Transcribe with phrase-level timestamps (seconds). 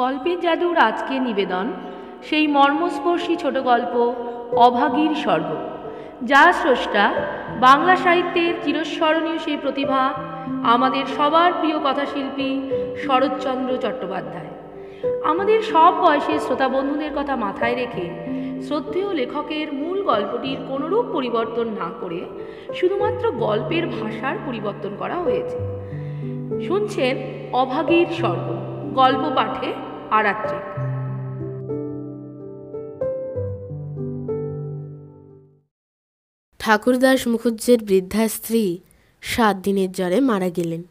[0.00, 1.66] গল্পের জাদুর আজকে নিবেদন,
[2.22, 3.94] সেই মর্মস্পর্শী ছোট গল্প,
[4.66, 5.50] অভাগীর স্বর্গ,
[6.22, 7.04] যা স্রষ্টা,
[7.60, 10.02] বাংলা সাহিত্যের চিরস্মরণীয় সেই প্রতিভা,
[10.74, 12.50] আমাদের সবার প্রিয় কথাশিল্পী
[13.06, 14.52] শরৎচন্দ্র চট্টোপাধ্যায়।
[15.24, 18.06] আমাদের সব বয়সের শ্রোতা বন্ধুদের কথা মাথায় রেখে
[18.66, 22.20] শ্রদ্ধেয় লেখকের মূল গল্পটির কোনোরূপ পরিবর্তন না করে
[22.74, 25.58] শুধুমাত্র গল্পের ভাষার পরিবর্তন করা হয়েছে।
[26.66, 27.14] শুনছেন
[27.52, 28.48] অভাগীর স্বর্গ,
[28.94, 29.70] গল্প পাঠে
[30.10, 30.64] আরাত্রিক
[36.58, 38.78] ঠাকুরদাস মুখুজ্জের বৃদ্ধা স্ত্রী
[39.20, 40.82] সাত দিনের জ্বরে মারা গেলেন।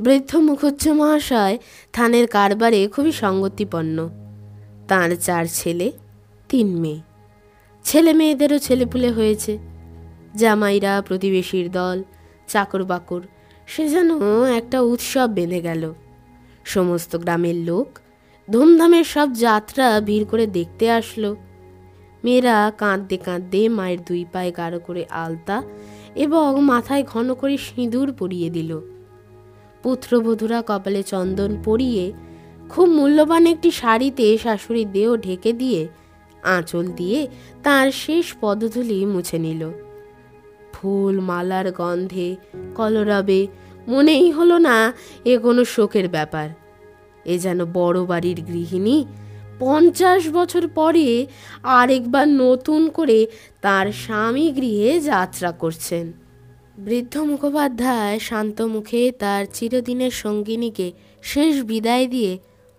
[0.00, 1.58] বৃদ্ধ মুখুজ্জ মহাশয়
[1.92, 4.08] থানের কারবারে খুবই সঙ্গতিপন্ন।
[4.88, 5.92] তাঁর চার ছেলে,
[6.48, 7.00] তিন মেয়ে।
[7.84, 9.58] ছেলে মেয়েদেরও ছেলেপুলে হয়েছে।
[10.36, 12.02] জামাইরা, প্রতিবেশীর দল
[12.46, 13.20] চাকর বাকর
[13.66, 14.10] সে যেন
[14.56, 15.92] একটা উৎসব বেঁধে গেল।
[16.64, 17.98] সমস্ত গ্রামের লোক
[18.52, 21.36] ধুমধামের সব যাত্রা ভিড় করে দেখতে আসলো।
[22.24, 25.62] মেয়েরা কাঁদতে কাঁদতে মায়ের দুই পায়ে গাঢ় করে আলতা
[26.14, 28.70] এবং মাথায় ঘন করে সিঁদুর পরিয়ে দিল।
[29.82, 32.12] পুত্রবধূরা কপালে চন্দন পরিয়ে
[32.68, 35.88] খুব মূল্যবান একটি শাড়িতে শাশুড়ির দেহ ঢেকে দিয়ে
[36.42, 37.26] আঁচল দিয়ে
[37.62, 39.62] তার শেষ পদধূলি মুছে নিল।
[40.72, 42.36] ফুল মালার গন্ধে
[42.74, 43.40] কলরবে
[43.88, 44.76] মনেই হলো না
[45.24, 46.48] এ কোনো শোকের ব্যাপার।
[47.26, 48.98] এ যেন বড় বাড়ির গৃহিণী।
[49.58, 51.26] পঞ্চাশ বছর পরে
[51.62, 53.18] আরেকবার নতুন করে
[53.60, 56.06] তার স্বামী গৃহে যাত্রা করছেন।
[56.78, 62.32] বৃদ্ধ মুখোপাধ্যায় শান্ত মুখে তার চিরদিনের সঙ্গিনীকে শেষ বিদায় দিয়ে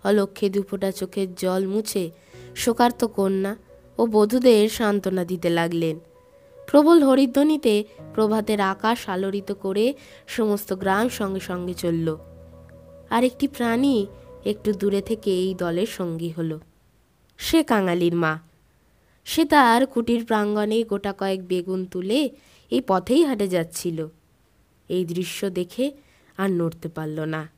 [0.03, 2.03] অলক্ষে দুফোটা চোখের জল মুছে
[2.55, 3.53] শোকার্ত কন্যা
[3.97, 5.95] ও বধূদের সান্ত্বনা দিতে লাগলেন।
[6.67, 7.73] প্রবল হরিধ্বনিতে
[8.13, 9.93] প্রভাতের আকাশ আলোড়িত করে
[10.27, 12.07] সমস্ত গ্রাম সঙ্গে সঙ্গে চলল।
[13.09, 13.95] আর একটি প্রাণী
[14.51, 16.59] একটু দূরে থেকে এই দলের সঙ্গী হলো।
[17.37, 18.39] সে কাঙালির মা।
[19.25, 22.29] সে তার কুটির প্রাঙ্গণে গোটা কয়েক বেগুন তুলে
[22.71, 24.07] এই পথেই হাঁটে যাচ্ছিল।
[24.89, 25.85] এই দৃশ্য দেখে
[26.37, 27.49] আর নড়তে পারল না।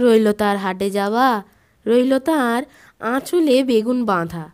[0.00, 1.42] রইল তার হাটে যাওয়া,
[1.86, 2.62] রইল তার
[3.00, 4.50] আঁচলে বেগুন বাঁধা।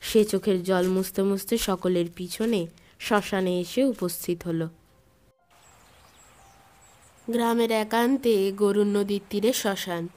[0.00, 2.66] সে চোখের জল মুছতে মুছতে সকলের পিছনে
[3.00, 4.68] শ্মশানে এসে উপস্থিত হলো।
[7.30, 10.08] গ্রামের একান্তে গরুর নদীর তীরে শ্মশান।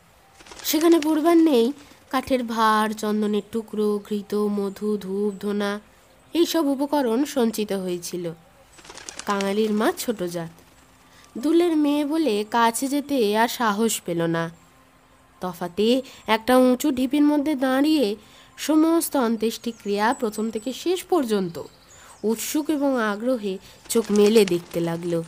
[0.63, 1.73] সেখানে পূর্বার নেই।
[2.09, 5.79] কাঠের ভার, চন্দনের টুকরো, ঘৃত, মধু, ধূপ, ধোনা,
[6.33, 8.31] এইসব উপকরণ সঞ্চিত হয়েছিল।
[9.25, 10.49] কাঙালির মা ছোট জাত।
[11.37, 14.51] দুলের মেয়ে বলে কাছে যেতে আর সাহস পেল না।
[15.41, 18.15] তফাতে একটা উঁচু ঢিপির মধ্যে দাঁড়িয়ে
[18.57, 21.63] সমস্ত অন্ত্যেষ্টি ক্রিয়া প্রথম থেকে শেষ পর্যন্ত
[22.23, 23.57] উৎসুক এবং আগ্রহে
[23.89, 25.23] চোখ মেলে দেখতে লাগল।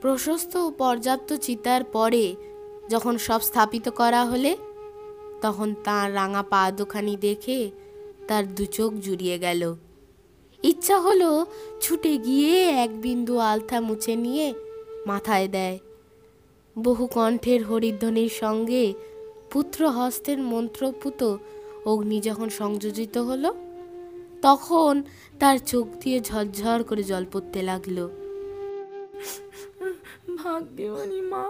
[0.00, 2.34] প্রশস্ত ও পর্যাপ্ত চিতার পরে
[2.90, 4.56] যখন সব স্থাপিত করা হলে,
[5.42, 7.70] তখন তার রাঙা পা দুখানি দেখে
[8.28, 9.62] তার দু চোখ জুড়িয়ে গেল।
[10.64, 11.46] ইচ্ছা হলো
[11.80, 12.54] ছুটে গিয়ে
[12.84, 14.54] এক বিন্দু আলতা মুছে নিয়ে
[15.06, 15.78] মাথায় দেয়।
[16.76, 18.84] বহু কণ্ঠের হরিধ্বনির সঙ্গে
[19.52, 21.20] পুত্র হস্তের মন্ত্রপুত
[21.86, 23.54] অগ্নি যখন সংযোজিত হলো,
[24.42, 25.02] তখন
[25.40, 27.98] তার চোখ দিয়ে ঝরঝর করে জল পড়তে লাগল।
[30.38, 31.44] ভাগ্যবানী মা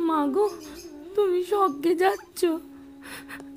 [0.00, 0.50] মা গো,
[1.14, 2.44] তুমি স্বর্গে যাচ্ছ।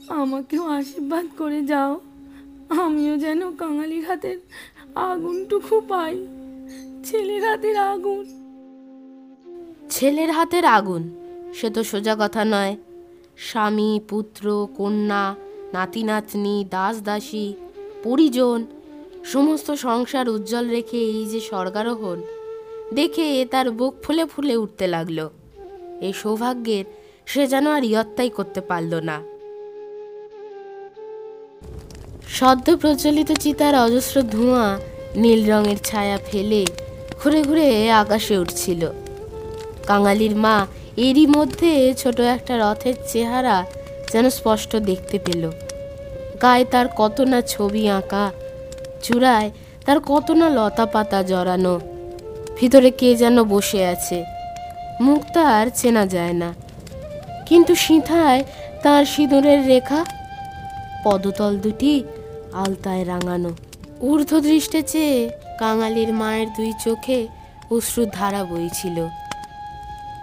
[0.10, 2.00] আমাকেও আশীর্বাদ করে যাও।
[2.70, 4.38] আমিও যেন কাঙালির হাতের
[4.96, 6.28] আগুনটুকু পাই।
[7.06, 8.26] ছেলের হাতের আগুন।
[9.90, 11.04] ছেলের হাতের আগুন,
[11.54, 12.76] সে তো সোজা কথা নয়।
[13.38, 15.36] স্বামী, পুত্র, কন্যা
[15.74, 17.54] নাতি নাতনি দাস দাসী
[18.04, 18.66] পরিজন,
[19.24, 22.22] সমস্ত সংসার উজ্জ্বল রেখে এই যে স্বর্গারোহণ,
[22.94, 25.30] দেখে তার বুক ফুলে ফুলে উঠতে লাগল।
[26.06, 26.86] এই সৌভাগ্যের
[27.26, 29.18] সে যেন আর ইয়ত্তাই করতে পারল না।
[32.38, 34.66] সদ্য প্রচলিত চিতার অজস্র ধোঁয়া
[35.16, 36.64] নীল রঙের ছায়া ফেলে
[37.20, 38.82] ঘুরে ঘুরে আকাশে উঠছিল।
[39.88, 40.58] কাঙালির মা
[40.98, 41.72] এরই মধ্যে
[42.02, 43.58] ছোট একটা রথের চেহারা
[44.12, 45.44] যেন স্পষ্ট দেখতে পেল।
[46.42, 48.26] গায়ে তার কত না ছবি আঁকা,
[49.04, 49.50] চূড়ায়
[49.86, 51.76] তার কত না লতা পাতা জড়ানো,
[52.58, 54.37] ভিতরে কে যেন বসে আছে।
[55.02, 56.54] মুখ তার চেনা যায় না।
[57.46, 58.44] কিন্তু সিঁথায়
[58.84, 60.06] তার সিঁদুরের রেখা
[61.06, 62.04] পদতল দুটি
[62.54, 63.52] আলতায় রাঙানো।
[64.02, 65.30] ঊর্ধ্ব দৃষ্টে চেয়ে
[65.60, 67.28] কাঙালির মায়ের দুই চোখে
[67.72, 69.08] অশ্রুর ধারা বইছিল।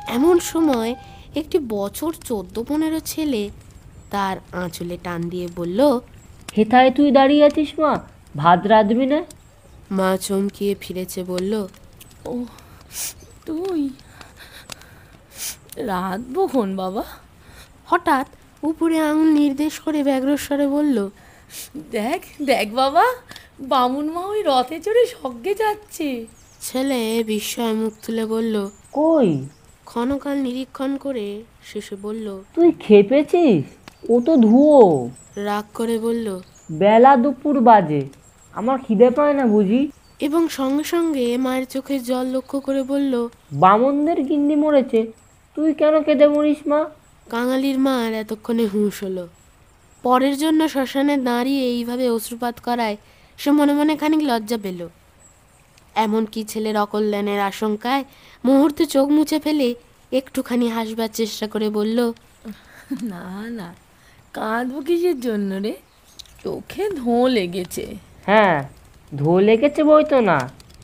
[0.09, 0.94] এমন সময়
[1.35, 3.50] একটি বছর চোদ্দ পনেরো ছেলে
[4.11, 5.99] তার আঁচলে টান দিয়ে বলল
[6.56, 8.00] হেথায় তুই দাঁড়িয়ে আছিস মা?
[8.37, 9.25] ভাত রাঁধবি না?
[9.91, 11.67] মা চমকিয়ে ফিরেছে বলল
[12.25, 12.44] ও
[13.47, 13.91] তুই?
[15.76, 16.21] রাত
[16.53, 17.05] খন বাবা।
[17.87, 18.26] হঠাৎ
[18.62, 21.09] উপরে আঙুল নির্দেশ করে ব্যগ্রস্বরে বলল
[21.93, 23.05] দেখ দেখ বাবা
[23.61, 26.26] বামুন মা ওই রথে চড়ে স্বর্গে যাচ্ছে।
[26.61, 29.47] ছেলে বিস্ময় মুখ তুলে বলল কই?
[29.85, 33.65] ক্ষণকাল নিরীক্ষণ করে শেষে বলল তুই খেপেছিস?
[34.11, 36.41] ও তো ধুয়ো। রাগ করে বলল
[36.73, 38.03] বেলা দুপুর বাজে।
[38.55, 39.91] আমার খিদে পায় না বুঝি?
[40.20, 45.00] এবং সঙ্গে সঙ্গে মায়ের চোখের জল লক্ষ্য করে বলল বামনদের গিন্নি মরেছে।
[45.56, 46.81] তুই কেন কেঁদে মরিস মা?
[47.27, 49.25] কাঙালির মার এতক্ষণে হুঁশ হলো।
[50.05, 52.97] পরের জন্য শ্মশানে দাঁড়িয়ে এইভাবে অশ্রুপাত করায়
[53.39, 54.81] সে মনে মনে খানিক লজ্জা পেল।
[56.05, 58.05] এমনকি ছেলের অকল্যাণের আশঙ্কায়
[58.45, 59.69] মুহূর্তে চোখ মুছে ফেলে
[60.12, 61.99] একটুখানি হাসবার চেষ্টা করে বলল
[63.12, 63.27] না
[63.59, 63.69] না
[64.37, 65.75] কাঁদবো কিসের জন্য রে?
[66.43, 67.85] চোখে ধোঁ লেগেছে।
[68.29, 68.56] হ্যাঁ
[69.12, 70.39] ধো লেগেছে বই তো না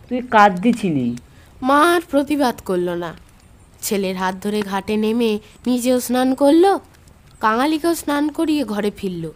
[0.09, 1.07] তুই কাঁদদিছিলি
[1.63, 3.11] মা আর প্রতিবাদ করল না।
[3.83, 6.79] ছেলের হাত ধরে ঘাটে নেমে নিজেও স্নান করল,
[7.41, 9.31] কাঙালিকেও স্নান করিয়ে ঘরে ফিরল।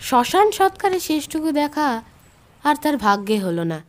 [0.00, 2.02] শ্মশান সৎকারে শেষটুকু দেখা
[2.64, 3.82] আর তার ভাগ্যে হলো না।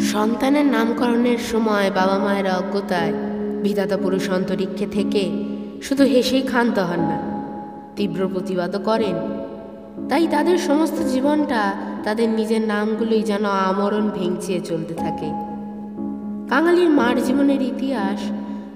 [0.00, 3.12] সন্তানের নামকরণের সময় বাবা মায়ের অজ্ঞতায়
[3.62, 5.44] বিধাতা পুরুষ অন্তরিক্ষে থেকে
[5.82, 7.18] শুধু হেসেই ক্ষান্ত হন না।
[7.96, 9.16] তীব্র প্রতিবাদও করেন।
[10.08, 11.74] তাই তাদের সমস্ত জীবনটা
[12.04, 15.49] তাদের নিজের নামগুলোই যেন আমরণ ভেঙচিয়ে চলতে থাকে।
[16.50, 18.20] কাঙালির মার জীবনের ইতিহাস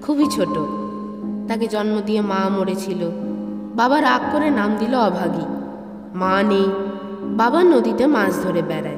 [0.01, 0.55] খুবই ছোট।
[1.47, 3.09] তাকে জন্ম দিয়ে মা মরেছিল।
[3.75, 5.45] বাবা রাগ করে নাম দিল অভাগী।
[6.15, 6.65] মা নেই,
[7.23, 8.97] বাবা নদীতে মাছ ধরে বেড়ায়।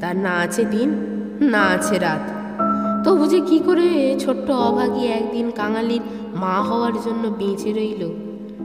[0.00, 0.94] তার না আছে দিন,
[1.40, 2.30] না আছে রাত।
[3.08, 6.00] তবু যে কী করে ছোট্ট অভাগী একদিন কাঙালির
[6.34, 8.10] মা হওয়ার জন্য বেঁচে রইল,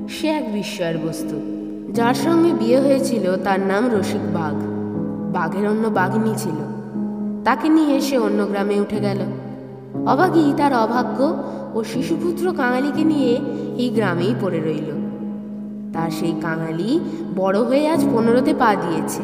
[0.07, 1.35] সে এক বিস্ময়ের বস্তু।
[1.93, 4.55] যার সঙ্গে বিয়ে হয়েছিল তার নাম রসিক বাঘ।
[5.33, 6.76] বাঘের অন্য বাঘিনী ছিল।
[7.47, 9.19] তাকে নিয়ে সে অন্য গ্রামে উঠে গেল।
[10.07, 13.39] অভাগী তার অভাগ্য ও শিশুপুত্র কাঙালিকে নিয়ে
[13.77, 14.91] এই গ্রামেই পড়ে রইল।
[15.93, 16.99] তার সেই কাঙালি
[17.35, 19.21] বড় হয়ে আজ পনেরোতে পা দিয়েছে।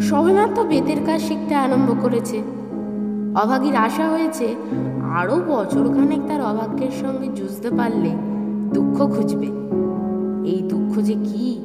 [0.00, 2.42] সবেমাত্র বেতের কাজ শিখতে আরম্ভ করেছে।
[3.42, 4.54] অভাগীর আশা হয়েছে
[5.02, 8.10] আরও বছরখানেক তার অভাগ্যের সঙ্গে যুঝতে পারলে
[8.74, 9.46] দুঃখ খুঁজবে।
[10.50, 11.58] এই দুঃখ যে কি?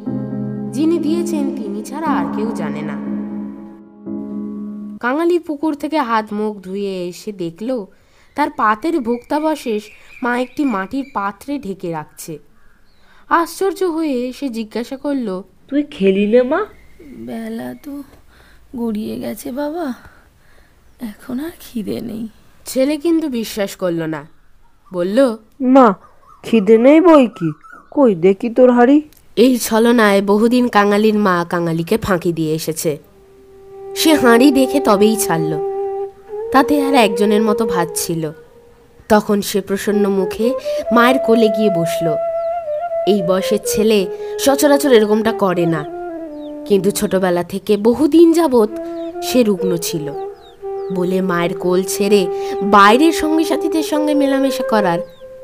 [0.72, 3.09] যিনি দিয়েছেন তিনি ছাড়া আর কেউ জানে না।
[5.00, 7.86] কাঙালি পুকুর থেকে হাত মুখ ধুয়ে এসে দেখল
[8.36, 9.84] তার পাতের ভোক্তাবশেষ
[10.24, 12.40] মা একটি মাটির পাত্রে ঢেকে রাখছে।
[13.30, 16.66] আশ্চর্য হয়ে সে জিজ্ঞাসা করল তুই খেলিলে মা?
[17.02, 18.04] বেলা তো
[18.76, 19.94] গড়িয়ে গেছে বাবা
[21.02, 22.28] এখন আর খিদে নেই।
[22.66, 24.28] ছেলে কিন্তু বিশ্বাস করল না।
[24.94, 25.94] বলল মা
[26.44, 27.52] খিদে নেই বই কি?
[27.92, 29.02] কই দেখি তোর হাড়ি?
[29.36, 32.98] এই ছলনায় বহুদিন কাঙালির মা কাঙালিকে ফাঁকি দিয়ে এসেছে।
[33.96, 35.70] সে হাঁড়ি দেখে তবেই ছাড়ল।
[36.52, 38.32] তাতে আর একজনের মতো ভাত ছিল।
[39.10, 40.54] তখন সে প্রসন্ন মুখে
[40.92, 42.08] মায়ের কোলে গিয়ে বসল।
[43.08, 44.06] এই বয়সের ছেলে
[44.40, 45.86] সচরাচর এরকমটা করে না।
[46.66, 48.70] কিন্তু ছোটবেলা থেকে বহুদিন যাবৎ
[49.24, 50.12] সে রুগ্ন ছিল।
[50.94, 52.28] বলে মায়ের কোল ছেড়ে
[52.64, 55.00] বাইরের সঙ্গী সাথীদের সঙ্গে মেলামেশা করার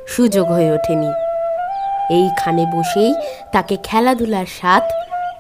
[0.08, 1.08] সুযোগ হয়ে ওঠেনি।
[2.14, 3.14] এইখানে বসেই
[3.52, 4.84] তাকে খেলাধুলার স্বাদ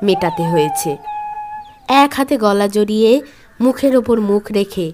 [0.03, 1.14] মেটাতে হয়েছে।
[1.87, 3.21] এক হাতে গলা জড়িয়ে
[3.61, 4.91] মুখের ওপর মুখ রেখে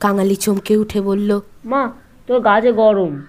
[0.00, 1.92] কাঙালি চমকে উঠে বলল মা
[2.26, 3.22] তোর গাছে গরম।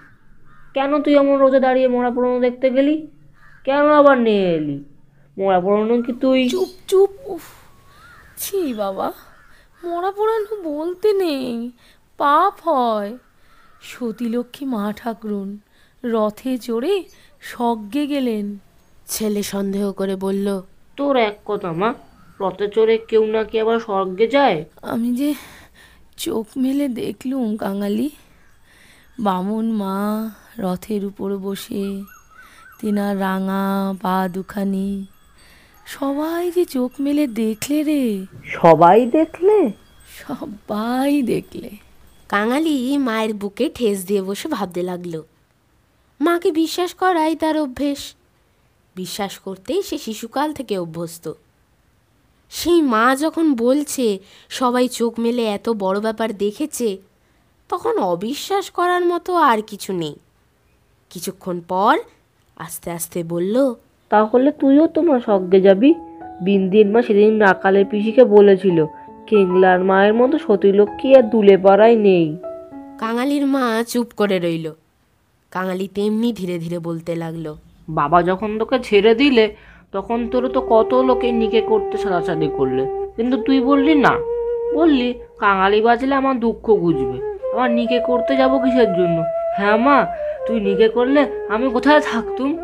[0.74, 3.06] কেন তুই এমন রোজে দাঁড়িয়ে মরা পুরনো দেখতে গেলি?
[3.64, 4.84] কেন আবার নিয়ে এলি?
[5.38, 6.48] মরা পুরনো কি তুই?
[6.48, 7.42] চুপ চুপ উফ
[8.36, 9.12] ছি বাবা
[9.84, 11.70] মরা পোড়ানো বলতে নেই
[12.18, 13.18] পাপ হয়।
[13.82, 15.58] সতীলক্ষ্মী মা ঠাকুরুন
[16.04, 17.04] রথে চড়ে
[17.40, 18.58] স্বর্গে গেলেন।
[19.06, 20.62] ছেলে সন্দেহ করে বলল
[20.96, 21.94] তোর এক কথা মা
[22.40, 24.64] রথে চড়ে কেউ নাকি আবার স্বর্গে যায়?
[24.82, 25.34] আমি যে
[26.16, 28.10] চোখ মেলে দেখলুম কাঙালি।
[29.20, 32.02] বামুন মা রথের উপর বসে
[32.80, 35.06] তিনার রাঙা পা দুখানি।
[35.86, 39.72] সবাই যে চোখ মেলে দেখলে রে। সবাই দেখলে?
[40.28, 41.70] সবাই দেখলে।
[42.28, 45.22] কাঙালি মায়ের বুকে ঠেস দিয়ে বসে ভাবতে লাগল।
[46.20, 48.14] মাকে বিশ্বাস করাই তার অভ্যেস।
[48.96, 51.32] বিশ্বাস করতেই সে শিশুকাল থেকে অভ্যস্ত।
[52.50, 56.96] সেই মা যখন বলছে সবাই চোখ মেলে এত বড় ব্যাপার দেখেছে
[57.68, 60.14] তখন অবিশ্বাস করার মতো আর কিছু নেই।
[61.10, 61.98] কিছুক্ষণ পর
[62.56, 63.74] আস্তে আস্তে বলল
[64.08, 65.94] তাহলে তুইও তোমার সঙ্গে যাবি?
[66.40, 68.84] বিন্দির মা সেদিন রাকালের পিসিকে বলেছিল
[69.26, 72.36] কেংলার মায়ের মতো সতীলক্ষ্মী আর দুলে পাড়ায় নেই।
[72.98, 74.72] কাঙালির মা চুপ করে রইল।
[75.50, 77.54] কাঙালি তেমনি ধীরে ধীরে বলতে লাগল
[77.88, 79.56] বাবা যখন তোকে ছেড়ে দিলে
[79.92, 84.18] তখন তোর তো কত লোকে নিকে করতে সাদাসাদি করলে। কিন্তু তুই বললি না।
[84.74, 89.22] বললি, কাঙালি বাজলে আমার দুঃখ বুঝবে। আমার নিকে করতে যাব কিসের জন্য?
[89.56, 90.06] হ্যাঁ মা,
[90.46, 92.58] তুই নিকে করলে আমি কোথায় থাকতুম?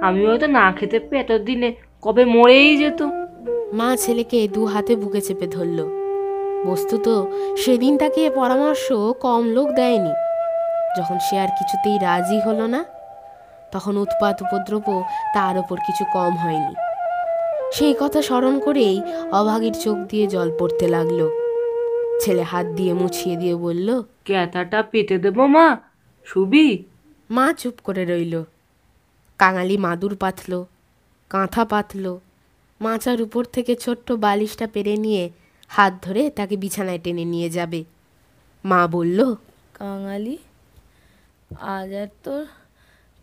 [0.00, 3.02] আমি হয়তো না খেতে পেয়ে এতদিনে কবে মরেই যেত
[3.72, 5.78] মা ছেলেকে দু হাতে বুকে চেপে ধরল।
[6.66, 7.24] বস্তুত,
[7.56, 10.12] সেদিন তাকে পরামর্শ কম লোক দেয়নি।
[10.98, 12.84] যখন সে আর কিছুতেই রাজি হলো না
[13.72, 14.86] তখন উৎপাত উপদ্রব
[15.34, 16.74] তার ওপর কিছু কম হয়নি।
[17.72, 18.96] সেই কথা স্মরণ করেই
[19.32, 21.20] অভাগীর চোখ দিয়ে জল পড়তে লাগল।
[22.20, 25.76] ছেলে হাত দিয়ে মুছিয়ে দিয়ে বলল ক্যাথাটা পেতে দেবো মা
[26.24, 26.84] শুবি
[27.30, 28.42] মা চুপ করে রইল।
[29.38, 30.64] কাঙালি মাদুর পাতল
[31.30, 32.18] কাঁথা পাতল
[32.80, 35.30] মাচার উপর থেকে ছোট্ট বালিশটা পেরে নিয়ে
[35.68, 37.84] হাত ধরে তাকে বিছানায় টেনে নিয়ে যাবে।
[38.64, 39.34] মা বলল
[39.74, 40.38] কাঙালি
[41.60, 42.44] আজ আর তোর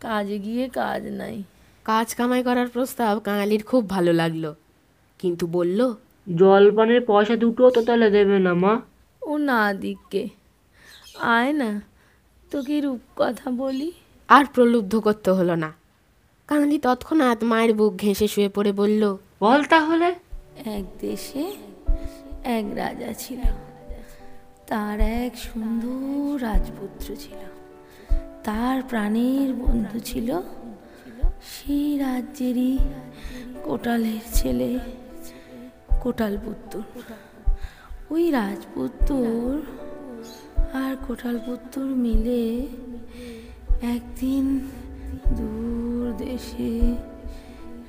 [0.04, 1.42] কাজে গিয়ে কাজ নাই।
[1.84, 4.54] কাজ কামাই করার প্রস্তাব কাঙালির খুব ভালো লাগল।
[5.18, 5.94] কিন্তু বলল
[6.36, 8.80] জলপানের পয়সা দুটো তো তাহলে দেবে না মা।
[9.22, 10.28] ও না দিককে।
[11.20, 11.82] আয় না
[12.50, 13.92] তোকে রূপ কথা বলি।
[14.28, 15.72] আর প্রলুব্ধ করতে হলো না।
[16.46, 20.14] কাঙালি তৎক্ষণাৎ মায়ের বুক ঘেঁষে শুয়ে পড়ে বলল বল তাহলে।
[20.64, 21.44] এক দেশে
[22.44, 23.40] এক রাজা ছিল।
[24.66, 27.63] তার এক সুন্দর রাজপুত্র ছিল।
[28.44, 30.28] তার প্রাণের বন্ধু ছিল
[31.50, 32.72] সেই রাজ্যেরই
[33.64, 34.70] কোটালের ছেলে
[36.02, 36.74] কোটাল পুত্র
[38.10, 39.10] ওই রাজপুত্র
[40.74, 42.42] আর কোটাল পুত্র মিলে
[43.90, 44.44] একদিন
[45.30, 46.72] দূর দেশে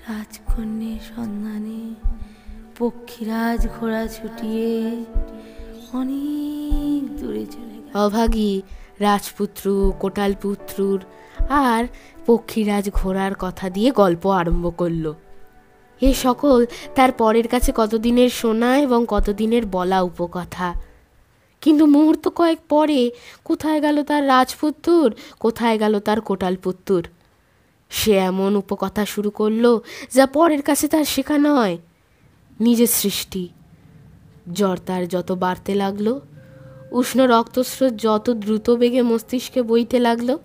[0.05, 1.81] রাজকন্যের সন্ধানে
[2.79, 4.71] পক্ষীরাজ ঘোড়া ছুটিয়ে
[5.93, 8.53] অনেক দূরে চলে অভাগী
[8.99, 11.01] রাজপুত্র কোটাল পুত্রুর
[11.49, 11.85] আর
[12.25, 15.13] পক্ষীরাজ ঘোড়ার কথা দিয়ে গল্প আরম্ভ করল।
[16.01, 20.73] এ সকল তার পরের কাছে কতদিনের শোনা এবং কতদিনের বলা উপকথা।
[21.61, 23.11] কিন্তু মুহূর্ত কয়েক পরে
[23.43, 27.07] কোথায় গেল তার রাজপুত্তুর কোথায় গেল তার কোটাল পুত্তুর
[27.89, 29.79] সে এমন উপকথা শুরু করল
[30.13, 31.77] যা পরের কাছে তার শেখা নয়।
[32.59, 33.49] নিজের সৃষ্টি।
[34.53, 36.19] জ্বর তার যত বাড়তে লাগল
[36.91, 40.37] উষ্ণ রক্তস্রোত যত দ্রুত বেগে মস্তিষ্কে বইতে লাগল,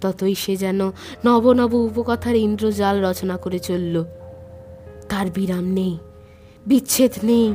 [0.00, 0.90] ততই সে যেন
[1.24, 4.04] নব নব উপকথার ইন্দ্রজাল রচনা করে চলল।
[5.08, 5.98] তার বিরাম নেই,
[6.66, 7.54] বিচ্ছেদ নেই,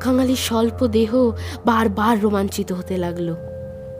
[0.00, 1.32] কাঙালির স্বল্প দেহ
[1.64, 3.34] বারবার রোমাঞ্চিত হতে লাগল।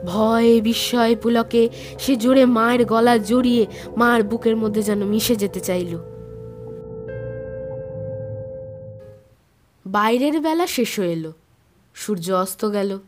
[0.05, 3.65] ভয়ে, বিস্ময়ে পুলকে সে জোরে মায়ের গলা জড়িয়ে
[3.97, 5.97] মার বুকের মধ্যে যেন মিশে যেতে চাইল।
[9.85, 11.31] বাইরের বেলা শেষ হয়ে এলো,
[11.93, 12.99] সূর্য অস্ত গেল।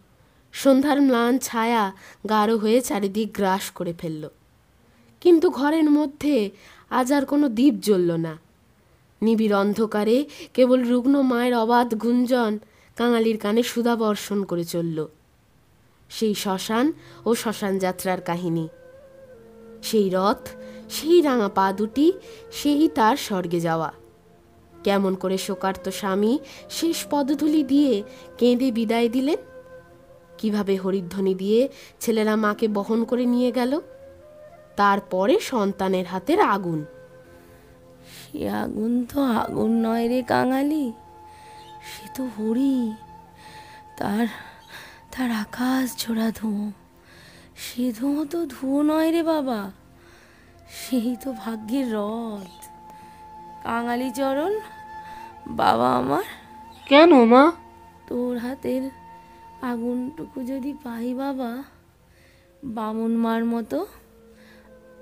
[0.52, 1.94] সন্ধ্যার ম্লান ছায়া
[2.30, 4.30] গাঢ় হয়ে চারিদিক গ্রাস করে ফেলল।
[5.22, 6.52] কিন্তু ঘরের মধ্যে
[6.90, 8.38] আজ আর কোনো দ্বীপ জ্বলল না।
[9.22, 12.60] নিবিড় অন্ধকারে কেবল রুগ্ন মায়ের অবাধ গুঞ্জন
[12.96, 15.08] কাঙালির কানে সুধা বর্ষণ করে চলল।
[16.10, 16.94] সেই শ্মশান
[17.26, 18.68] ও শ্মশান যাত্রার কাহিনী।
[19.84, 20.48] সেই রথ,
[20.90, 22.14] সেই রাঙা পা দুটি,
[22.52, 23.94] সেই তার স্বর্গে যাওয়া।
[24.84, 26.40] কেমন করে শোকার্ত স্বামী
[26.70, 28.04] শেষ পদধূলি দিয়ে
[28.38, 29.38] কেঁদে বিদায় দিলেন?
[30.38, 33.82] কীভাবে হরিধ্বনি দিয়ে ছেলেরা মাকে বহন করে নিয়ে গেল?
[34.76, 36.86] তারপরে সন্তানের হাতের আগুন।
[38.12, 40.94] সে আগুন তো আগুন নয় রে কাঙালি।
[41.90, 42.94] সে তো হরি।
[43.98, 44.28] তার
[45.12, 46.72] তার আকাশ ঝোড়া ধুঁয়ো।
[47.56, 49.72] সে ধুঁয়ো তো ধুঁয়ো নয় রে বাবা।
[50.70, 52.66] সেই তো ভাগ্যের রথ।
[53.64, 54.60] কাঙালি চরণ
[55.48, 56.24] বাবা আমার।
[56.88, 57.52] কেন মা?
[58.08, 59.07] তোর হাতের
[59.62, 61.64] আগুনটুকু যদি পাই বাবা
[62.64, 63.86] বামুন মার মতো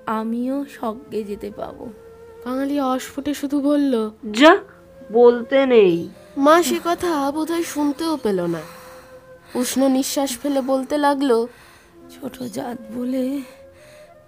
[0.06, 1.88] আমিও স্বর্গে যেতে পাবো।
[2.44, 4.58] কাঙালি অস্ফুটে শুধু বলল যা
[5.12, 8.60] বলতে নেই। মা সে কথা বোধহয় শুনতেও পেল না।
[9.54, 11.46] উষ্ণ নিঃশ্বাস ফেলে বলতে লাগল
[12.10, 13.40] ছোট জাত বলে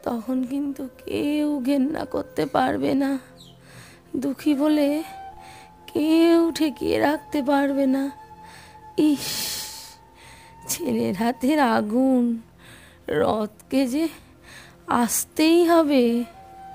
[0.02, 3.18] তখন কিন্তু কেউ ঘেন্না করতে পারবে না।
[4.16, 5.02] দুঃখী বলে
[5.94, 8.10] কেউ ঠেকিয়ে রাখতে পারবে না।
[8.98, 9.67] ইস
[10.68, 12.24] ছেলের হাতের আগুন।
[13.08, 14.04] রথকে যে
[14.86, 16.24] আসতেই হবে।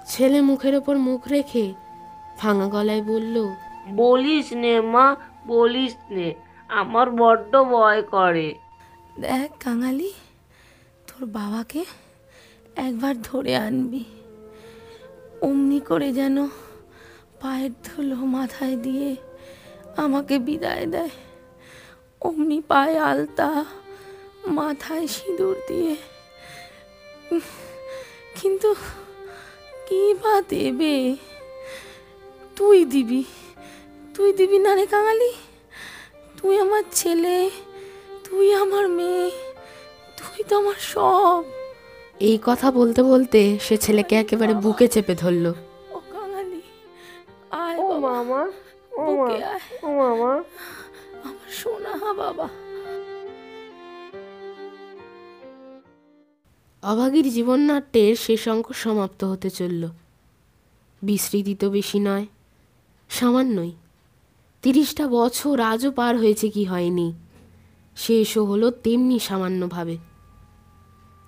[0.07, 1.73] ছেলে মুখের ওপর মুখ রেখে
[2.39, 3.35] ভাঙা গলায় বলল
[3.89, 5.15] বলিস নে মা
[5.47, 6.33] বলিস নে।
[6.69, 8.47] আমার বড্ড ভয় করে।
[9.19, 10.11] দেখ কাঙালি
[11.07, 11.81] তোর বাবাকে
[12.75, 14.03] একবার ধরে আনবি।
[15.41, 16.37] অমনি করে যেন
[17.41, 19.09] পায়ের ধুলো মাথায় দিয়ে
[19.97, 21.13] আমাকে বিদায় দেয়।
[22.21, 23.49] অমনি পায়ে আলতা
[24.47, 25.95] মাথায় সিঁদুর দিয়ে।
[28.41, 28.75] কিন্তু
[29.87, 31.15] কি বা দেবে?
[32.55, 33.23] তুই দিবি।
[34.15, 35.33] তুই দিবি না রে কাঙালি?
[36.41, 37.49] তুই আমার ছেলে
[38.23, 39.31] তুই আমার মেয়ে
[40.17, 41.43] তুই তো আমার সব।
[42.19, 45.45] এই কথা বলতে বলতে সে ছেলেকে একেবারে বুকে চেপে ধরল।
[45.91, 46.61] ও কাঙালি
[47.51, 48.51] আয় ও বাবা। মামা
[48.97, 50.43] ও মা আয়। ও মামা।
[51.23, 52.49] আমার সোনা বাবা।
[56.83, 59.83] অভাগীর জীবননাট্যের শেষ অঙ্ক সমাপ্ত হতে চলল।
[61.01, 62.25] বিস্মৃতি তো বেশি নয়,
[63.09, 63.71] সামান্যই।
[64.63, 67.07] তিরিশটা বছর আজও পার হয়েছে কি হয়নি,
[67.97, 69.97] শেষও হলো তেমনি সামান্যভাবে।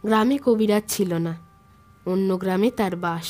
[0.03, 1.33] গ্রামে কবিরাজ ছিল না,
[2.05, 3.27] অন্য গ্রামে তার বাস।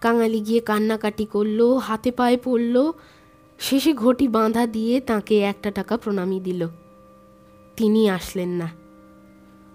[0.00, 2.76] কাঙালি গিয়ে কান্নাকাটি করল, হাতে পায়ে পড়ল,
[3.60, 6.68] শেষে ঘটি বাঁধা দিয়ে তাকে একটা টাকা প্রণামী দিল।
[7.76, 8.68] তিনি আসলেন না।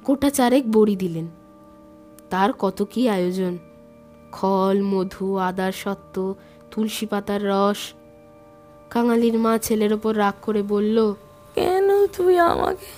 [0.05, 1.27] গোটা চারেক বড়ি দিলেন।
[2.35, 3.57] তার কত কি আয়োজন?
[4.31, 6.35] খল মধু আদার সত্ত্ব
[6.71, 7.93] তুলসী পাতার রস।
[8.89, 11.13] কাঙালির মা ছেলের ওপর রাগ করে বলল
[11.55, 12.91] কেন তুই আমাকে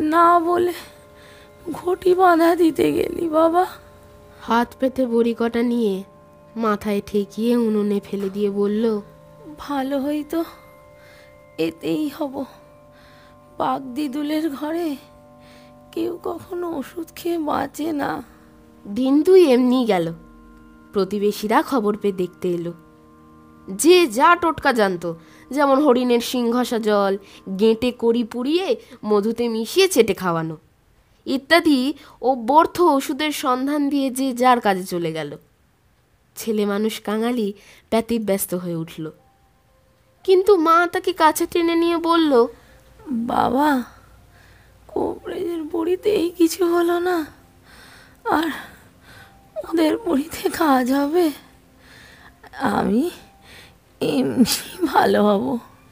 [0.00, 0.72] না বলে
[1.72, 3.66] ঘটি বাঁধা দিতে গেলি বাবা?
[4.40, 6.02] হাত পেতে বড়ি কটা নিয়ে
[6.56, 9.00] মাথায় ঠেকিয়ে উনুনে ফেলে দিয়ে বলল
[9.58, 10.44] ভালো হইতো
[11.58, 12.44] এতেই হব।
[13.58, 14.96] বাঘ দিদুলের ঘরে
[15.92, 18.39] কেউ কখনো ওষুধ খেয়ে বাঁচে না।
[18.88, 20.12] দিন দুই এমনি গেল।
[20.92, 22.72] প্রতিবেশীরা খবর পেয়ে দেখতে এলো।
[23.68, 25.16] যে যা টোটকা জানতো,
[25.50, 27.18] যেমন হরিণের সিংঘষা জল,
[27.58, 30.56] গেঁটে কড়ি পুড়িয়ে মধুতে মিশিয়ে চেটে খাওয়ানো।
[31.26, 35.36] ইত্যাদি ও বর্থ ওষুধের সন্ধান দিয়ে যে যার কাজে চলে গেল।
[36.36, 37.52] ছেলে মানুষ কাঙালি
[37.90, 39.10] ব্যতীব ব্যস্ত হয়ে উঠল।
[40.24, 42.46] কিন্তু মা তাকে কাছে টেনে নিয়ে বলল,
[43.10, 43.82] বাবা
[44.88, 47.26] কোবরেজের বড়িতেই কিছু হলো না।
[48.30, 48.69] আর
[49.68, 51.26] ওদের বড়িতে কাজ হবে
[52.76, 53.02] আমি
[54.00, 54.54] এমনি
[54.86, 55.44] ভালো হব।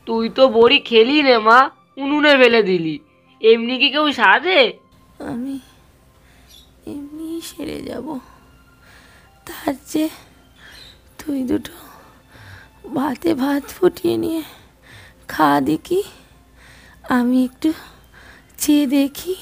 [0.06, 1.58] তুই তো বড়ি খেলি রে মা
[2.02, 2.96] উনুনে ফেলে দিলি।
[3.42, 4.60] এমনি কি কেউ সাজে
[5.30, 5.56] আমি
[6.92, 8.06] এমনি সেরে যাব।
[9.46, 10.10] তার চেয়ে
[11.18, 11.74] তুই দুটো
[12.96, 14.42] ভাতে ভাত ফুটিয়ে নিয়ে
[15.28, 16.00] খা দেখি।
[17.16, 17.70] আমি একটু
[18.58, 19.34] চেয়ে দেখি।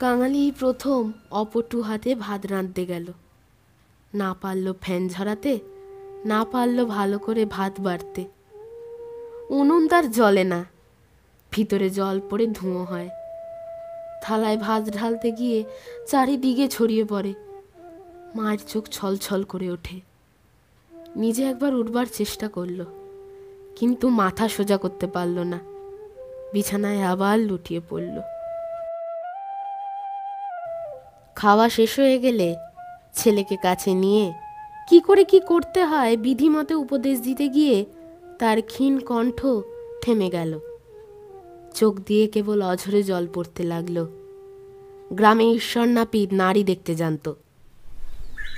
[0.00, 3.06] কাঙালি প্রথম অপটু হাতে ভাত রাঁধতে গেল।
[4.12, 5.54] না পারল ফ্যান ঝরাতে,
[6.26, 8.22] না পারল ভালো করে ভাত বাড়তে।
[9.50, 10.60] উনুন তার জলে না,
[11.52, 13.08] ভিতরে জল পড়ে ধুঁয়ো হয়।
[14.22, 15.58] থালায় ভাত ঢালতে গিয়ে
[16.06, 17.32] চারিদিকে ছড়িয়ে পড়ে,
[18.36, 19.98] মায়ের চোখ ছলছল করে ওঠে।
[21.16, 22.80] নিজে একবার উঠবার চেষ্টা করল,
[23.76, 25.58] কিন্তু মাথা সোজা করতে পারল না,
[26.52, 28.16] বিছানায় আবার লুটিয়ে পড়ল।
[31.36, 32.48] খাওয়া শেষ হয়ে গেলে
[33.20, 34.24] ছেলেকে কাছে নিয়ে,
[34.88, 37.76] কি করে কি করতে হয় বিধিমতে উপদেশ দিতে গিয়ে?
[38.40, 39.38] তার ক্ষীণ কণ্ঠ
[40.02, 40.52] থেমে গেল।
[41.74, 43.96] চোখ দিয়ে কেবল অঝরে জল পড়তে লাগল।
[45.10, 47.26] গ্রামে ঈশ্বর নাপিত নারী দেখতে জানত।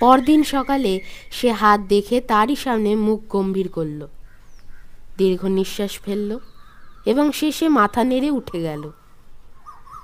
[0.00, 0.92] পরদিন সকালে
[1.30, 4.00] সে হাত দেখে তারই সামনে মুখ গম্ভীর করল।
[5.18, 6.30] দীর্ঘ নিঃশ্বাস ফেলল
[7.06, 8.82] এবং শেষে মাথা নেড়ে উঠে গেল।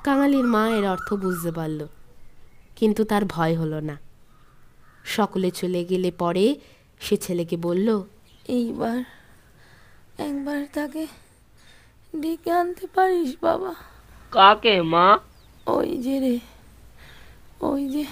[0.05, 1.81] কাঙালির মা এর অর্থ বুঝতে পারল,
[2.77, 3.97] কিন্তু তার ভয় হলো না।
[5.07, 6.55] সকলে চলে গেলে পরে
[7.01, 8.03] সে ছেলেকে বলল
[8.49, 8.99] এইবার
[10.19, 11.07] একবার তাকে
[12.17, 13.75] ডেকে আনতে পারিস বাবা।
[14.31, 15.19] কাকে মা?
[15.67, 16.39] ওই যে রে
[17.61, 18.05] ওই যে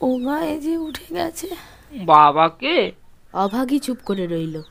[0.00, 1.48] ও গায়ে যে উঠে গেছে।
[1.92, 2.92] বাবাকে?
[3.32, 4.62] অভাগী চুপ করে রইল।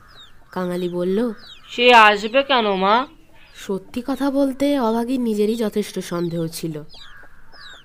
[0.50, 1.32] কাঙালি বলল
[1.68, 3.06] সে আসবে কেন মা?
[3.54, 6.82] সত্যি কথা বলতে অভাগীর নিজেরই যথেষ্ট সন্দেহ ছিল।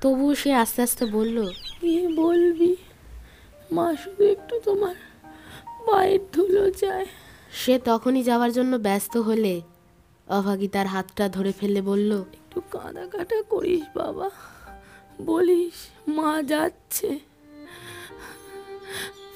[0.02, 1.38] তবুও সে আস্তে আস্তে বলল
[1.82, 2.76] কি বলবি?
[3.72, 4.96] মা শুধু একটু তোমার
[5.88, 7.06] পায়ের ধুলো চায়
[7.52, 9.62] সে তখনই যাওয়ার জন্য ব্যস্ত হলে
[10.28, 14.30] অভাগী তার হাতটা ধরে ফেলে বলল একটু কাঁদা কাটা করিস বাবা
[15.22, 15.74] বলিস
[16.08, 17.20] মা যাচ্ছে।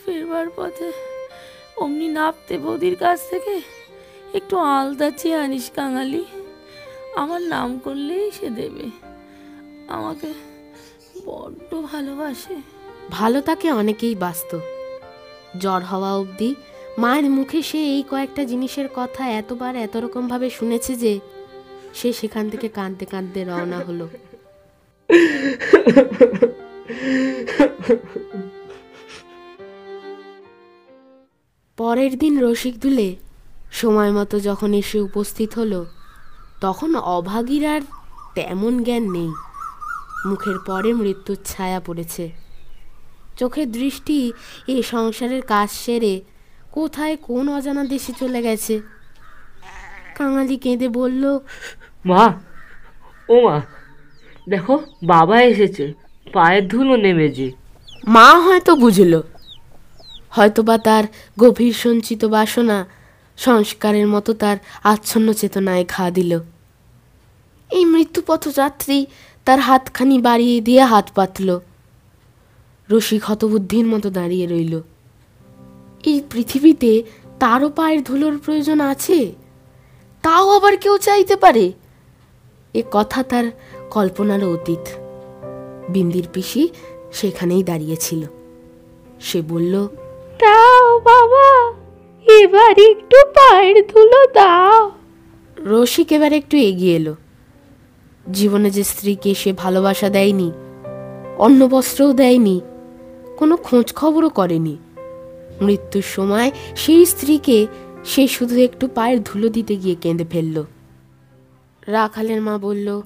[0.06, 0.92] ফেরবার পথে
[1.78, 3.62] অমনি নাপতে বৌদির কাছ থেকে
[4.34, 6.26] একটু আলতা চেয়ে আনিস কাঙালি।
[7.15, 8.89] আমার নাম করলেই সে দেবে।
[9.88, 10.34] আমাকে
[11.26, 12.79] বড্ড ভালোবাসে।
[13.12, 14.60] ভালো তাকে অনেকেই বাস্ত
[15.58, 16.56] জ্বর হওয়া অবধি
[16.98, 21.19] মায়ের মুখে সে এই কয়েকটা জিনিসের কথা এতবার এত রকমভাবে শুনেছে যে
[21.93, 24.08] সে সেখান থেকে কাঁদতে কাঁদতে রওনা হলো।
[31.78, 33.15] পরের দিন রসিক দুলে
[33.72, 35.86] সময় মতো যখন এসে উপস্থিত হলো,
[36.62, 37.82] তখন অভাগীর আর
[38.36, 39.32] তেমন জ্ঞান নেই।
[40.26, 42.49] মুখের পরে মৃত্যুর ছায়া পড়েছে।
[43.39, 44.17] চোখের দৃষ্টি
[44.73, 46.15] এ সংসারের কাজ সেরে।
[46.75, 48.75] কোথায় কোন অজানা দেশে চলে গেছে?
[50.17, 51.23] কাঙালি কেঁদে বলল
[52.10, 52.23] মা
[53.30, 53.58] ও মা
[54.49, 55.86] দেখো বাবা এসেছে
[56.34, 57.47] পায়ের ধুলো নেমেছে।
[58.15, 59.13] মা হয়তো বুঝল
[60.36, 61.04] হয়তোবা তার
[61.39, 62.78] গভীর সঞ্চিত বাসনা
[63.38, 66.32] সংস্কারের মতো তার আচ্ছন্ন চেতনায় ঘা দিল।
[67.69, 68.97] এই মৃত্যুপথযাত্রী
[69.45, 71.49] তার হাতখানি বাড়িয়ে দিয়ে হাত পাতল।
[72.91, 74.82] রসিক হতবুদ্ধির মতো দাঁড়িয়ে রইল।
[76.06, 77.04] এই পৃথিবীতে
[77.39, 79.34] তারও পায়ের ধুলোর প্রয়োজন আছে?
[80.21, 81.71] তাও আবার কেউ চাইতে পারে?
[82.73, 83.43] এ কথা তার
[83.89, 84.86] কল্পনারও অতীত।
[85.89, 86.69] বিন্দির পিসি
[87.13, 88.25] সেখানেই দাঁড়িয়েছিল
[89.19, 89.88] সে বলল
[90.39, 91.73] দাও বাবা
[92.32, 94.91] এবার একটু পায়ের ধুলো দাও।
[95.58, 97.15] রসিক এবার একটু এগিয়ে এলো।
[98.34, 100.52] জীবনে যে স্ত্রীকে সে ভালোবাসা দেয়নি
[101.38, 102.62] অন্ন বস্ত্রও দেয়নি
[103.39, 104.78] কোনো খোঁজ খবরও করেনি।
[105.62, 107.67] মৃত্যুর সময় সেই স্ত্রীকে
[108.06, 110.63] সে শুধু একটু পায়ের ধুলো দিতে গিয়ে কেঁদে ফেলল।
[111.88, 113.02] রাখালের মা বলল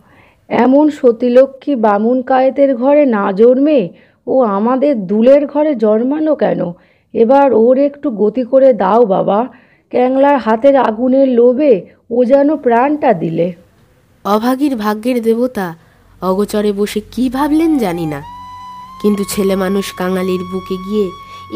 [0.49, 3.89] এমন সতীলক্ষ্মী বামুন কায়েতের ঘরে না জন্মে
[4.27, 6.61] ও আমাদের দুলের ঘরে জন্মানো কেন?
[7.13, 9.39] এবার ওর একটু গতি করে দাও বাবা।
[9.89, 11.73] ক্যাংলার হাতের আগুনের লোভে
[12.09, 13.47] ও যেন প্রাণটা দিলে।
[14.25, 15.67] অভাগীর ভাগ্যের দেবতা
[16.21, 18.32] অগচরে বসে কি ভাবলেন জানি না।
[19.01, 21.06] কিন্তু ছেলে মানুষ কাঙালির বুকে গিয়ে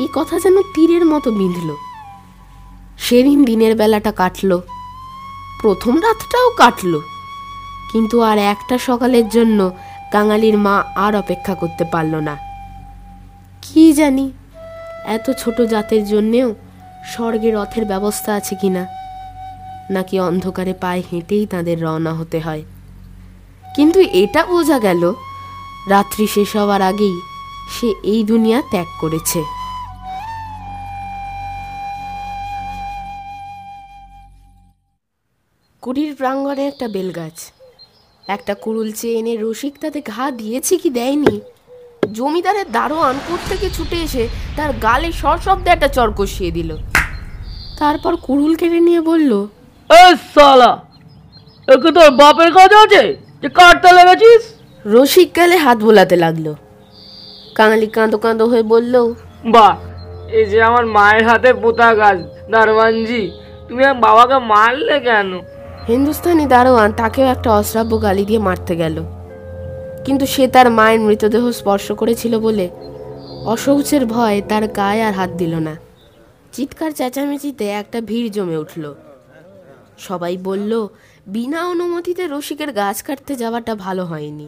[0.01, 1.69] এই কথা যেন তীরের মতো বিঁধল।
[3.05, 4.51] সেদিন দিনের বেলাটা কাটল,
[5.61, 6.93] প্রথম রাতটাও কাটল,
[7.91, 9.59] কিন্তু আর একটা সকালের জন্য
[10.11, 12.35] কাঙালির মা আর অপেক্ষা করতে পারল না।
[13.63, 14.25] কি জানি,
[15.15, 16.49] এত ছোট জাতের জন্যেও
[17.11, 18.83] স্বর্গের রথের ব্যবস্থা আছে কিনা
[19.89, 22.63] নাকি অন্ধকারে পায়ে হেঁটেই তাদের রওনা হতে হয়।
[23.75, 25.03] কিন্তু এটা বোঝা গেল
[25.89, 27.21] রাত্রি শেষ হওয়ার আগেই
[27.75, 29.43] সে এই দুনিয়া ত্যাগ করেছে।
[35.81, 37.37] কুড়ির প্রাঙ্গণে একটা বেলগাছ।
[38.27, 41.41] একটা কুড়ুল চেয়ে এনে রসিক তাতে ঘা দিয়েছে কি দেয়নি?
[42.13, 43.15] জমিদারের দারোয়ান
[43.49, 46.77] থেকে ছুটে এসে তার গালে সশব্দে একটা চর কষিয়ে দিল।
[47.79, 49.31] তারপর কুড়ুল কেটে নিয়ে বলল,
[49.89, 50.71] এ সালা
[51.67, 53.03] একে তোর বাপের কাজ আছে?
[53.41, 54.56] যে কাটতে লেগেছিস?
[54.93, 56.47] রসিক গেলে হাত বোলাতে লাগল।
[57.57, 58.93] কাঙালি কাঁদো কাঁদো হয়ে বলল
[59.55, 59.75] বাহ
[60.37, 62.17] এই যে আমার মায়ের হাতে পোতা গাছ
[62.51, 63.23] দারওয়ানজি
[63.67, 65.29] তুমি আমার বাবাকে মারলে কেন?
[65.87, 68.97] হিন্দুস্তানি দারোয়ান তাকেও একটা অশ্রাব্য গালি দিয়ে মারতে গেল।
[70.05, 72.65] কিন্তু সে তার মায়ের মৃতদেহ স্পর্শ করেছিল বলে
[73.53, 75.73] অশৌচের ভয়ে তার গায়ে আর হাত দিল না।
[76.53, 78.83] চিৎকার চেঁচামেচিতে একটা ভিড় জমে উঠল।
[80.07, 80.71] সবাই বলল
[81.27, 84.47] বিনা অনুমতিতে রসিকের গাছ কাটতে যাওয়াটা ভালো হয়নি।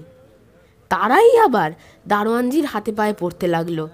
[0.90, 1.72] তারাই আবার
[2.08, 3.88] দারোয়ানজির হাতে পায়ে পড়তে লাগল।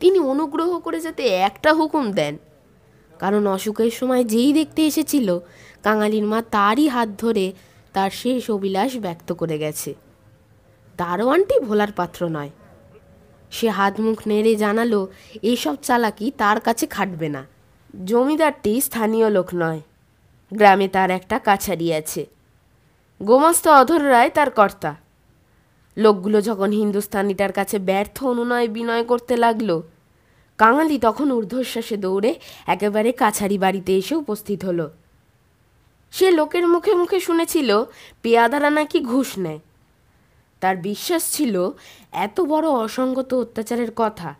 [0.00, 2.36] তিনি অনুগ্রহ করে যাতে একটা হুকুম দেন।
[3.18, 5.38] কারণ অসুখের সময় যেই দেখতে এসেছিল,
[5.82, 7.52] কাঙালির মা তারই হাত ধরে
[7.92, 9.94] তার শেষ অভিলাষ ব্যক্ত করে গেছে।
[10.96, 12.50] দারোয়ানটি ভোলার পাত্র নয়।
[13.50, 15.08] সে হাত মুখ নেড়ে জানালো,
[15.42, 17.46] এসব চালাকি তার কাছে খাটবে না।
[18.04, 19.80] জমিদারটি স্থানীয় লোক নয়।
[20.54, 22.26] গ্রামে তার একটা কাছারি আছে।
[23.22, 25.01] গোমস্ত অধর রায় তার কর্তা।
[25.96, 29.82] লোকগুলো যখন হিন্দুস্তানিটার কাছে ব্যর্থ অনুনয় বিনয় করতে লাগল,
[30.58, 32.34] কাঙালি তখন ঊর্ধ্বশ্বাসে দৌড়ে
[32.66, 34.90] একেবারে কাছারি বাড়িতে এসে উপস্থিত হলো।
[36.10, 37.84] সে লোকের মুখে মুখে শুনেছিল
[38.22, 39.58] পেয়াদারা নাকি ঘুষ নেয়?
[40.60, 41.70] তার বিশ্বাস ছিল,
[42.12, 44.34] এত বড় অসঙ্গত অত্যাচারের কথা,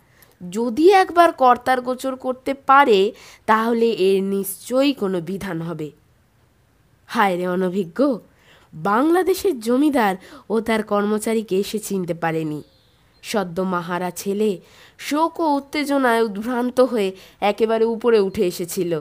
[0.51, 3.13] যদি একবার কর্তার গোচর করতে পারে,
[3.47, 5.91] তাহলে এর নিশ্চয়ই কোনো বিধান হবে।
[7.07, 8.19] হায় রে অনভিজ্ঞ!
[8.75, 10.15] বাংলাদেশের জমিদার
[10.49, 12.63] ও তার কর্মচারীকে সে চিনতে পারেনি।
[13.23, 14.61] সদ্য মাহারা ছেলে
[14.99, 19.01] শোক ও উত্তেজনায় উদ্ভ্রান্ত হয়ে একেবারে উপরে উঠে এসেছিল।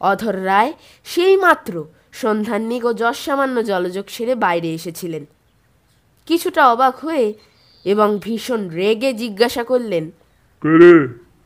[0.00, 0.72] অধর রায়
[1.04, 5.24] সেই মাত্র সন্ধ্যান্নিক ও যশ সামান্য জলযোগ সেরে বাইরে এসেছিলেন।
[6.26, 7.34] কিছুটা অবাক হয়ে
[7.84, 10.10] এবং ভীষণ রেগে জিজ্ঞাসা করলেন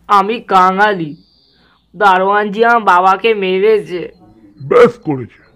[0.06, 1.16] আমি কাঙালি।
[1.96, 4.12] দারোয়ানজি আমার বাবাকে মেরেছে।
[4.62, 5.47] ব্যাস করেছে।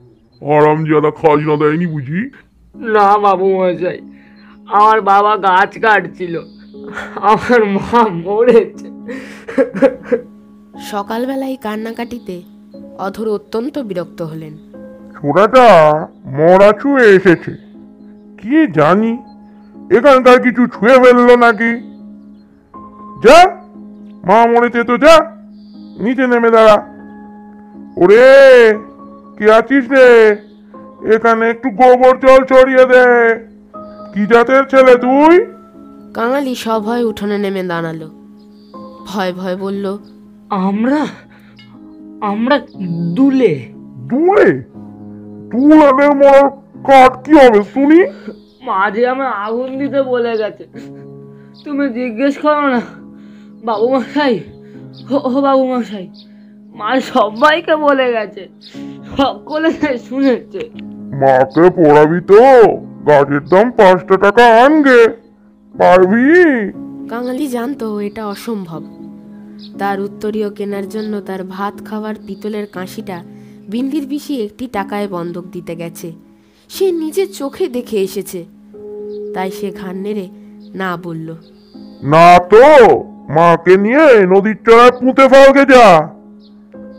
[0.50, 2.31] আরাম যারা খাজনা দেয়নি বুঝি?
[2.74, 3.98] না বাবু মশাই
[4.66, 6.42] আমার বাবা গাছ কাটছিল
[7.16, 8.87] আমার মা মরেছে।
[10.90, 12.42] সকালবেলায় কান্নাকাটিতে
[12.98, 14.57] অধর অত্যন্ত বিরক্ত হলেন।
[15.14, 15.66] ছোড়াটা
[16.26, 17.52] মরা ছুঁয়ে এসেছে।
[18.38, 19.18] কি জানি
[19.96, 21.72] এখানকার কিছু ছুঁয়ে ফেলল নাকি?
[23.22, 23.46] যা
[24.24, 25.14] মা মরেছে তো যা
[25.98, 26.76] নিচে নেমে দাঁড়া।
[27.96, 28.91] ওরে!
[29.42, 30.37] কে আছিস রে?
[31.14, 33.05] এখানে একটু গোবর জল ছড়িয়ে দে।
[34.14, 35.35] কি জাতের ছেলে তুই?
[36.14, 38.00] কাঙালি সভয় উঠোনে নেমে দাঁড়াল।
[39.09, 39.98] ভয় ভয় বলল
[40.50, 41.07] আমরা?
[42.20, 42.57] আমরা
[43.14, 43.52] দুলে।
[44.11, 44.50] দূরে
[45.50, 46.48] দুলাদের মরার
[46.88, 48.00] কাঠ কি হবে শুনি?
[48.62, 50.64] মাঝে আমার আগুন দিতে বলে গেছে।
[51.64, 52.81] তুমি জিজ্ঞেস করো না
[53.64, 54.40] বাবু মশাই
[55.11, 56.07] ও ও বাবু মশাই
[56.74, 58.48] মা সবাইকে বলে গেছে।
[59.18, 60.70] সকলে শুনেছে।
[61.20, 62.42] মাকে পড়াবি তো?
[63.09, 65.07] গাছের দাম পাঁচটা টাকা আনগে।
[65.79, 66.25] পারবি?
[67.09, 68.83] কাঙালি জানতো এটা অসম্ভব।
[69.79, 73.22] তার উত্তরীয় কেনার জন্য তার ভাত খাওয়ার পিতলের কাঁশিটা
[73.68, 76.12] বিন্দির পিসি একটি টাকায় বন্ধক দিতে গেছে।
[76.68, 78.44] সে নিজের চোখে দেখে এসেছে।
[79.35, 80.29] তাই সে ঘান নেড়ে
[80.75, 81.35] না বলল
[82.03, 82.64] না তো
[83.29, 86.09] মাকে নিয়ে নদীর চড়ায় পুঁতে ফলকে যা।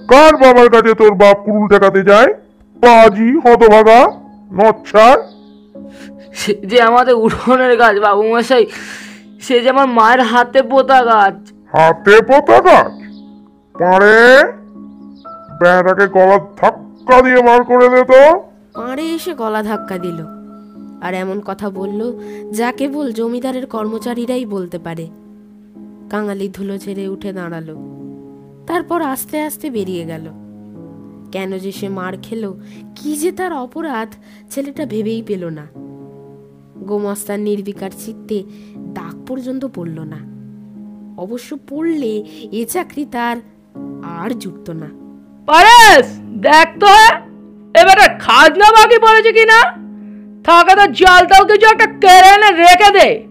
[0.08, 2.34] কার বাবার কাছে তোর বাপ কুড়ুল ঠেকাতে যায়?
[2.82, 4.00] পাজি হতভাগা
[4.52, 5.18] নচ্ছার?
[6.34, 8.66] সে যে আমাদের উঠোনের গাছ বাবু মশাই
[9.42, 11.36] সে যে আমার মায়ের হাতে পোতা গাছ।
[11.74, 12.94] হাতে পোতা গাছ?
[13.80, 14.44] পারে
[15.60, 18.22] বেড়াটাকে গলার ধাক্কা দিয়ে বার করে দে তো।
[18.74, 20.20] পাড়ে এসে গলা ধাক্কা দিল।
[21.02, 22.14] আর এমন কথা বলল
[22.52, 25.08] যা কেবল জমিদারের কর্মচারীরাই বলতে পারে।
[26.10, 27.76] কাঙালি ধুলো ছেড়ে উঠে দাঁড়াল।
[28.68, 30.30] তারপর আস্তে আস্তে বেরিয়ে গেল।
[31.32, 32.60] কেন যে সে মার খেলো,
[32.96, 34.14] কি যে তার অপরাধ,
[34.52, 35.68] ছেলেটা ভেবেই পেল না।
[36.86, 38.44] গোমস্তার নির্বিকার চিত্তে
[38.78, 40.34] দাগ পর্যন্ত পড়ল না।
[41.22, 43.38] অবশ্য পড়লে এ চাকরি তার
[44.04, 44.88] আর জুটত না।
[45.46, 46.88] পারেস, দেখ তো
[47.82, 49.84] এবারে খাজনা বাকি পড়েছে কিনা?
[50.44, 53.28] থাকে তো জলটাও কিছু একটা কেড়ে এনে রেখে দে।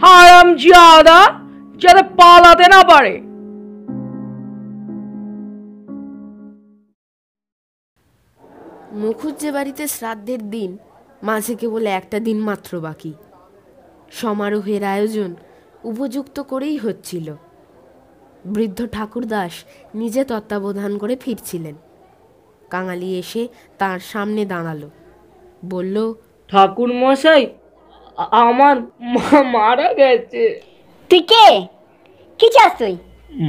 [0.00, 1.40] হারাম জাদা
[1.76, 3.25] যাতে পালাতে না পারে।
[8.96, 10.78] মুখুজ্জে বাড়িতে শ্রাদ্ধের দিন
[11.22, 13.12] মাঝে কেবল একটা দিন মাত্র বাকি।
[14.10, 15.34] সমারোহের আয়োজন
[15.84, 17.34] উপযুক্ত করেই হচ্ছিল।
[18.44, 19.52] বৃদ্ধ ঠাকুরদাস
[19.94, 21.74] নিজে তত্ত্বাবধান করে ফিরছিলেন।
[22.70, 24.82] কাঙালি এসে তার সামনে দাঁড়াল।
[25.64, 26.14] বলল
[26.48, 27.46] ঠাকুর মশাই
[28.16, 28.76] আমার
[29.14, 30.60] মা মারা গেছে।
[31.10, 31.46] তুই কে?
[32.38, 32.96] কি চাস তুই?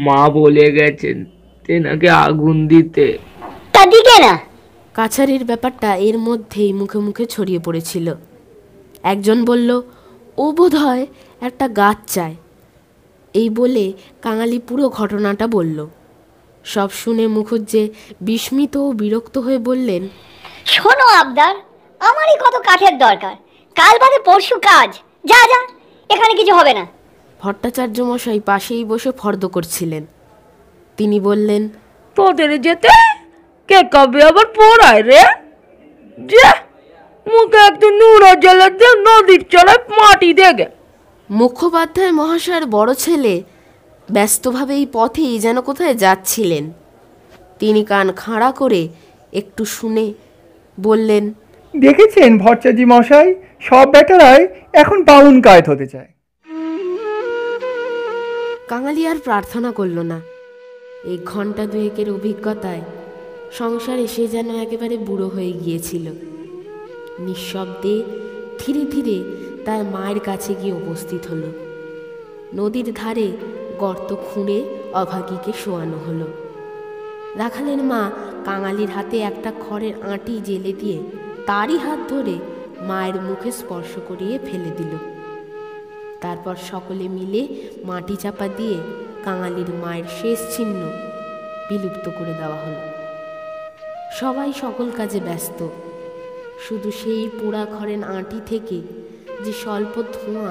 [0.05, 1.25] মা বলে গেছেন
[1.65, 3.17] তেনাকে আগুন দিতে।
[3.71, 4.33] তা দিকে না।
[4.97, 8.15] কাছারির ব্যাপারটা এর মধ্যেই মুখে মুখে ছড়িয়ে পড়েছিল।
[9.03, 9.81] একজন বলল
[10.37, 11.07] ও বোধ হয়
[11.41, 12.35] একটা গাছ চায়।
[13.33, 15.87] এই বলে কাঙালি পুরো ঘটনাটা বলল।
[16.63, 17.89] সব শুনে মুখুজ্জে
[18.21, 20.07] বিস্মিত ও বিরক্ত হয়ে বললেন
[20.65, 21.55] শোনো আবদার
[21.99, 23.35] আমারই কত কাঠের দরকার।
[23.75, 24.89] কাল বাদে পরশু কাজ।
[25.25, 25.67] যা যা
[26.09, 26.87] এখানে কিছু হবে না।
[27.41, 30.05] ভট্টাচার্য মশাই পাশেই বসে ফর্দ করছিলেন।
[30.97, 31.69] তিনি বললেন
[32.15, 32.87] তোদের যেতে
[33.67, 35.23] কে কবে আবার পড়ায় রে?
[36.19, 36.45] যে
[37.27, 40.65] মুখে একটু নুন জলের দিয়ে নদীর চড়ায় মাটি দেগে
[41.29, 43.43] মুখোপাধ্যায় মহাশয়ের বড় ছেলে
[44.11, 46.71] ব্যস্তভাবে এই পথেই যেন কোথায় যাচ্ছিলেন।
[47.59, 48.87] তিনি কান খাড়া করে
[49.33, 50.13] একটু শুনে
[50.79, 51.33] বললেন
[51.79, 56.07] দেখেছেন ভট্টাচার্য মশাই সব বেটারাই এখন বাউন কায়েত হতে চায়।
[58.67, 60.21] কাঙালি আর প্রার্থনা করল না।
[61.03, 62.81] এই ঘণ্টা দুয়েকের অভিজ্ঞতায়
[63.51, 66.11] সংসারে সে যেন একেবারে বুড়ো হয়ে গিয়েছিল।
[67.19, 68.03] নিঃশব্দে
[68.59, 69.23] ধীরে ধীরে
[69.65, 71.47] তার মায়ের কাছে গিয়ে উপস্থিত হলো।
[72.53, 73.31] নদীর ধারে
[73.79, 76.27] গর্ত খুঁড়ে অভাগীকে শোয়ানো হলো।
[77.35, 78.11] রাখালের মা
[78.45, 80.99] কাঙালির হাতে একটা খড়ের আঁটি জেলে দিয়ে
[81.45, 82.39] তারই হাত ধরে
[82.81, 84.97] মায়ের মুখে স্পর্শ করিয়ে ফেলে দিল।
[86.21, 87.47] তারপর সকলে মিলে
[87.85, 88.77] মাটি চাপা দিয়ে
[89.23, 90.89] কাঙালির মায়ের শেষ চিহ্ন
[91.69, 92.86] বিলুপ্ত করে দেওয়া হলো।
[94.19, 95.59] সবাই সকল কাজে ব্যস্ত।
[96.65, 98.77] শুধু সেই পোড়া খড়ের আঁটি থেকে
[99.43, 100.49] যে স্বল্প ধোঁয়া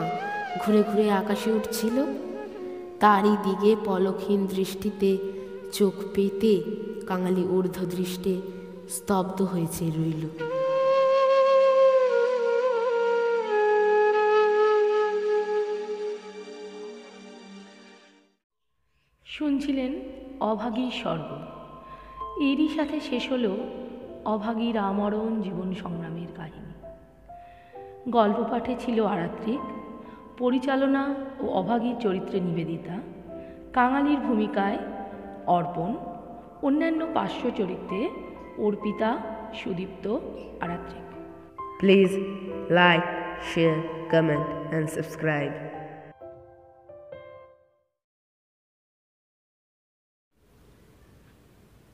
[0.62, 1.96] ঘুরে ঘুরে আকাশে উঠছিল,
[3.00, 5.10] তারই দিকে পলকহীন দৃষ্টিতে
[5.72, 6.52] চোখ পেতে
[7.06, 8.34] কাঙালি ঊর্ধ্ব দৃষ্টে
[8.96, 10.24] স্তব্ধ হয়েছে রইল।
[19.26, 19.92] শুনছিলেন
[20.40, 21.55] অভাগী স্বর্গ।
[22.40, 23.56] এরই সাথে শেষ হলো
[24.24, 26.74] অভাগীর আমরণ জীবন সংগ্রামের কাহিনী
[28.10, 29.60] গল্প পাঠে ছিল আরাত্রিক,
[30.38, 32.98] পরিচালনা ও অভাগীর চরিত্রে নিবেদিতা,
[33.72, 34.78] কাঙালির ভূমিকায়
[35.46, 35.96] অর্পণ,
[36.62, 38.10] অন্যান্য পার্শ্ব চরিত্রে
[38.58, 39.18] Arpita,
[39.54, 40.18] Sudipta,
[40.60, 41.06] Aratrik
[41.80, 42.16] Please
[42.70, 43.02] like
[43.54, 43.76] share
[44.10, 45.75] comment and subscribe.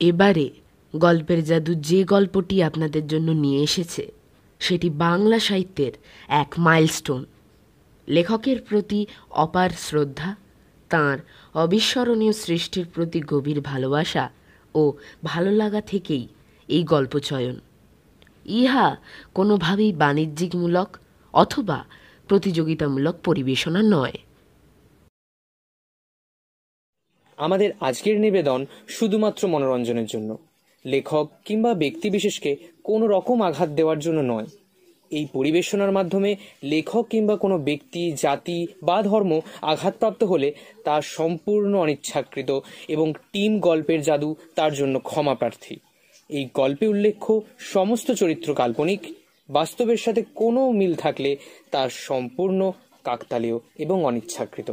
[0.07, 0.47] এবারে
[0.93, 4.03] গল্পের জাদু যে গল্পটি আপনাদের জন্য নিয়ে এসেছে,
[4.61, 5.93] সেটি বাংলা সাহিত্যের
[6.41, 7.21] এক মাইলস্টোন
[8.07, 8.99] লেখকের প্রতি
[9.35, 10.31] অপার শ্রদ্ধা,
[10.91, 11.17] তার
[11.55, 14.25] অবিস্মরণীয় সৃষ্টির প্রতি গভীর ভালোবাসা
[14.75, 14.83] ও
[15.23, 16.25] ভালো লাগা থেকেই
[16.69, 17.55] এই গল্প চয়ন।
[18.59, 18.87] ইহা
[19.33, 20.89] কোনোভাবেই বাণিজ্যিকমূলক
[21.33, 21.79] অথবা
[22.29, 24.17] প্রতিযোগিতামূলক পরিবেশনা নয়।
[27.45, 30.37] আমাদের আজকের নিবেদন শুধুমাত্র মনোরঞ্জনের জন্য।
[30.85, 32.51] লেখক কিংবা ব্যক্তিবিশেষকে
[32.83, 34.47] কোনো রকম আঘাত দেওয়ার জন্য নয়।
[35.11, 40.49] এই পরিবেশনার মাধ্যমে লেখক কিংবা কোনো ব্যক্তি, জাতি বা ধর্ম আঘাতপ্রাপ্ত হলে
[40.83, 45.75] তা সম্পূর্ণ অনিচ্ছাকৃত এবং টিম গল্পের জাদু তার জন্য ক্ষমা প্রার্থী।
[46.29, 47.33] এই গল্পে উল্লেখ্য
[47.73, 49.01] সমস্ত চরিত্র কাল্পনিক,
[49.49, 51.31] বাস্তবের সাথে কোনো মিল থাকলে
[51.71, 52.71] তা সম্পূর্ণ
[53.03, 54.69] কাকতালীয় এবং অনিচ্ছাকৃত।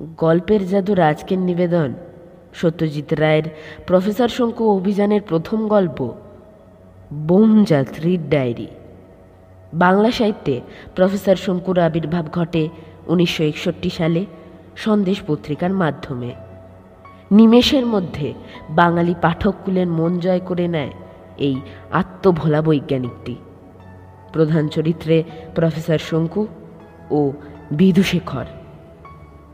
[0.00, 1.94] গল্পের জাদুর আজকের নিবেদন।
[2.54, 3.42] সত্যজিৎ রায়ের
[3.86, 6.12] প্রফেসর শঙ্কু অভিযানের প্রথম গল্প
[7.12, 8.66] বোম যাত্রীর ডায়েরি।
[9.72, 10.60] বাংলা সাহিত্যে
[10.94, 12.68] প্রফেসর শঙ্কুর আবির্ভাব ঘটে
[13.06, 14.26] উনিশশো একষট্টি সালে
[14.76, 16.34] সন্দেশ পত্রিকার মাধ্যমে।
[17.30, 18.34] নিমেষের মধ্যে
[18.70, 20.90] বাঙালি পাঠককুলের মন জয় করে নেয়
[21.38, 21.60] এই
[21.92, 23.36] আত্মভোলা বৈজ্ঞানিকটি।
[24.32, 26.46] প্রধান চরিত্রে প্রফেসর শঙ্কু
[27.10, 27.32] ও
[27.70, 28.44] বিধুশেখর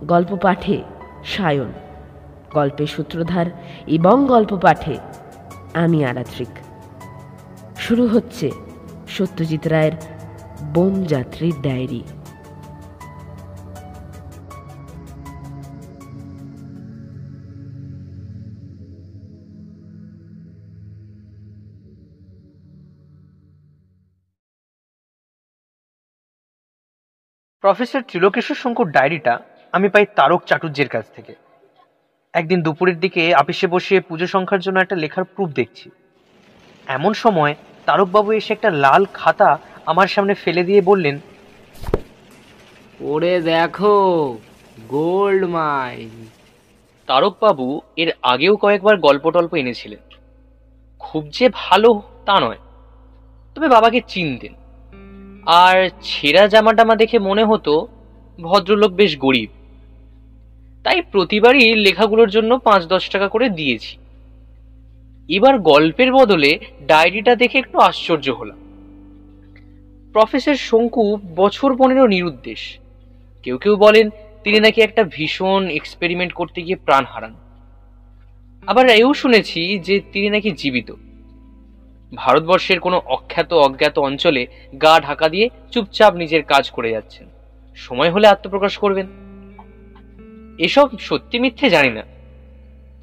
[0.04, 0.82] গল্প পাঠে
[1.24, 1.72] সায়ন
[2.54, 3.46] গল্পের সূত্রধার
[3.86, 4.98] এবং গল্প পাঠে
[5.74, 6.48] আমি আরাত্রিক।
[7.78, 8.50] শুরু হচ্ছে
[9.08, 9.92] সত্যজিৎ রায়ের
[10.74, 12.02] বোম যাত্রীর ডায়েরি।
[27.60, 29.40] প্রফেসর ত্রিলোকেশ্বর শঙ্কর ডায়েরিটা
[29.76, 31.34] আমি পাই তারক চাটুর্যের কাছ থেকে।
[32.34, 35.86] একদিন দুপুরের দিকে আপিসে বসে পুজো সংখ্যার জন্য একটা লেখার প্রুফ দেখছি।
[36.86, 37.52] এমন সময়
[37.86, 39.50] তারকবাবু এসে একটা লাল খাতা
[39.86, 41.16] আমার সামনে ফেলে দিয়ে বললেন
[43.00, 43.94] ওরে দেখো
[44.88, 46.14] গোল্ড মাইন।
[47.08, 50.02] তারকবাবু এর আগেও কয়েকবার গল্প টল্প এনেছিলেন।
[50.98, 51.90] খুব যে ভালো
[52.26, 52.60] তা নয়
[53.54, 54.54] তবে বাবাকে চিনতেন।
[55.46, 57.72] আর ছেঁড়া জামা টামা দেখে মনে হতো
[58.38, 59.50] ভদ্রলোক বেশ গরিব।
[60.86, 63.98] তাই প্রতিবারই লেখাগুলোর জন্য পাঁচ দশ টাকা করে দিয়েছি।
[65.28, 68.58] এবার গল্পের বদলে ডায়েরিটা দেখে একটু আশ্চর্য হলাম।
[70.12, 72.78] প্রফেসর শঙ্কু বছর পনেরো নিরুদ্দেশ।
[73.42, 74.10] কেউ কেউ বলেন,
[74.44, 77.34] তিনি নাকি একটা ভীষণ এক্সপেরিমেন্ট করতে গিয়ে প্রাণ হারান।
[78.66, 80.92] আবার এও শুনেছি যে তিনি নাকি জীবিত।
[82.14, 84.46] ভারতবর্ষের কোনো অখ্যাত অজ্ঞাত অঞ্চলে
[84.82, 87.26] গা ঢাকা দিয়ে চুপচাপ নিজের কাজ করে যাচ্ছেন।
[87.76, 89.25] সময় হলে আত্মপ্রকাশ করবেন।
[90.58, 92.02] এসব সত্যি মিথ্যে জানি না।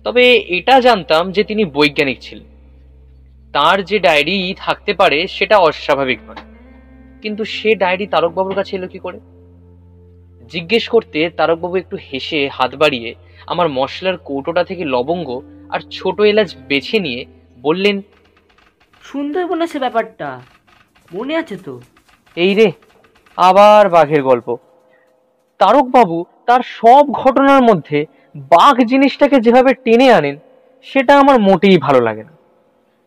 [0.04, 2.44] তবে এটা জানতাম যে তিনি বৈজ্ঞানিক ছিলেন।
[3.54, 6.36] তার যে ডায়েরি থাকতে পারে সেটা অস্বাভাবিক নয়।
[7.22, 9.20] কিন্তু সে ডায়েরি তারকবাবুর কাছে এলো কি করে?
[10.50, 13.16] জিজ্ঞেস করতে তারকবাবু একটু হেসে হাত বাড়িয়ে
[13.48, 17.26] আমার মশলার কৌটোটা থেকে লবঙ্গ আর ছোট এলাচ বেছে নিয়ে
[17.62, 18.02] বললেন
[19.04, 20.42] সুন্দরবনে সে ব্যাপারটা।
[21.13, 21.82] মনে আছে তো?
[22.36, 22.72] এই রে
[23.38, 24.56] আবার বাঘের গল্প।
[25.63, 30.38] তারকবাবু তার সব ঘটনার মধ্যে বাঘ জিনিসটাকে যেভাবে টেনে আনেন
[30.84, 32.32] সেটা আমার মোটেই ভালো লাগে না।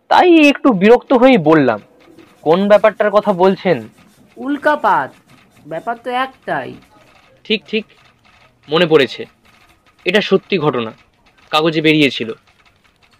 [0.08, 1.80] তাই একটু বিরক্ত হয়েই বললাম
[2.42, 3.88] কোন ব্যাপারটার কথা বলছেন?
[4.36, 5.10] উল্কাপাত
[5.66, 6.74] ব্যাপার তো একটাই।
[7.44, 7.84] ঠিক ঠিক
[8.68, 9.26] মনে পড়েছে।
[10.04, 10.92] এটা সত্যি ঘটনা
[11.50, 12.32] কাগজে বেরিয়েছিল।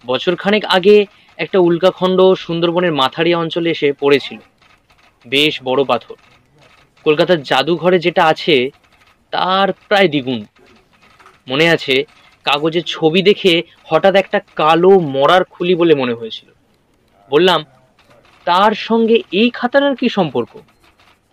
[0.05, 1.05] বছরখানেক আগে
[1.37, 4.39] একটা উল্কাখণ্ড সুন্দরবনের মাথারিয়া অঞ্চলে এসে পড়েছিল।
[5.27, 6.15] বেশ বড় পাথর।
[7.03, 8.69] কলকাতার জাদুঘরে যেটা আছে
[9.31, 10.41] তার প্রায় দ্বিগুণ।
[11.47, 11.95] মনে আছে,
[12.45, 13.53] কাগজের ছবি দেখে
[13.89, 16.49] হঠাৎ একটা কালো মরার খুলি বলে মনে হয়েছিল।
[17.31, 17.59] বললাম,
[18.47, 20.53] তার সঙ্গে এই খাতাটার কি সম্পর্ক?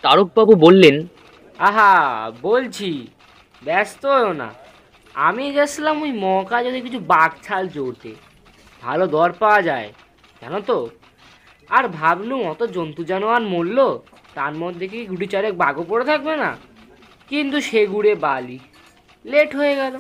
[0.02, 0.96] তারকবাবু বললেন,
[1.58, 1.92] আহা,
[2.42, 2.90] বলছি,
[3.62, 4.48] ব্যস্ত হও না।
[5.14, 8.12] আমি গেছিলাম ওই মকা যদি কিছু বাঘছাল জোরতে
[8.82, 9.88] ভালো দর পাওয়া যায়,
[10.42, 10.78] জানো তো?
[11.70, 13.88] আর ভাবলুম, অত জন্তু জানোয়ার মরলো,
[14.34, 16.50] তার মধ্যে কি গুটি চারেক বাঘও পড়ে থাকবে না?
[17.34, 18.58] কিন্তু সে গুড়ে বালি।
[19.24, 19.94] লেট হয়ে গেল।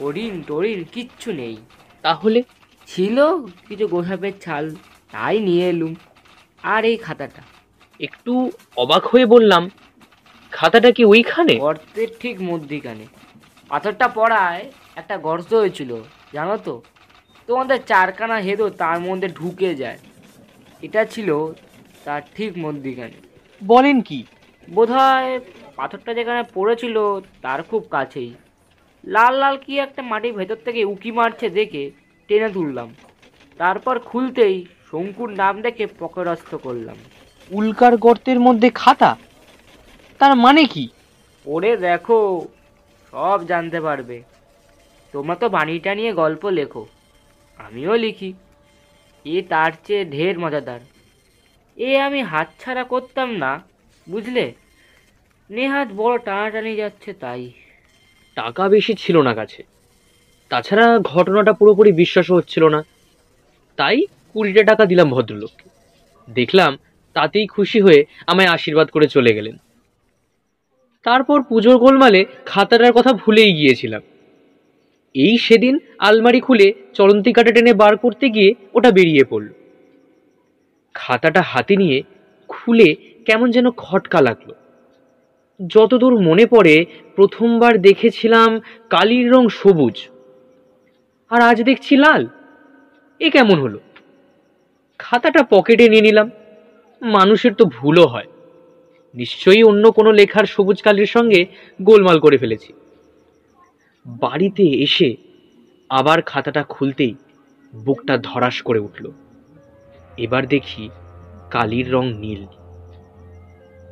[0.00, 1.56] হরিণ টরিন কিচ্ছু নেই।
[2.02, 2.42] তাহলে
[2.86, 3.16] ছিল
[3.68, 4.74] কিছু গোসাপের ছাল
[5.12, 5.94] তাই নিয়ে এলুম।
[6.62, 7.42] আর এই খাতাটা?
[8.00, 9.70] একটু অবাক হয়ে বললাম
[10.52, 11.54] খাতাটা কি ওইখানে?
[11.56, 13.06] গর্তের ঠিক মধ্যিখানে।
[13.68, 16.02] পাথরটা পড়ায় একটা গর্ত হয়েছিল
[16.32, 16.82] জানো তো?
[17.46, 19.98] তোমাদের চারখানা হেদো তার মধ্যে ঢুকে যায়।
[20.82, 21.52] এটা ছিল
[22.04, 23.16] তার ঠিক মধ্যিখানে।
[23.66, 24.24] বলেন কি?
[24.70, 25.40] বোধহয়
[25.78, 26.96] পাথরটা যেখানে পড়েছিল
[27.42, 28.34] তার খুব কাছেই।
[29.04, 31.90] লাল লাল কি একটা মাটির ভেতর থেকে উকি মারছে দেখে
[32.28, 32.94] টেনে তুললাম।
[33.60, 36.96] তারপর খুলতেই শঙ্কুর নাম দেখে পকেরস্থ করলাম।
[37.50, 39.16] উল্কার গর্তের মধ্যে খাতা?
[40.20, 40.88] তার মানে কি?
[41.46, 42.46] ওরে দেখো
[43.12, 44.22] সব জানতে পারবে।
[45.14, 46.86] তোমরা তো বাণীটা নিয়ে গল্প লেখো
[47.58, 48.32] আমিও লিখি।
[49.24, 50.80] এ তার চেয়ে ঢের মজাদার।
[51.76, 53.52] এ আমি হাতছাড়া করতাম না
[54.06, 54.52] বুঝলে?
[55.50, 57.52] নেহাত বড় টানাটানি যাচ্ছে তাই।
[58.36, 59.62] টাকা বেশি ছিল না কাছে।
[60.50, 62.82] তাছাড়া ঘটনাটা পুরোপুরি বিশ্বাসও হচ্ছিল না।
[63.76, 65.68] তাই কুড়িটা টাকা দিলাম ভদ্রলোককে।
[66.28, 66.76] দেখলাম
[67.14, 69.56] তাতেই খুশি হয়ে আমায় আশীর্বাদ করে চলে গেলেন।
[71.04, 74.02] তারপর পুজোর গোলমালে খাতাটার কথা ভুলেই গিয়েছিলাম।
[75.14, 79.48] এই সেদিন আলমারি খুলে চলন্তি কাটা টেনে বার করতে গিয়ে ওটা বেরিয়ে পড়ল।
[80.94, 82.02] খাতাটা হাতে নিয়ে
[82.48, 82.94] খুলে
[83.26, 84.52] কেমন যেন খটকা লাগল।
[85.66, 86.86] যতদূর মনে পড়ে,
[87.16, 90.08] প্রথমবার দেখেছিলাম কালির রং সবুজ।
[91.30, 92.26] আর আজ দেখছি লাল।
[93.20, 93.78] এ কেমন হলো?
[94.98, 96.30] খাতাটা পকেটে নিয়ে নিলাম।
[97.02, 98.26] মানুষের তো ভুলও হয়।
[99.14, 101.46] নিশ্চয়ই অন্য কোনো লেখার সবুজ কালির সঙ্গে
[101.82, 102.72] গোলমাল করে ফেলেছি।
[104.06, 105.16] বাড়িতে এসে
[105.88, 107.14] আবার খাতাটা খুলতেই
[107.74, 109.10] বুকটা ধরাস করে উঠল।
[110.16, 110.90] এবার দেখি
[111.50, 112.46] কালির রং নীল।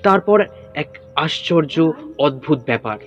[0.02, 0.44] তারপর
[0.76, 2.98] এক আশ্চর্য অদ্ভুত ব্যাপার।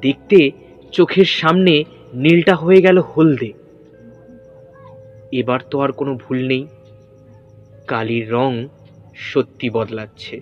[0.00, 0.50] দেখতে
[0.92, 1.84] চোখের সামনে
[2.14, 3.52] নীলটা হয়ে গেল হলদে।
[5.32, 6.66] এবার তো আর কোনো ভুল নেই।
[7.86, 8.68] কালির রং
[9.16, 10.40] সত্যি বদলাচ্ছে।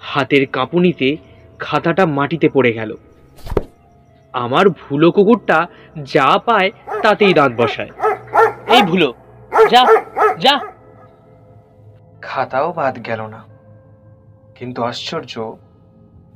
[0.00, 1.16] হাতের কাঁপুনিতে
[1.58, 2.96] খাতাটা মাটিতে পড়ে গেল।
[4.32, 5.66] আমার ভুলো কুকুরটা
[6.02, 6.70] যা পায়
[7.02, 7.90] তাতেই দাঁত বসায়।
[8.76, 9.14] এই ভুলো
[9.70, 9.84] যা
[10.38, 10.60] যা।
[12.22, 13.51] খাতাও বাদ গেল না।
[14.62, 15.56] কিন্তু আশ্চর্য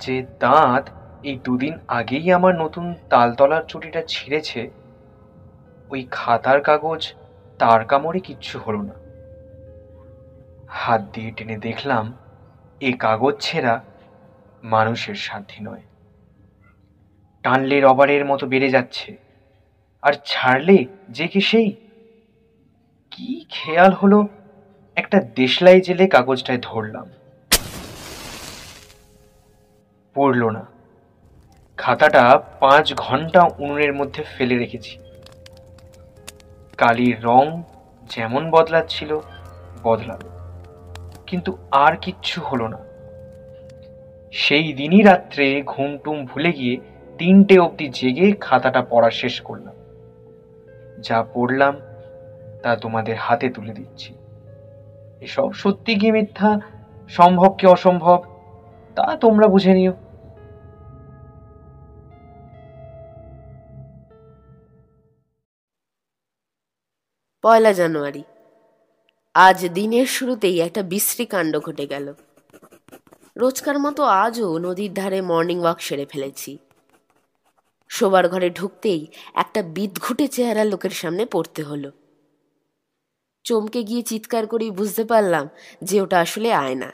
[0.00, 0.84] যে দাঁত
[1.24, 4.70] এই দুদিন আগেই আমার নতুন তালতলার চুটিটা ছিঁড়েছে।
[5.90, 7.14] ওই খাতার কাগজ
[7.58, 8.94] তার কামড়ে কিচ্ছু হলো না।
[10.68, 12.04] হাত দিয়ে টেনে দেখলাম
[12.80, 13.74] এ কাগজ ছেঁড়া
[14.62, 15.84] মানুষের সাধ্যি নয়।
[17.44, 19.16] টানলে রবারের মতো বেড়ে যাচ্ছে,
[20.02, 21.70] আর ছাড়লে যে কি সেই?
[23.10, 24.28] কি খেয়াল হলো?
[24.96, 27.08] একটা দেশলাই জেলে কাগজটায় ধরলাম।
[30.16, 30.66] পড়ল না।
[31.76, 34.98] খাতাটা পাঁচ ঘণ্টা উনুনের মধ্যে ফেলে রেখেছি।
[36.76, 37.62] কালির রং
[38.10, 39.20] যেমন বদলাচ্ছিল,
[39.82, 40.30] বদলালো।
[41.26, 42.78] কিন্তু আর কিচ্ছু হলো না।
[44.32, 46.76] সেই দিনই রাত্রে ঘুমটুম ভুলে গিয়ে
[47.18, 49.74] তিনটে অবধি জেগে খাতাটা পড়া শেষ করলাম।
[51.00, 51.76] যা পড়লাম,
[52.62, 54.14] তা তোমাদের হাতে তুলে দিচ্ছি।
[55.20, 56.60] এসব সত্যি কি মিথ্যা?
[57.08, 58.22] সম্ভব কি অসম্ভব?
[58.94, 59.92] তা তোমরা বুঝে নিও।
[67.46, 68.22] পয়লা জানুয়ারি।
[69.34, 72.14] আজ দিনের শুরুতেই একটা বিশ্রী কাণ্ড ঘটে গেল।
[73.36, 76.58] রোজকার মতো আজও নদীর ধারে মর্নিং ওয়াক সেরে ফেলেছি।
[77.88, 81.90] শোবার ঘরে ঢুকতেই একটা বিদঘুটে চেহারা লোকের সামনে পড়তে হলো।
[83.44, 85.48] চমকে গিয়ে চিৎকার করেই বুঝতে পারলাম
[85.82, 86.92] যে ওটা আসলে আয়না।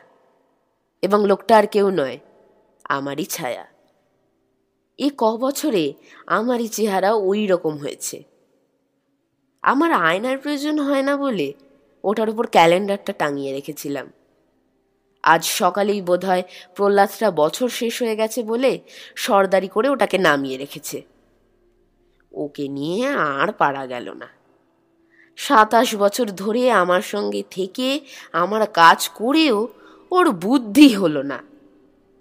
[1.03, 2.19] এবং লোকটা আর কেউ নয়,
[2.85, 3.67] আমারই ছায়া।
[4.99, 5.93] এ ক বছরে
[6.27, 8.32] আমারই চেহারা ওই রকম হয়েছে।
[9.63, 11.53] আমার আয়নার প্রয়োজন হয় না বলে
[12.05, 14.13] ওটার উপর ক্যালেন্ডারটা টাঙিয়ে রেখেছিলাম।
[15.23, 16.43] আজ সকালেই বোধহয়
[16.75, 18.81] প্রহ্লাদটা বছর শেষ হয়ে গেছে বলে
[19.17, 21.03] সর্দারি করে ওটাকে নামিয়ে রেখেছে।
[22.33, 24.29] ওকে নিয়ে আর পারা গেল না।
[25.37, 28.01] সাতাশ বছর ধরে আমার সঙ্গে থেকে
[28.33, 29.69] আমার কাজ করেও
[30.11, 31.43] ওর বুদ্ধি হলো না।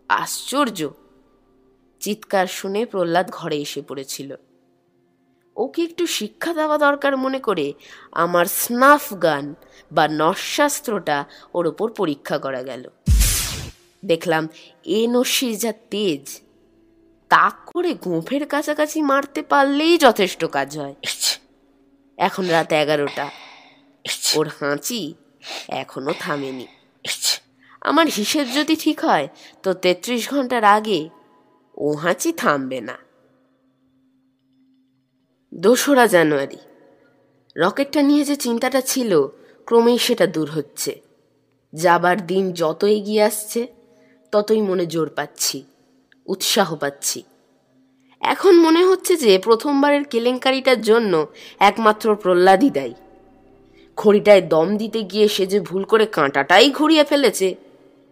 [0.10, 0.90] আশ্চর্য।
[2.00, 4.36] চিৎকার শুনে প্রহ্লাদ ঘরে এসে পড়েছিল।
[5.64, 7.68] ওকে একটু শিক্ষা দেওয়া দরকার মনে করে
[8.24, 9.46] আমার স্নাফ গান
[9.92, 11.18] বা নস্যাস্ত্রটা
[11.54, 12.84] ওর ওপর পরীক্ষা করা গেল।
[14.04, 14.44] দেখলাম
[14.98, 16.26] এ নস্যির যা তেজ
[17.32, 20.96] তাক করে গোঁফের কাছাকাছি মারতে পারলেই যথেষ্ট কাজ হয়।
[22.18, 23.26] এখন রাত এগারোটা।
[24.38, 25.02] ওর হাঁচি
[25.82, 26.68] এখনও থামেনি।
[27.82, 29.28] আমার হিসেব যদি ঠিক হয়
[29.64, 31.02] তো তেত্রিশ ঘণ্টার আগে
[31.78, 32.98] ও হাঁচি থামবে না।
[35.54, 36.58] দোসরা জানুয়ারি।
[37.56, 39.28] রকেটটা নিয়ে যে চিন্তাটা ছিল,
[39.66, 41.02] ক্রমেই সেটা দূর হচ্ছে।
[41.74, 43.68] যাবার দিন যত এগিয়ে আসছে,
[44.32, 45.64] ততই মনে জোর পাচ্ছি,
[46.26, 47.24] উৎসাহ পাচ্ছি।
[48.22, 51.28] এখন মনে হচ্ছে যে প্রথমবারের কেলেঙ্কারিটার জন্য
[51.60, 52.94] একমাত্র প্রহ্লাদই দায়ী।
[53.96, 57.56] খড়িটায় দম দিতে গিয়ে সে যে ভুল করে কাঁটাটাই ঘুরিয়ে ফেলেছে,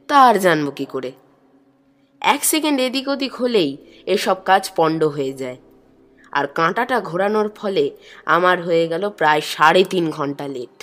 [0.08, 1.12] তা আর জানব কি করে?
[2.22, 5.58] এক সেকেন্ড এদিক ওদিক হলেই এসব কাজ পণ্ড হয়ে যায়।
[6.32, 7.86] আর কাঁটাটা ঘোরানোর ফলে
[8.26, 10.78] আমার হয়ে গেল প্রায় সাড়ে তিন ঘণ্টা লেট।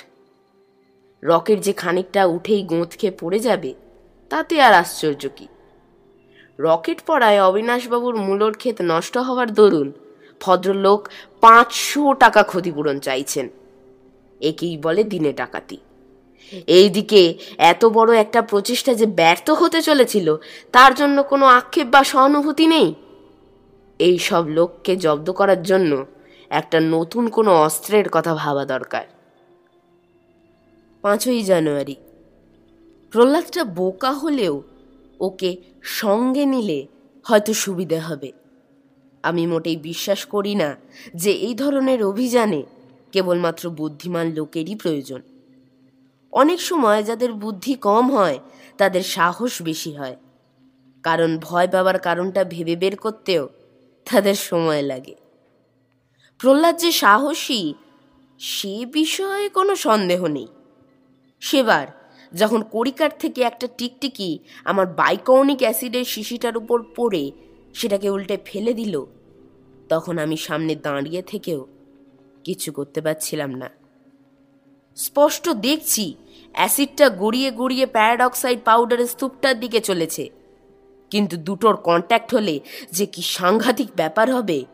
[1.22, 3.74] রকেট যে খানিকটা উঠেই গোঁত খেয়ে পড়ে যাবে,
[4.30, 5.46] তাতে আর আশ্চর্য কি?
[6.58, 9.92] রকেট পড়ায় অবিনাশবাবুর মূলর ক্ষেত নষ্ট হওয়ার দরুন
[10.40, 11.00] ভদ্রলোক
[11.40, 13.48] পাঁচশো টাকা ক্ষতিপূরণ চাইছেন।
[14.40, 15.78] একেই বলে দিনে ডাকাতি।
[16.66, 17.22] এইদিকে
[17.58, 20.36] এত বড় একটা প্রচেষ্টা যে ব্যর্থ হতে চলেছিল,
[20.72, 22.94] তার জন্য কোনো আক্ষেপ বা সহানুভূতি নেই?
[24.06, 25.92] এই সব লোককে জব্দ করার জন্য
[26.50, 29.04] একটা নতুন কোনো অস্ত্রের কথা ভাবা দরকার।
[31.02, 31.96] পাঁচই জানুয়ারি।
[33.10, 34.62] প্রহ্লাদটা বোকা হলেও
[35.20, 35.50] ওকে
[35.82, 36.80] সঙ্গে নিলে
[37.24, 38.32] হয়তো সুবিধে হবে।
[39.22, 40.76] আমি মোটেই বিশ্বাস করি না
[41.14, 42.62] যে এই ধরনের অভিযানে
[43.12, 45.20] কেবলমাত্র বুদ্ধিমান লোকেরই প্রয়োজন।
[46.32, 48.38] অনেক সময় যাদের বুদ্ধি কম হয়,
[48.78, 50.16] তাদের সাহস বেশি হয়।
[51.02, 53.48] কারণ ভয় পাবার কারণটা ভেবে বের করতেও
[54.10, 55.14] তাদের সময় লাগে।
[56.38, 57.74] প্রহ্লাদ যে সাহসী,
[58.38, 60.46] সে বিষয়ে কোনো সন্দেহ নেই।
[61.40, 61.86] সেবার
[62.34, 67.32] যখন কড়িকার থেকে একটা টিকটিকি আমার বাইকনিক অ্যাসিডের শিশিটার উপর পড়ে
[67.74, 69.04] সেটাকে উল্টে ফেলে দিল,
[69.88, 71.66] তখন আমি সামনে দাঁড়িয়ে থেকেও
[72.44, 73.70] কিছু করতে পারছিলাম না।
[74.96, 76.14] স্পষ্ট দেখছি
[76.52, 80.30] অ্যাসিডটা গড়িয়ে গড়িয়ে প্যারাডক্সাইড পাউডারের স্তূপটার দিকে চলেছে।
[81.10, 82.60] কিন্তু দুটোর কন্ট্যাক্ট হলে
[82.92, 84.64] যে কি সাংঘাতিক ব্যাপার হবে,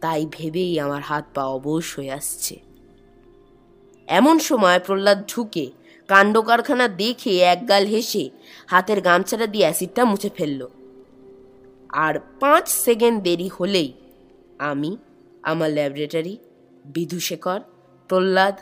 [0.00, 2.54] তাই ভেবেই আমার হাত পা অবশ হয়ে আসছে।
[4.08, 5.70] এমন সময় প্রহ্লাদ ঢুকে
[6.08, 8.30] কাণ্ড কারখানা দেখে একগাল হেসে
[8.66, 10.60] হাতের গামছাটা দিয়ে অ্যাসিডটা মুছে ফেলল।
[11.90, 13.92] আর পাঁচ সেকেন্ড দেরি হলেই
[14.58, 14.96] আমি,
[15.42, 16.38] আমার ল্যাবরেটরি,
[16.84, 17.60] বিধুশেখর,
[18.08, 18.56] প্রহ্লাদ,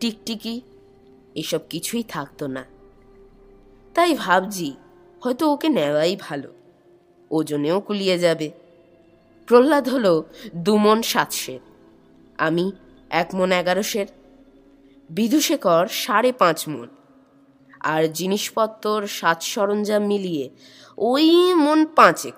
[0.00, 0.60] টিকটিকি,
[1.34, 2.64] এসব কিছুই থাকতো না।
[3.94, 4.68] তাই ভাবছি
[5.24, 6.52] হয়তো ওকে নেওয়াই ভালো।
[7.30, 8.50] ওজনেও কুলিয়ে যাবে।
[9.46, 10.24] প্রহ্লাদ হলো
[10.56, 11.60] দুমন সাতশের।
[12.38, 12.72] আমি
[13.10, 14.06] এক মন এগারোশের।
[15.10, 16.88] বিধুশেখর সাড়ে পাঁচ মন।
[17.80, 20.50] আর জিনিসপত্র সাজ সরঞ্জাম মিলিয়ে
[20.98, 22.34] ওই মন পাঁচেক।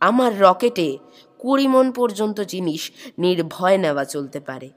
[0.00, 0.98] আমার রকেটে
[1.38, 4.70] কুড়ি মন পর্যন্ত জিনিস নির্ভয় নেওয়া চলতে পারে।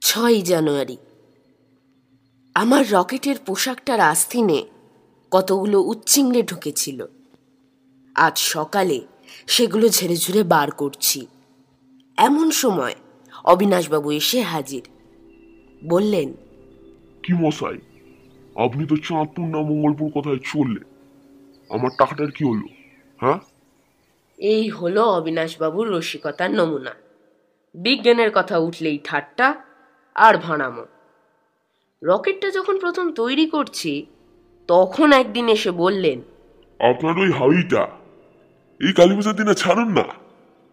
[0.00, 0.96] ছয় জানুয়ারি।
[2.54, 4.75] আমার রকেটের পোশাকটার আস্তিনে
[5.36, 7.06] কতগুলো উচ্চিংড়ে ঢুকেছিল।
[8.14, 9.00] আজ সকালে
[9.46, 11.26] সেগুলো ঝেড়ে ঝুড়ে বার করছি।
[12.16, 12.94] এমন সময়
[13.44, 14.82] অবিনাশবাবু এসে হাজির।
[15.84, 16.34] বললেন
[17.22, 17.78] কি মশাই
[18.56, 20.84] আপনি তো চাঁদপুর না মঙ্গলপুর কোথায় চললেন।
[21.70, 22.66] আমার টাকাটার কি হলো
[23.20, 23.38] হ্যাঁ?
[24.38, 26.94] এই হলো অবিনাশবাবুর রসিকতার নমুনা।
[27.74, 29.56] বিজ্ঞানের কথা উঠলেই ঠাট্টা
[30.14, 30.84] আর ভাড়ামো।
[32.02, 34.06] রকেটটা যখন প্রথম তৈরি করছি
[34.68, 36.22] তখন একদিন এসে বললেন
[36.78, 37.88] আপনার ওই হাউইটা
[38.80, 40.04] এই কালী পুজোর দিনে ছাড়ুন না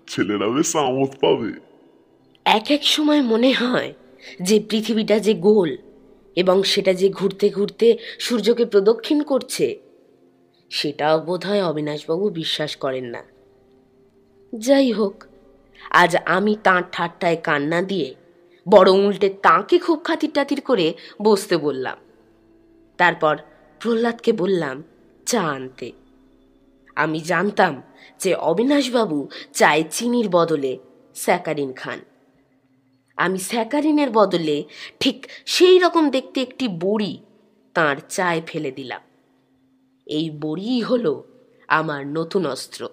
[0.07, 1.51] ছেলেরা বেশ আমোদ পাবে।
[2.45, 3.93] এক এক সময় মনে হয়
[4.41, 5.77] যে পৃথিবীটা যে গোল
[6.35, 9.79] এবং সেটা যে ঘুরতে ঘুরতে সূর্যকে প্রদক্ষিণ করছে
[10.69, 13.23] সেটাও বোধহয় অবিনাশবাবু বিশ্বাস করেন না।
[14.59, 15.23] যাই হোক
[15.91, 18.15] আজ আমি তাঁর ঠাট্টায় কান্না দিয়ে
[18.69, 21.97] বড় উল্টে তাঁকে খুব খাতির টাতির করে বসতে বললাম।
[22.97, 23.37] তারপর
[23.83, 24.83] প্রহ্লাদকে বললাম,
[25.25, 25.91] চা আনতে।
[26.95, 27.81] আমি জানতাম
[28.19, 30.77] যে অবিনাশবাবু চায় চিনির বদলে
[31.15, 31.99] স্যাকারিন খান।
[33.17, 34.63] আমি স্যাকারিনের বদলে
[34.99, 37.17] ঠিক সেই রকম দেখতে একটি বড়ি
[37.73, 39.01] তার চায় ফেলে দিলাম।
[40.05, 41.23] এই বড়িই হলো
[41.67, 42.89] আমার নতুন অস্ত্র।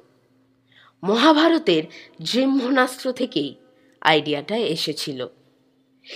[1.05, 1.83] মহাভারতের
[2.21, 3.55] ব্রহ্মণাস্ত্র থেকেই
[4.01, 5.27] আইডিয়াটা এসেছিল।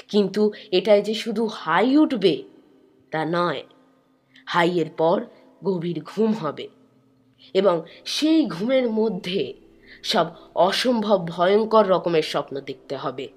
[0.08, 2.42] কিন্তু এটায় যে শুধু হাই উঠবে
[3.10, 3.62] তা নয়
[4.46, 5.24] হাইয়ের পর
[5.64, 6.68] গভীর ঘুম হবে।
[7.54, 9.54] এবং সেই ঘুমের মধ্যে
[10.02, 13.28] সব অসম্ভব ভয়ঙ্কর রকমের স্বপ্ন দেখতে হবে।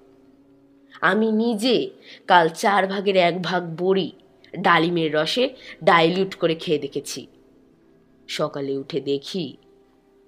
[1.02, 1.90] আমি নিজে
[2.28, 4.12] কাল চার ভাগের এক ভাগ বড়ি
[4.60, 5.50] ডালিমের রসে
[5.84, 7.28] ডাইলিউট করে খেয়ে দেখেছি।
[8.28, 9.58] সকালে উঠে দেখি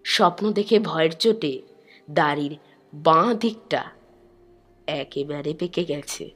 [0.03, 1.61] স্বপ্ন দেখে ভয়ের চোটে
[2.11, 2.57] দাড়ির
[2.93, 3.83] বাঁ দিকটা
[4.87, 6.29] একেবারে পেকে গেছে।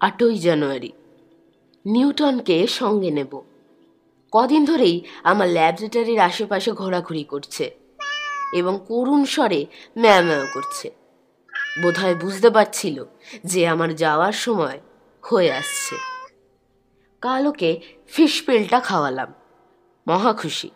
[0.00, 0.92] আটই জানুয়ারি।
[1.86, 3.40] নিউটনকে সঙ্গে নেব।
[4.32, 7.76] কদিন ধরেই আমার ল্যাবরেটরির আশেপাশে ঘোরাঘুরি করছে
[8.52, 9.66] এবং করুণ স্বরে
[9.98, 10.90] ম্যাও করছে।
[11.82, 13.04] বোধহয় বুঝতে পারছিল
[13.44, 14.80] যে আমার যাওয়ার সময়
[15.22, 15.96] হয়ে আসছে।
[17.20, 19.34] কাল ওকে ফিশ পেলটা খাওয়ালাম।
[20.08, 20.70] মহা খুশি।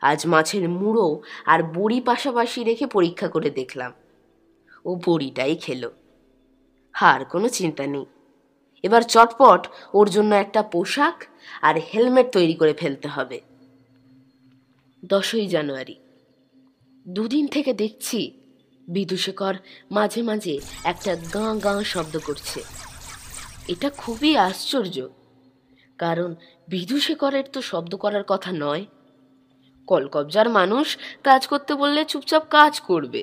[0.00, 3.92] আজ মাছের মুড়ো আর বড়ি পাশাপাশি রেখে পরীক্ষা করে দেখলাম।
[4.84, 5.92] ও বড়িটাই খেলো।
[6.92, 8.06] হার কোনো চিন্তা নেই।
[8.84, 9.62] এবার চটপট
[9.98, 11.16] ওর জন্য একটা পোশাক
[11.66, 13.38] আর হেলমেট তৈরি করে ফেলতে হবে।
[15.02, 15.96] দশই জানুয়ারি।
[17.06, 18.20] দুদিন থেকে দেখছি
[18.88, 19.54] বিদুশেখর
[19.90, 20.54] মাঝে মাঝে
[20.92, 22.60] একটা গাঁ গাঁ শব্দ করছে।
[23.72, 24.96] এটা খুবই আশ্চর্য,
[25.98, 26.30] কারণ
[26.68, 28.84] বিদুশেখরের তো শব্দ করার কথা নয়।
[29.88, 30.86] কলকবজার মানুষ
[31.28, 33.22] কাজ করতে বললে চুপচাপ কাজ করবে,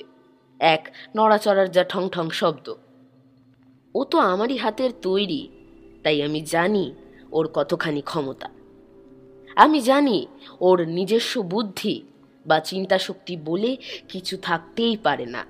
[0.60, 0.84] এক
[1.18, 2.68] নড়াচড়ার যা ঠং ঠং শব্দ।
[3.96, 5.48] ও তো আমারই হাতের তৈরি,
[6.04, 6.94] তাই আমি জানি
[7.32, 8.50] ওর কতখানি ক্ষমতা।
[9.56, 10.28] আমি জানি
[10.62, 12.02] ওর নিজস্ব বুদ্ধি
[12.46, 13.78] বা চিন্তা শক্তি বলে
[14.10, 15.46] কিছু থাকতেই পারে না।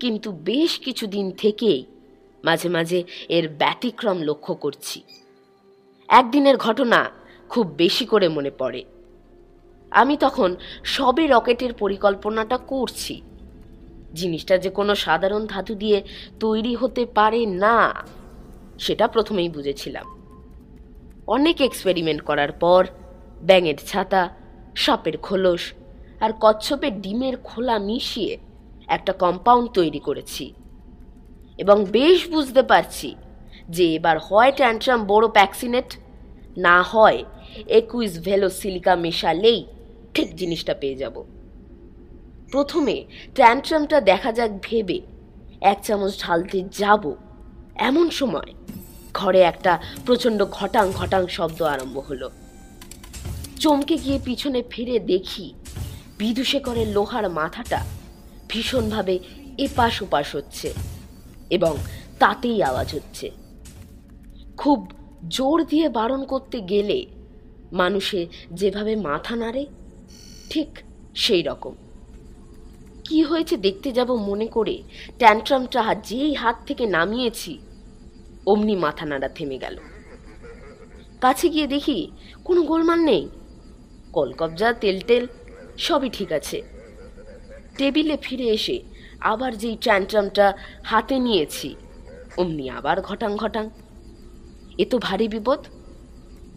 [0.00, 1.84] কিন্তু বেশ কিছুদিন থেকেই
[2.44, 5.02] মাঝে মাঝে এর ব্যতিক্রম লক্ষ্য করছি।
[6.08, 7.10] একদিনের ঘটনা
[7.48, 8.84] খুব বেশি করে মনে পড়ে।
[9.90, 13.22] আমি তখন সবে রকেটের পরিকল্পনাটা করছি।
[14.14, 15.98] জিনিসটা যে কোনো সাধারণ ধাতু দিয়ে
[16.40, 17.78] তৈরি হতে পারে না,
[18.78, 20.06] সেটা প্রথমেই বুঝেছিলাম।
[21.26, 22.82] অনেক এক্সপেরিমেন্ট করার পর,
[23.42, 24.22] ব্যাঙের ছাতা,
[24.74, 25.64] সাপের খোলস
[26.20, 28.32] আর কচ্ছপের ডিমের খোলা মিশিয়ে
[28.88, 30.54] একটা কম্পাউন্ড তৈরি করেছি
[31.58, 33.08] এবং বেশ বুঝতে পারছি
[33.68, 35.88] যে এবার হয় ট্যান্ট্রাম বড় প্যাক্সিনেট
[36.56, 37.20] না হয়
[37.68, 39.60] একুইস ভেলো সিলিকা মেশালেই
[40.14, 41.16] ঠিক জিনিসটা পেয়ে যাব।
[42.54, 42.96] প্রথমে
[43.34, 45.00] ট্যান্ট্রামটা দেখা যাক ভেবে।
[45.60, 47.14] এক চামচ ঢালতে যাব।
[47.74, 48.50] এমন সময়
[49.14, 49.72] ঘরে একটা
[50.06, 52.30] প্রচণ্ড ঘটাং ঘটাং শব্দ আরম্ভ হলো।
[53.60, 55.54] চমকে গিয়ে পিছনে ফিরে দেখি
[56.18, 57.80] বিদুষেকরের লোহার মাথাটা
[58.48, 59.18] ভীষণভাবে
[59.58, 60.68] এপাশ ওপাশ হচ্ছে
[61.50, 61.76] এবং
[62.18, 63.26] তাতেই আওয়াজ হচ্ছে।
[64.56, 64.78] খুব
[65.28, 67.06] জোর দিয়ে বারণ করতে গেলে
[67.72, 68.20] মানুষে
[68.52, 69.66] যেভাবে মাথা নাড়ে,
[70.50, 70.70] ঠিক
[71.14, 71.74] সেই রকম।
[73.06, 74.76] কি হয়েছে দেখতে যাব মনে করে
[75.20, 77.52] ট্যান্ট্রামটা যেই হাত থেকে নামিয়েছি,
[78.50, 79.76] অমনি মাথা নাড়া থেমে গেল।
[81.20, 81.98] কাছে গিয়ে দেখি
[82.46, 83.24] কোনো গোলমাল নেই।
[84.16, 85.24] কলকবজা তেল তেল
[85.86, 86.58] সবই ঠিক আছে।
[87.78, 88.76] টেবিলে ফিরে এসে
[89.32, 90.46] আবার যেই ট্যান্ট্রামটা
[90.90, 91.68] হাতে নিয়েছি,
[92.40, 93.64] অমনি আবার ঘটাং ঘটাং।
[94.82, 95.60] এ তো ভারী বিপদ।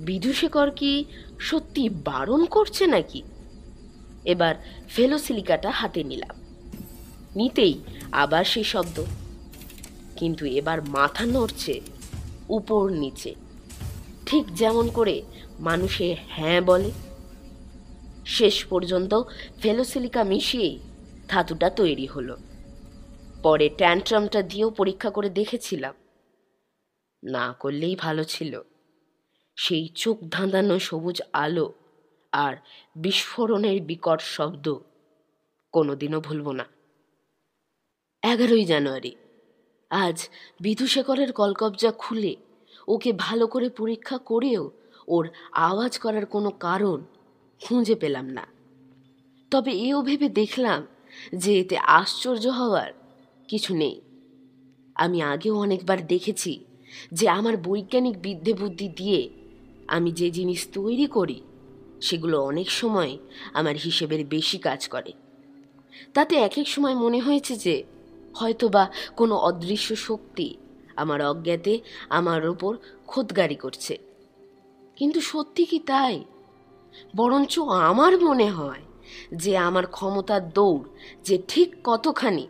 [0.08, 0.92] বিদুশেখর কি
[1.50, 3.22] সত্যি বারণ করছে নাকি?
[4.34, 4.54] এবার
[4.96, 6.37] ফেলোসিলিকাটা হাতে নিলাম।
[7.38, 7.76] নিতেই
[8.12, 9.04] আবার সেই শব্দ।
[10.16, 11.82] কিন্তু এবার মাথা নড়ছে
[12.50, 13.36] উপর নিচে।
[14.26, 15.22] ঠিক যেমন করে
[15.60, 16.92] মানুষে হ্যাঁ বলে।
[18.26, 19.12] শেষ পর্যন্ত
[19.62, 20.80] ফেলোসিলিকা মিশিয়েই
[21.28, 22.38] ধাতুটা তৈরি হলো।
[23.44, 25.94] পরে ট্যান্ট্রামটা দিয়েও পরীক্ষা করে দেখেছিলাম।
[27.24, 28.62] না করলেই ভালো ছিল।
[29.56, 31.74] সেই চোখ ধাঁধানো সবুজ আলো
[32.32, 32.56] আর
[32.96, 34.76] বিস্ফোরণের বিকট শব্দ
[35.74, 36.77] কোনোদিনও ভুলব না।
[38.32, 39.14] এগারোই জানুয়ারি।
[39.92, 40.18] আজ
[40.62, 42.36] বিধুশেখরের কলকবজা খুলে,
[42.88, 44.64] ওকে ভালো করে পরীক্ষা করেও
[45.08, 47.00] ওর আওয়াজ করার কোনো কারণ
[47.62, 48.46] খুঁজে পেলাম না।
[49.52, 50.82] তবে এও ভেবে দেখলাম
[51.36, 52.92] যে এতে আশ্চর্য হওয়ার
[53.48, 54.02] কিছু নেই।
[54.96, 56.54] আমি আগেও অনেকবার দেখেছি
[57.12, 59.30] যে আমার বৈজ্ঞানিক বিদ্যে বুদ্ধি দিয়ে
[59.88, 61.40] আমি যে জিনিস তৈরি করি,
[62.02, 63.14] সেগুলো অনেক সময়
[63.54, 65.12] আমার হিসেবের বেশি কাজ করে।
[66.14, 67.76] তাতে এক এক সময় মনে হয়েছে যে
[68.38, 68.84] হয়তোবা
[69.18, 70.48] কোনো অদৃশ্য শক্তি
[70.96, 71.74] আমার অজ্ঞাতে
[72.10, 72.72] আমার ওপর
[73.08, 73.94] খোদগারি করছে।
[74.98, 76.16] কিন্তু সত্যি কি তাই?
[77.16, 77.54] বরঞ্চ
[77.90, 78.84] আমার মনে হয়
[79.36, 80.86] যে আমার ক্ষমতার দৌড়
[81.24, 82.46] যে ঠিক কতখানি,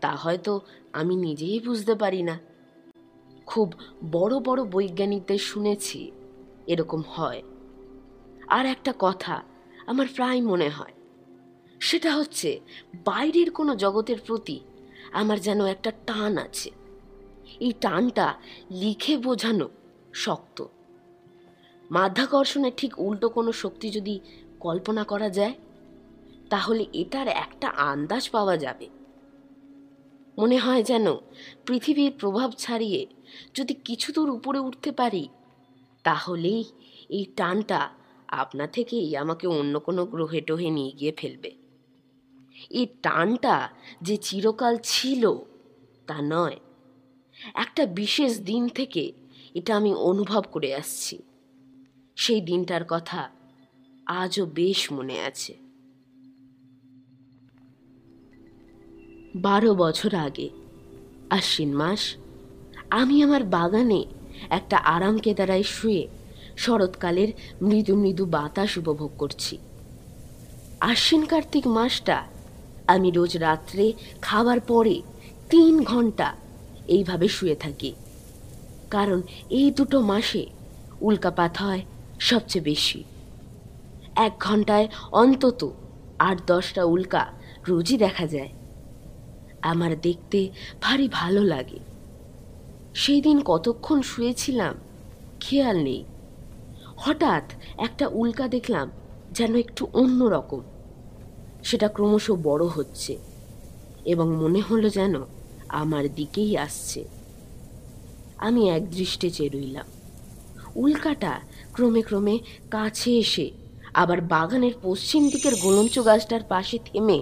[0.00, 0.52] তা হয়তো
[0.92, 2.36] আমি নিজেই বুঝতে পারি না।
[3.46, 3.68] খুব
[4.12, 6.00] বড় বড় বৈজ্ঞানিকদের শুনেছি
[6.66, 7.40] এরকম হয়।
[8.48, 9.34] আর একটা কথা
[9.86, 10.94] আমার প্রায় মনে হয়,
[11.80, 12.50] সেটা হচ্ছে
[13.04, 14.56] বাইরের কোনো জগতের প্রতি
[15.12, 16.70] আমার যেন একটা টান আছে।
[17.60, 18.34] এই টানটা
[18.70, 19.68] লিখে বোঝানো
[20.14, 20.64] শক্ত।
[21.90, 24.20] মাধ্যাকর্ষণের ঠিক উল্টো কোনো শক্তি যদি
[24.60, 25.54] কল্পনা করা যায়,
[26.50, 28.88] তাহলে এটার একটা আন্দাজ পাওয়া যাবে।
[30.38, 31.14] মনে হয় যেন
[31.66, 33.06] পৃথিবীর প্রভাব ছাড়িয়ে
[33.54, 35.28] যদি কিছু দূর উপরে উঠতে পারি,
[36.04, 36.64] তাহলেই
[37.08, 37.88] এই টানটা
[38.28, 41.67] আপনা থেকেই আমাকে অন্য কোনো গ্রহে টোহে নিয়ে গিয়ে ফেলবে।
[42.70, 43.70] এই টানটা
[44.02, 45.32] যে চিরকাল ছিল,
[46.06, 46.58] তা নয়।
[47.54, 49.12] একটা বিশেষ দিন থেকে
[49.54, 51.18] এটা আমি অনুভব করে আসছি।
[52.16, 53.30] সেই দিনটার কথা
[54.06, 55.54] আজও বেশ মনে আছে।
[59.36, 60.48] বারো বছর আগে,
[61.30, 62.16] আশ্বিন মাস,
[62.90, 64.04] আমি আমার বাগানে
[64.50, 66.08] একটা আরাম কেদারায় শুয়ে
[66.56, 67.28] শরৎকালের
[67.62, 69.58] মৃদু মৃদু বাতাস উপভোগ করছি।
[70.80, 72.26] আশ্বিন কার্তিক মাসটা
[72.88, 75.02] আমি রোজ রাত্রে খাবার পরে
[75.50, 76.28] তিন ঘণ্টা
[76.88, 77.94] এইভাবে শুয়ে থাকি।
[78.90, 80.46] কারণ এই দুটো মাসে
[81.00, 81.82] উল্কাপাত হয়
[82.20, 83.04] সবচেয়ে বেশি।
[84.16, 85.60] এক ঘন্টায় অন্তত
[86.18, 87.22] আট দশটা উল্কা
[87.68, 88.48] রোজই দেখা যায়।
[89.62, 90.48] আমার দেখতে
[90.82, 91.78] ভারী ভালো লাগে।
[92.94, 94.74] সেই দিন কতক্ষণ শুয়েছিলাম
[95.40, 96.04] খেয়াল নেই।
[96.96, 97.44] হঠাৎ
[97.78, 98.90] একটা উল্কা দেখলাম
[99.32, 100.60] যেন একটু অন্য রকম
[101.68, 103.12] সেটা ক্রমশ বড় হচ্ছে
[104.04, 105.14] এবং মনে হলো যেন
[105.80, 107.00] আমার দিকেই আসছে।
[108.46, 109.86] আমি এক দৃষ্টে চেয়ে রইলাম
[110.76, 111.32] উল্কাটা
[111.72, 112.34] ক্রমে ক্রমে
[112.70, 113.46] কাছে এসে
[113.94, 117.18] আবার বাগানের পশ্চিম দিকের গোলঞ্চ গাছটার পাশে থেমে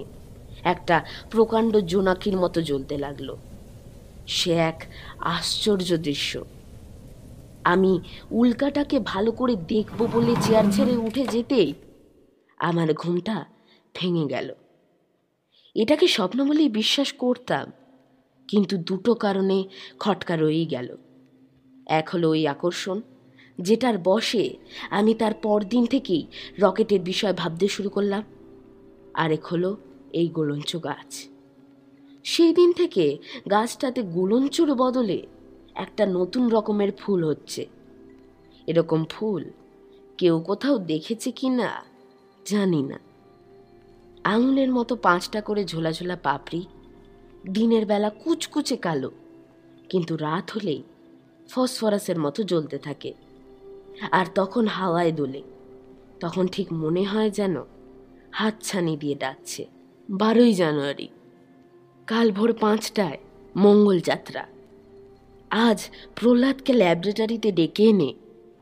[0.63, 0.95] একটা
[1.31, 3.29] প্রকাণ্ড জোনাকির মতো জ্বলতে লাগল।
[4.27, 4.79] সে এক
[5.35, 6.31] আশ্চর্য দৃশ্য।
[7.63, 7.93] আমি
[8.31, 11.69] উল্কাটাকে ভালো করে দেখব বলে চেয়ার ছেড়ে উঠে যেতেই
[12.59, 13.35] আমার ঘুমটা
[13.97, 14.49] ভেঙে গেল।
[15.75, 17.71] এটাকে স্বপ্ন বলেই বিশ্বাস করতাম,
[18.47, 19.57] কিন্তু দুটো কারণে
[19.99, 20.89] খটকা রয়েই গেল।
[21.85, 23.01] এক হলো ওই আকর্ষণ,
[23.59, 24.45] যেটার বসে
[24.89, 26.23] আমি তার পরদিন থেকেই
[26.59, 28.23] রকেটের বিষয় ভাবতে শুরু করলাম।
[29.13, 29.77] আরেক হলো
[30.13, 31.11] এই গোলঞ্চ গাছ।
[32.23, 33.05] সেই দিন থেকে
[33.49, 35.19] গাছটাতে গোলঞ্চর বদলে
[35.75, 37.61] একটা নতুন রকমের ফুল হচ্ছে।
[38.67, 39.43] এরকম ফুল
[40.17, 41.69] কেউ কোথাও দেখেছে কি না
[42.45, 42.97] জানি না।
[44.33, 46.61] আঙুলের মতো পাঁচটা করে ঝোলা ঝোলা পাপড়ি,
[47.49, 49.11] দিনের বেলা কুচকুচে কালো,
[49.89, 50.81] কিন্তু রাত হলেই
[51.49, 53.11] ফসফরাসের মতো জ্বলতে থাকে।
[54.11, 55.41] আর তখন হাওয়ায় দোলে,
[56.19, 57.55] তখন ঠিক মনে হয় যেন
[58.31, 59.63] হাতছানি দিয়ে ডাকছে,
[60.09, 61.07] বারোই জানুয়ারি,
[62.07, 63.19] কাল ভোর পাঁচটায়
[63.55, 64.43] মঙ্গল যাত্রা।
[65.51, 65.79] আজ
[66.15, 68.09] প্রহ্লাদকে ল্যাবরেটরিতে ডেকে এনে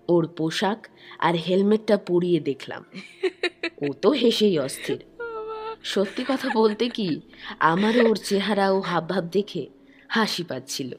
[0.07, 0.79] ওর পোশাক
[1.19, 2.81] আর হেলমেটটা পরিয়ে দেখলাম।
[3.81, 5.01] ও তো হেসেই অস্থির।
[5.93, 7.09] সত্যি কথা বলতে কি,
[7.71, 9.63] আমারও ওর চেহারা ও হাবভাব দেখে
[10.09, 10.91] হাসি পাচ্ছিল।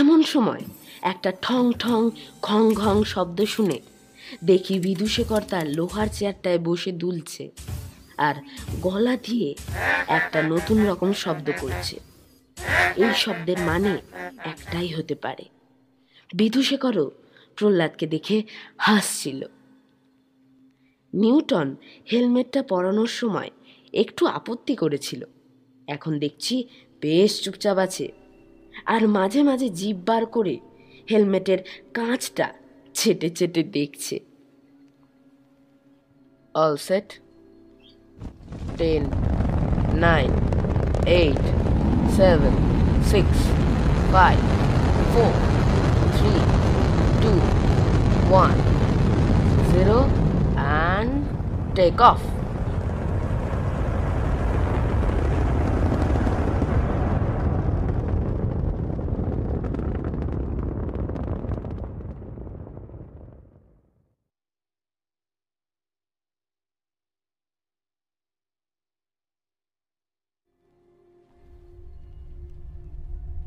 [0.00, 0.64] এমন সময়
[1.12, 2.00] একটা ঠং ঠং,
[2.42, 3.78] খং ঘং শব্দ শুনে
[4.44, 7.44] দেখি বিদুষেকর তার লোহার চেয়ারটায় বসে দুলছে
[8.18, 8.36] আর
[8.80, 9.54] গলা দিয়ে
[10.18, 11.96] একটা নতুন রকম শব্দ করছে।
[12.96, 13.92] এই শব্দের মানে
[14.52, 15.44] একটাই হতে পারে।
[16.30, 17.06] বিদুষেকরও
[17.56, 18.36] প্রহ্লাদকে দেখে
[18.78, 19.40] হাসছিল।
[21.12, 21.68] নিউটন
[22.12, 23.50] হেলমেটটা পরানোর সময়
[23.92, 25.24] একটু আপত্তি করেছিল।
[25.88, 26.68] এখন দেখছি
[27.00, 28.12] বেশ চুপচাপ আছে।
[28.86, 30.58] আর মাঝে মাঝে জিভ বার করে
[31.10, 31.58] হেলমেটের
[31.94, 32.48] কাঁচটা
[32.94, 34.20] ছেটে ছেটে দেখছে।
[36.54, 37.08] All set
[38.78, 39.02] ten
[39.94, 40.30] nine
[41.06, 41.44] eight
[42.16, 42.54] seven
[43.02, 43.38] six
[44.12, 44.38] five
[45.12, 45.32] four
[46.16, 46.34] three
[47.22, 47.32] two
[48.30, 48.54] one
[49.72, 49.98] zero
[50.56, 51.12] and
[51.74, 52.20] take off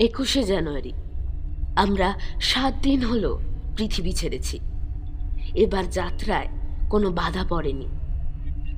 [0.06, 0.94] একুশে জানুয়ারি।
[1.76, 3.40] আমরা সাত দিন হলো
[3.78, 4.60] পৃথিবী ছেড়েছি।
[5.56, 6.48] এবার যাত্রায়
[6.90, 7.88] কোনো বাধা পড়েনি।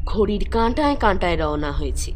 [0.06, 2.14] ঘড়ির কাঁটায় কাঁটায় রওনা হয়েছি।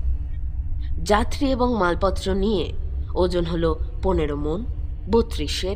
[1.04, 2.74] যাত্রী এবং মালপত্র নিয়ে
[3.16, 4.66] ওজন হলো পনেরো মন,
[5.12, 5.76] বত্রিশের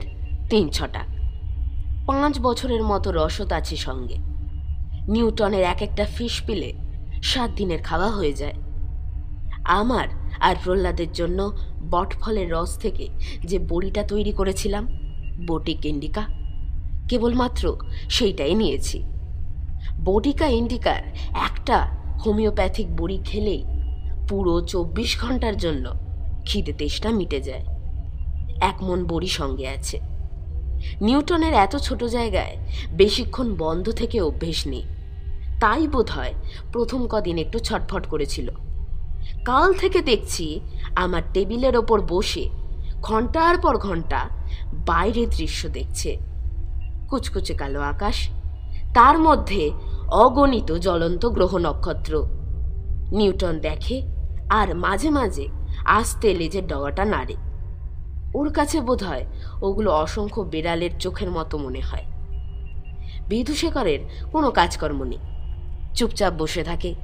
[0.49, 1.03] তিন ছটা।
[2.07, 4.15] পাঁচ বছরের মতো রসদ আছে সঙ্গে।
[5.07, 6.73] নিউটনের এক একটা ফিশ পিলে
[7.23, 8.53] সাত দিনের খাওয়া হয়ে যায়।
[9.63, 10.07] আমার
[10.39, 11.51] আর প্রহ্লাদের জন্য
[11.89, 13.05] বটফলের রস থেকে
[13.45, 14.87] যে বড়িটা তৈরি করেছিলাম
[15.47, 16.23] বটিক ইন্ডিকা
[17.09, 17.63] কেবলমাত্র
[18.09, 19.03] সেইটাই নিয়েছি।
[20.05, 21.01] বটিকা ইন্ডিকার
[21.47, 21.77] একটা
[22.25, 23.63] হোমিওপ্যাথিক বড়ি খেলেই
[24.29, 25.85] পুরো চব্বিশ ঘণ্টার জন্য
[26.45, 27.65] খিদে তেষ্টা মিটে যায়।
[28.61, 29.99] এক মন বড়ি সঙ্গে আছে।
[31.01, 32.55] নিউটনের এত ছোট জায়গায়
[32.91, 34.85] বেশিক্ষণ বন্ধ থেকে অভ্যেস নেই।
[35.59, 36.33] তাই বোধ হয়
[36.73, 38.47] প্রথম কদিন একটু ছটফট করেছিল।
[39.45, 40.59] কাল থেকে দেখছি
[40.95, 42.49] আমার টেবিলের ওপর বসে
[43.01, 44.29] ঘণ্টার পর ঘণ্টা
[44.71, 46.17] বাইরের দৃশ্য দেখছে।
[47.09, 48.29] কুচকুচে কালো আকাশ,
[48.93, 49.71] তার মধ্যে
[50.11, 52.25] অগণিত জ্বলন্ত গ্রহ নক্ষত্র।
[53.11, 54.01] নিউটন দেখে
[54.49, 55.47] আর মাঝে মাঝে
[55.85, 57.35] আস্তে লেজের ডগাটা নাড়ে।
[58.35, 59.25] ওর কাছে বোধ হয়
[59.61, 62.03] ওগুলো অসংখ্য বিড়ালের চোখের মতো মনে হয়।
[63.29, 63.99] বিধুশেখরের
[64.31, 65.19] কোনো কাজকর্ম নেই।
[65.93, 66.95] চুপচাপ বসে থাকে।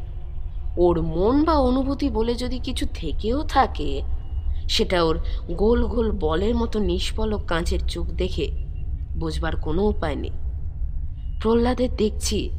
[0.78, 4.01] ওর মন বা অনুভূতি বলে যদি কিছু থেকেও থাকে,
[4.69, 5.19] সেটা ওর
[5.51, 8.51] গোল গোল বলের মতো নিষ্পলক কাঁচের চোখ দেখে
[9.17, 10.32] বোঝবার কোনো উপায় নেই।
[11.41, 12.49] প্রহ্লাদের দেখছি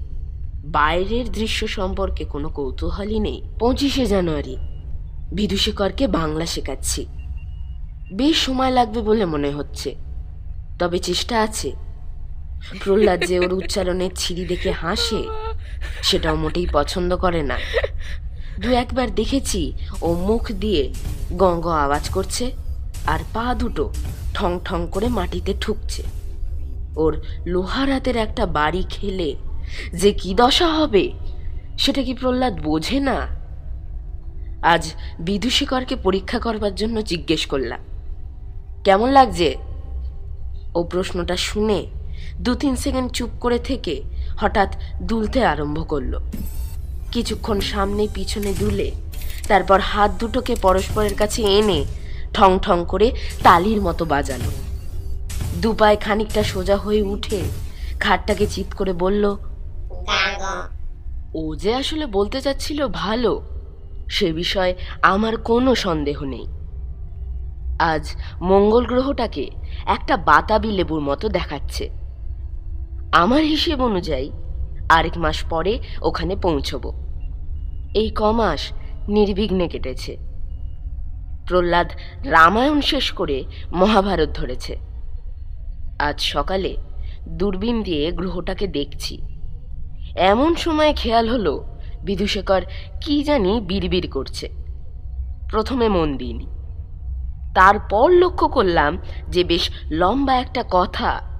[0.65, 4.57] বাইরের দৃশ্য সম্পর্কে কোনো কৌতূহলই নেই। পঁচিশে জানুয়ারি
[5.33, 7.07] বিদুশেখরকে বাংলা শেখাচ্ছি।
[8.13, 9.95] বেশ সময় লাগবে বলে মনে হচ্ছে,
[10.79, 11.73] তবে চেষ্টা আছে।
[12.81, 15.23] প্রহ্লাদ যে ওর উচ্চারণের ছিঁড়ি দেখে হাসে
[16.03, 17.57] সেটাও মোটেই পছন্দ করে না।
[18.61, 19.73] দু একবার দেখেছি,
[20.03, 20.83] ও মুখ দিয়ে
[21.33, 22.45] গঙ্গ আওয়াজ করছে
[23.07, 23.85] আর পা দুটো
[24.35, 26.03] ঠং ঠং করে মাটিতে ঠুকছে।
[26.97, 27.13] ওর
[27.47, 29.31] লোহার হাতের একটা বাড়ি খেলে
[29.95, 31.05] যে কি দশা হবে,
[31.79, 33.19] সেটা কি প্রহ্লাদ বোঝে না?
[34.63, 34.85] আজ
[35.21, 37.81] বিদুষিকরকে পরীক্ষা করবার জন্য জিজ্ঞেস করলাম,
[38.85, 39.51] কেমন লাগছে?
[40.75, 41.81] ও প্রশ্নটা শুনে
[42.41, 43.95] দু তিন সেকেন্ড চুপ করে থেকে
[44.43, 44.71] হঠাৎ
[45.03, 46.13] দুলতে আরম্ভ করল।
[47.13, 48.89] কিছুক্ষণ সামনে পিছনে দুলে,
[49.49, 51.85] তারপর হাত দুটোকে পরস্পরের কাছে এনে
[52.35, 53.09] ঠং ঠং করে
[53.43, 54.51] তালির মতো বাজালো।
[55.63, 57.41] দুপায় খানিকটা সোজা হয়ে উঠে
[58.01, 59.25] খাটটাকে চিত করে বলল,
[61.35, 63.33] ও যে আসলে বলতে চাচ্ছিল ভালো,
[64.09, 64.73] সে বিষয়ে
[65.03, 66.47] আমার কোনো সন্দেহ নেই।
[67.93, 68.05] আজ
[68.43, 69.45] মঙ্গল গ্রহটাকে
[69.87, 72.02] একটা বাতাবি লেবুর মতো দেখাচ্ছে।
[73.13, 74.31] আমার হিসেব অনুযায়ী
[74.89, 76.93] আরেক মাস পরে ওখানে পৌঁছব।
[77.95, 78.73] এই কমাস
[79.09, 80.17] নির্বিঘ্নে কেটেছে।
[81.49, 81.91] প্রহ্লাদ
[82.25, 84.77] রামায়ণ শেষ করে মহাভারত ধরেছে।
[85.99, 86.77] আজ সকালে
[87.29, 89.23] দূরবীন দিয়ে গ্রহটাকে দেখছি।
[90.17, 91.65] এমন সময় খেয়াল হলো
[92.05, 92.63] বিদুশেখর
[93.01, 94.49] কি জানি বিড়বিড় করছে।
[95.51, 96.47] প্রথমে মন দিইনি।
[97.55, 98.99] তারপর লক্ষ্য করলাম
[99.29, 101.32] যে বেশ লম্বা একটা কথা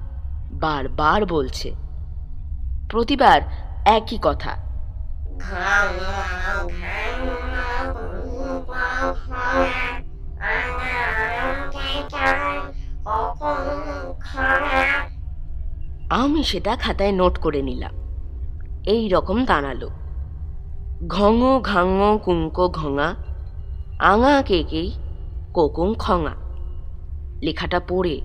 [0.53, 1.75] বারবার বলছে।
[2.91, 3.41] প্রতিবার
[3.85, 4.51] একই কথা।
[16.11, 17.95] আমি সেটা খাতায় নোট করে নিলাম।
[18.87, 19.89] এই রকম দাঁড়াল।
[21.09, 23.15] ঘঙ ঘাঙ কুঙ্ক ঘঙা,
[23.99, 24.93] আঙা কেকেই
[25.55, 26.35] কোকুং খঙা।
[27.43, 28.21] লেখাটা পড়ে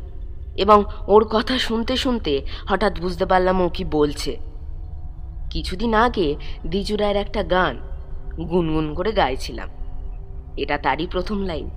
[0.57, 4.37] এবং ওর কথা শুনতে শুনতে হঠাৎ বুঝতে পারলাম ও কি বলছে।
[5.49, 6.35] কিছুদিন আগে
[6.67, 7.79] দ্বিজুরায়ের একটা গান
[8.37, 9.69] গুনগুন করে গাইছিলাম।
[10.57, 11.69] এটা তারই প্রথম লাইন।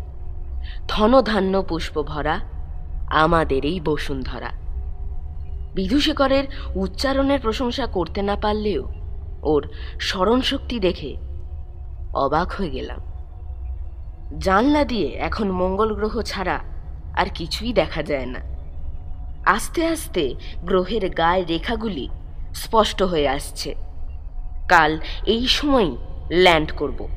[0.89, 2.41] ধনধান্য পুষ্প ভরা
[3.11, 4.51] আমাদের এই বসুন্ধরা।
[5.75, 8.83] বিধুশেখরের উচ্চারণের প্রশংসা করতে না পারলেও
[9.43, 9.69] ওর
[10.01, 11.17] স্মরণশক্তি দেখে
[12.15, 13.01] অবাক হয়ে গেলাম।
[14.39, 16.59] জানলা দিয়ে এখন মঙ্গল গ্রহ ছাড়া
[17.17, 18.60] আর কিছুই দেখা যায় না।
[19.47, 20.35] আস্তে আস্তে
[20.65, 22.09] গ্রহের গায়ে রেখাগুলি
[22.55, 23.75] স্পষ্ট হয়ে আসছে।
[24.69, 25.97] কাল এই সময়ই
[26.31, 27.09] ল্যান্ড করব।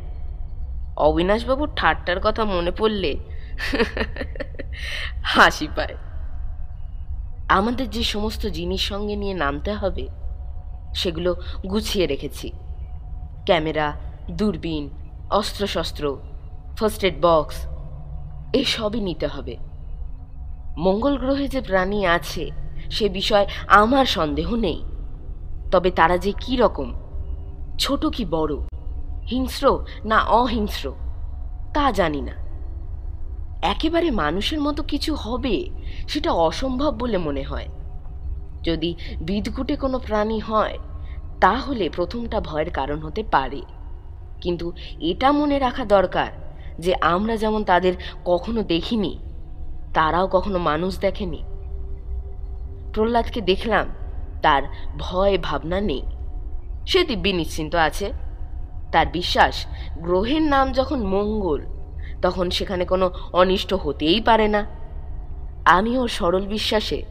[0.98, 3.18] অবিনাশবাবুর ঠাট্টার কথা মনে পড়লে
[5.24, 5.96] হাসি পায়।
[7.50, 10.08] আমাদের যে সমস্ত জিনিস সঙ্গে নিয়ে নামতে হবে,
[10.96, 11.36] সেগুলো
[11.70, 12.52] গুছিয়ে রেখেছি।
[13.46, 13.94] ক্যামেরা,
[14.32, 14.90] দূরবীন,
[15.30, 16.18] অস্ত্রশস্ত্র,
[16.78, 17.66] ফার্স্ট এড বক্স,
[18.54, 19.58] এসবই নিতে হবে।
[20.78, 22.52] মঙ্গল গ্রহে যে প্রাণী আছে,
[22.92, 24.84] সে বিষয়ে আমার সন্দেহ নেই।
[25.72, 26.94] তবে তারা যে কি রকম,
[27.80, 28.56] ছোট কি বড়,
[29.32, 30.94] হিংস্র না অহিংস্র,
[31.74, 32.32] তা জানি না।
[33.62, 35.70] একেবারে মানুষের মতো কিছু হবে,
[36.08, 37.68] সেটা অসম্ভব বলে মনে হয়।
[38.64, 40.78] যদি বিদঘুটে কোনো প্রাণী হয়,
[41.42, 43.62] তাহলে প্রথমটা ভয়ের কারণ হতে পারে।
[44.42, 46.32] কিন্তু এটা মনে রাখা দরকার
[46.80, 47.94] যে আমরা যেমন তাদের
[48.26, 49.18] কখনো দেখিনি
[49.94, 51.44] তারাও কখনো মানুষ দেখেনি।
[52.94, 53.88] প্রহ্লাদকে দেখলাম,
[54.42, 54.64] তার
[54.98, 56.02] ভয় ভাবনা নেই।
[56.88, 58.12] সে দিব্যি নিশ্চিন্ত আছে।
[58.92, 59.66] তার বিশ্বাস,
[59.98, 61.66] গ্রহের নাম যখন মঙ্গল,
[62.22, 64.66] তখন সেখানে কোনো অনিষ্ট হতেই পারে না।
[65.66, 67.04] আমিও সরল বিশ্বাসে।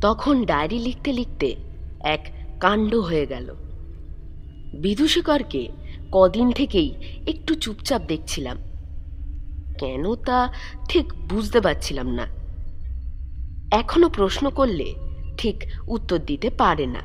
[0.00, 1.56] তখন ডায়েরি লিখতে লিখতে
[2.00, 2.28] এক
[2.60, 3.54] কাণ্ড হয়ে গেল।
[4.80, 5.68] বিদুশেখরকে
[6.12, 6.94] কদিন থেকেই
[7.26, 8.58] একটু চুপচাপ দেখছিলাম।
[9.78, 10.38] কেন তা
[10.88, 12.26] ঠিক বুঝতে পারছিলাম না।
[13.76, 14.94] এখনও প্রশ্ন করলে
[15.38, 15.56] ঠিক
[15.88, 17.02] উত্তর দিতে পারে না।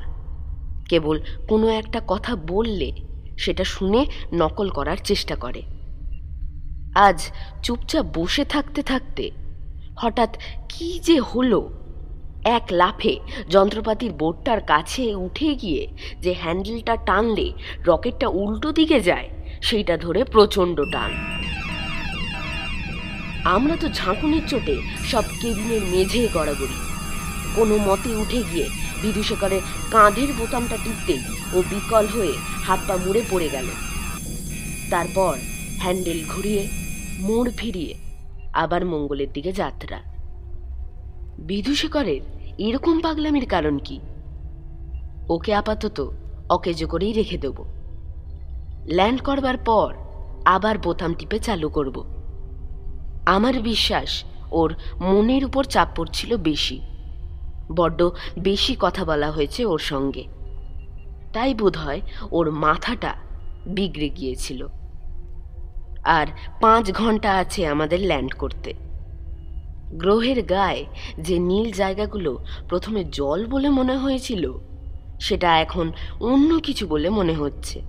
[0.88, 2.92] কেবল কোনো একটা কথা বললে
[3.38, 5.62] সেটা শুনে নকল করার চেষ্টা করে।
[6.94, 7.18] আজ
[7.62, 9.30] চুপচাপ বসে থাকতে থাকতে
[9.96, 10.32] হঠাৎ
[10.68, 11.60] কি যে হলো,
[12.44, 13.14] এক লাফে
[13.50, 15.82] যন্ত্রপাতির বোর্ডটার কাছে উঠে গিয়ে
[16.20, 17.52] যে হ্যান্ডেলটা টানলে
[17.84, 19.28] রকেটটা উল্টো দিকে যায়,
[19.62, 21.10] সেইটা ধরে প্রচণ্ড টান।
[23.44, 26.74] আমরা তো ঝাঁকুনির চোটে সব কেবিনের মেঝে গড়াগড়ি।
[27.54, 28.68] কোনো মতে উঠে গিয়ে
[29.02, 31.18] বিদুশেখরের কাঁধের বোতামটা টিপতেই
[31.52, 32.32] ও বিকল হয়ে
[32.64, 33.64] হাত পা মুড়ে পড়ে গেল।
[34.90, 35.36] তারপর
[35.78, 36.68] হ্যান্ডেল ঘুরিয়ে,
[37.18, 37.94] মোড় ফিরিয়ে
[38.52, 40.00] আবার মঙ্গলের দিকে যাত্রা।
[41.38, 42.20] বিদুশেখরের
[42.58, 44.00] এরকম পাগলামির কারণ কি?
[45.28, 46.10] ওকে আপাতত
[46.50, 47.64] অকেজ করেই রেখে দেব।
[48.86, 49.94] ল্যান্ড করবার পর
[50.44, 52.13] আবার বোতাম টিপে চালু করব।
[53.26, 56.80] আমার বিশ্বাস ওর মনের উপর চাপ পড়ছিল বেশি।
[57.76, 60.24] বড্ড বেশি কথা বলা হয়েছে ওর সঙ্গে।
[61.32, 62.00] তাই বোধ হয়
[62.30, 63.14] ওর মাথাটা
[63.66, 64.66] বিগড়ে গিয়েছিল।
[66.04, 66.26] আর
[66.60, 68.74] পাঁচ ঘণ্টা আছে আমাদের ল্যান্ড করতে।
[69.90, 70.84] গ্রহের গায়ে
[71.20, 74.52] যে নীল জায়গাগুলো প্রথমে জল বলে মনে হয়েছিল,
[75.20, 77.82] সেটা এখন অন্য কিছু বলে মনে হচ্ছে।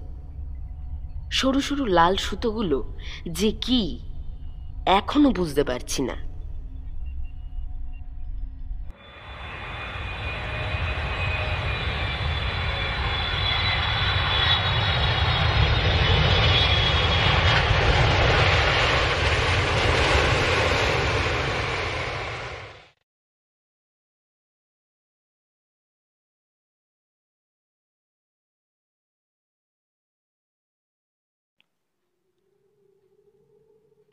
[1.31, 2.97] সরু সরু লাল সুতোগুলো
[3.29, 3.99] যে কি
[4.85, 6.15] এখনও বুঝতে পারছি না।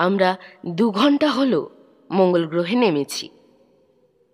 [0.07, 0.31] আমরা
[0.79, 1.61] দু ঘণ্টা হলো
[2.11, 3.27] মঙ্গল গ্রহে নেমেছি।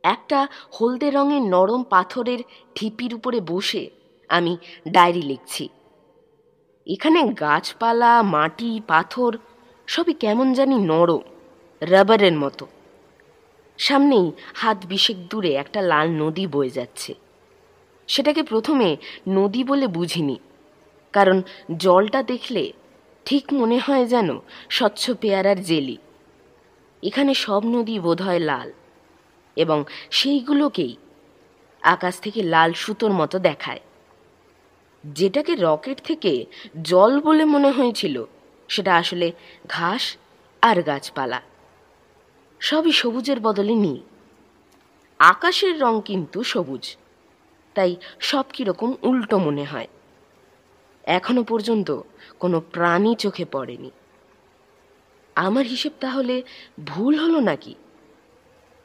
[0.04, 0.38] একটা
[0.76, 2.40] হলদে রঙের নরম পাথরের
[2.76, 3.82] ঢিপির উপরে বসে
[4.30, 4.52] আমি
[4.88, 5.64] ডায়েরি লিখছি।
[6.86, 9.32] এখানে গাছপালা, মাটি, পাথর
[9.88, 11.22] সবই কেমন জানি নরম,
[11.82, 12.64] রাবারের মতো।
[13.78, 17.12] সামনেই হাত বিশেক দূরে একটা লাল নদী বয়ে যাচ্ছে।
[18.08, 18.88] সেটাকে প্রথমে
[19.28, 20.36] নদী বলে বুঝিনি,
[21.14, 21.36] কারণ
[21.76, 22.64] জলটা দেখলে
[23.28, 24.38] ঠিক মনে হয় যেন
[24.70, 25.96] স্বচ্ছ পেয়ারার জেলি।
[27.02, 28.72] এখানে সব নদী বোধহয় লাল
[29.56, 30.96] এবং সেইগুলোকেই
[31.82, 33.80] আকাশ থেকে লাল সুতোর মতো দেখায়।
[35.04, 36.46] যেটাকে রকেট থেকে
[36.82, 38.24] জল বলে মনে হয়েছিল,
[38.68, 39.32] সেটা আসলে
[39.68, 40.16] ঘাস
[40.62, 41.40] আর গাছপালা।
[42.60, 44.00] সবই সবুজের বদলে নীল।
[45.18, 46.96] আকাশের রং কিন্তু সবুজ,
[47.74, 49.88] তাই সব কীরকম উল্টো মনে হয়।
[51.04, 52.00] এখনও পর্যন্ত
[52.40, 53.90] কোনো প্রাণী চোখে পড়েনি।
[55.34, 56.42] আমার হিসেব তাহলে
[56.86, 57.74] ভুল হলো নাকি?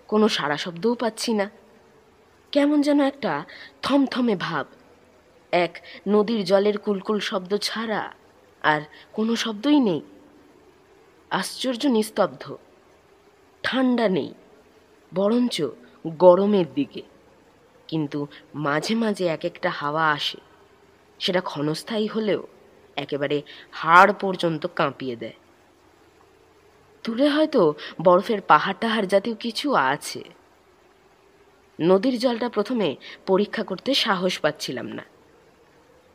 [0.08, 1.50] কোনো সারা শব্দও পাচ্ছি না।
[2.52, 3.44] কেমন যেন একটা
[3.82, 4.66] থমথমে ভাব।
[5.52, 8.14] এক নদীর জলের কুলকুল শব্দ ছাড়া
[8.62, 8.82] আর
[9.12, 10.02] কোনো শব্দই নেই।
[11.30, 12.58] আশ্চর্য নিস্তব্ধ।
[13.64, 14.34] ঠান্ডা নেই,
[15.16, 15.62] বরঞ্চ
[16.08, 17.02] গরমের দিকে।
[17.88, 20.38] কিন্তু মাঝে মাঝে এক একটা হাওয়া আসে।
[21.20, 22.48] সেটা ক্ষণস্থায়ী হলেও
[22.98, 23.42] একেবারে
[23.72, 25.34] হাড় পর্যন্ত কাঁপিয়ে দেয়।
[27.04, 30.24] দূরে হয়তো বরফের পাহাড় টাহাড় জাতীয় কিছু আছে।
[31.80, 35.04] নদীর জলটা প্রথমে পরীক্ষা করতে সাহস পাচ্ছিলাম না।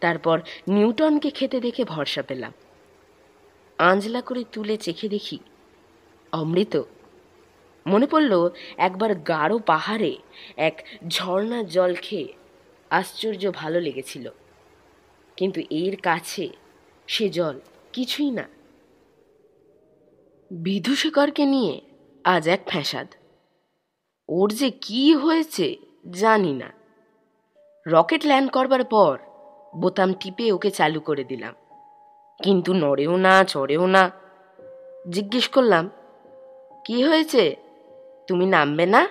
[0.00, 2.52] তারপর নিউটনকে খেতে দেখে ভরসা পেলাম।
[3.78, 5.38] আঞ্জলা করে তুলে চেখে দেখি,
[6.32, 6.82] অমৃত।
[7.86, 10.16] মনে পড়ল একবার গাঢ় পাহাড়ে
[10.56, 12.28] এক ঝর্ণার জল খেয়ে
[12.90, 14.30] আশ্চর্য ভালো লেগেছিল।
[15.36, 16.48] কিন্তু এর কাছে
[17.08, 17.60] সে জল,
[17.92, 18.48] কিছুই না।
[20.50, 21.80] বিধুশেখরকে নিয়ে
[22.24, 23.06] আজ এক ফ্যাসাদ।
[24.28, 25.76] ওর যে কি হয়েছে
[26.10, 26.72] জানি না।
[27.86, 29.18] রকেট ল্যান্ড করবার পর
[29.76, 31.54] বোতাম টিপে ওকে চালু করে দিলাম।
[32.42, 34.10] কিন্তু নড়েও না, চড়েও না।
[35.10, 35.90] জিজ্ঞেস করলাম,
[36.84, 37.56] কি হয়েছে?
[38.26, 39.08] তুমি নামবে না?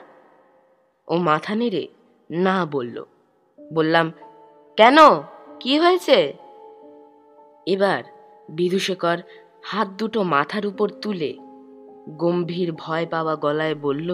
[1.07, 1.87] ও মাথা নেড়ে
[2.31, 3.05] না বলল।
[3.73, 4.11] বললাম,
[4.77, 4.97] কেন?
[5.59, 6.46] কি হয়েছে?
[7.68, 8.03] এবার
[8.49, 9.18] বিধুশেখর
[9.63, 11.32] হাত দুটো মাথার উপর তুলে
[12.18, 14.09] গম্ভীর ভয় পাওয়া গলায় বলল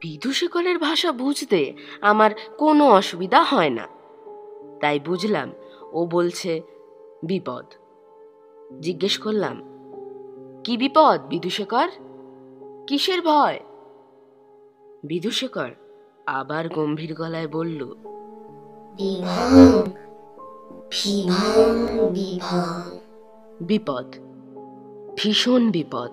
[0.00, 1.60] বিধুশেখরের ভাষা বুঝতে
[2.00, 3.86] আমার কোনো অসুবিধা হয় না।
[4.80, 5.52] তাই বুঝলাম
[5.92, 6.60] ও বলছে
[7.22, 7.66] বিপদ।
[8.80, 9.56] জিজ্ঞেস করলাম
[10.64, 11.88] কি বিপদ বিধুশেখর
[12.86, 13.60] কিসের ভয়?
[15.04, 15.70] বিধুশেখর
[16.26, 17.80] আবার গম্ভীর গলায় বলল
[23.62, 24.14] বিপদ।
[25.16, 26.10] ভীষণ বিপদ।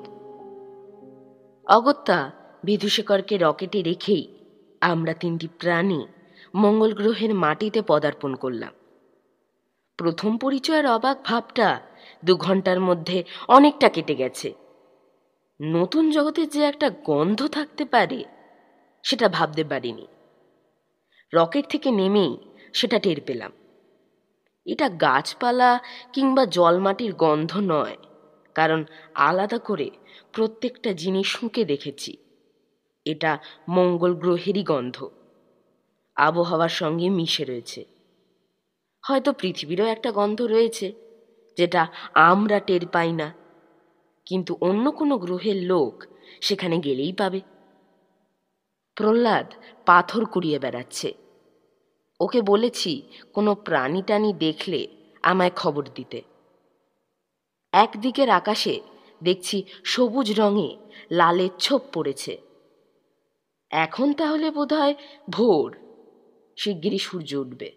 [1.70, 2.32] অগত্যা
[2.64, 4.28] বিধুশেখরকে রকেটে রেখেই
[4.82, 6.08] আমরা তিনটি প্রাণী
[6.56, 8.74] মঙ্গল গ্রহের মাটিতে পদার্পণ করলাম।
[9.98, 11.82] প্রথম পরিচয়ের অবাক ভাবটা
[12.26, 14.54] দু ঘণ্টার মধ্যে অনেকটা কেটে গেছে।
[15.62, 18.24] নতুন জগতে যে একটা গন্ধ থাকতে পারে,
[19.04, 20.08] সেটা ভাবতে পারিনি।
[21.34, 22.38] রকেট থেকে নেমেই
[22.74, 23.52] সেটা টের পেলাম।
[24.68, 25.80] এটা গাছপালা
[26.14, 27.98] কিংবা জলমাটির গন্ধ নয়,
[28.56, 29.90] কারণ আলাদা করে
[30.34, 32.18] প্রত্যেকটা জিনিস শুঁকে দেখেছি।
[33.06, 33.38] এটা
[33.70, 35.10] মঙ্গল গ্রহেরই গন্ধ।
[36.16, 37.86] আবহাওয়ার সঙ্গে মিশে রয়েছে।
[39.04, 40.94] হয়তো পৃথিবীরও একটা গন্ধ রয়েছে,
[41.58, 43.34] যেটা আমরা টের পাই না।
[44.26, 46.04] কিন্তু অন্য কোনো গ্রহের লোক
[46.42, 47.42] সেখানে গেলেই পাবে।
[48.98, 49.54] প্রহ্লাদ
[49.86, 51.14] পাথর কুড়িয়ে বেড়াচ্ছে।
[52.20, 53.02] ওকে বলেছি,
[53.34, 54.88] কোনো প্রাণী টানি দেখলে
[55.24, 56.22] আমায় খবর দিতে।
[57.74, 58.82] একদিকের আকাশে
[59.24, 60.78] দেখছি সবুজ রঙে
[61.12, 62.38] লালের ছোপ পড়েছে।
[63.70, 64.96] এখন তাহলে বোধহয়
[65.30, 65.76] ভোর,
[66.56, 67.72] শিগগিরই সূর্য উঠবে।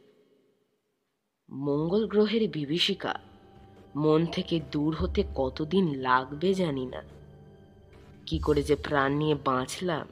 [1.51, 3.15] মঙ্গল গ্রহের বিভীষিকা
[3.97, 7.03] মন থেকে দূর হতে কতদিন লাগবে জানি না।
[8.27, 10.09] কি করে যে প্রাণ নিয়ে বাঁচলাম,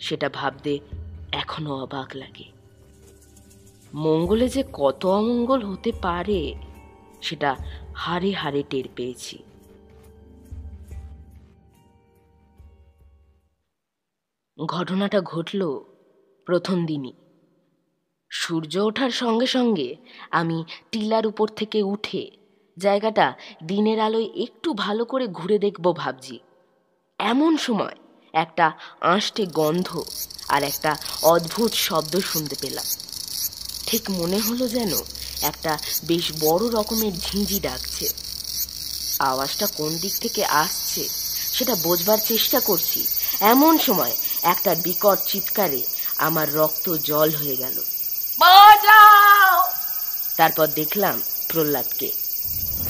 [0.00, 0.78] সেটা ভাবতে
[1.32, 2.55] এখনও অবাক লাগে।
[3.94, 6.54] মঙ্গলে যে কত অমঙ্গল হতে পারে,
[7.22, 7.56] সেটা
[7.94, 9.38] হারে হারে টের পেয়েছি।
[14.64, 15.80] ঘটনাটা ঘটল
[16.46, 17.12] প্রথম দিনই।
[18.30, 19.96] সূর্য ওঠার সঙ্গে সঙ্গে
[20.30, 22.30] আমি টিলার উপর থেকে উঠে
[22.78, 23.34] জায়গাটা
[23.64, 26.40] দিনের আলোয় একটু ভালো করে ঘুরে দেখব ভাবছি।
[27.18, 27.96] এমন সময়
[28.32, 30.02] একটা আঁশটে গন্ধ
[30.48, 33.05] আর একটা অদ্ভুত শব্দ শুনতে পেলাম।
[33.86, 34.92] ঠিক মনে হলো যেন
[35.42, 38.08] একটা বেশ বড় রকমের ঝিঁঝি ডাকছে।
[39.18, 41.08] আওয়াজটা কোন দিক থেকে আসছে
[41.52, 43.06] সেটা বোঝবার চেষ্টা করছি।
[43.40, 45.82] এমন সময় একটা বিকট চিৎকারে
[46.18, 47.82] আমার রক্ত জল হয়ে গেল।
[50.36, 52.12] তারপর দেখলাম প্রহ্লাদকে।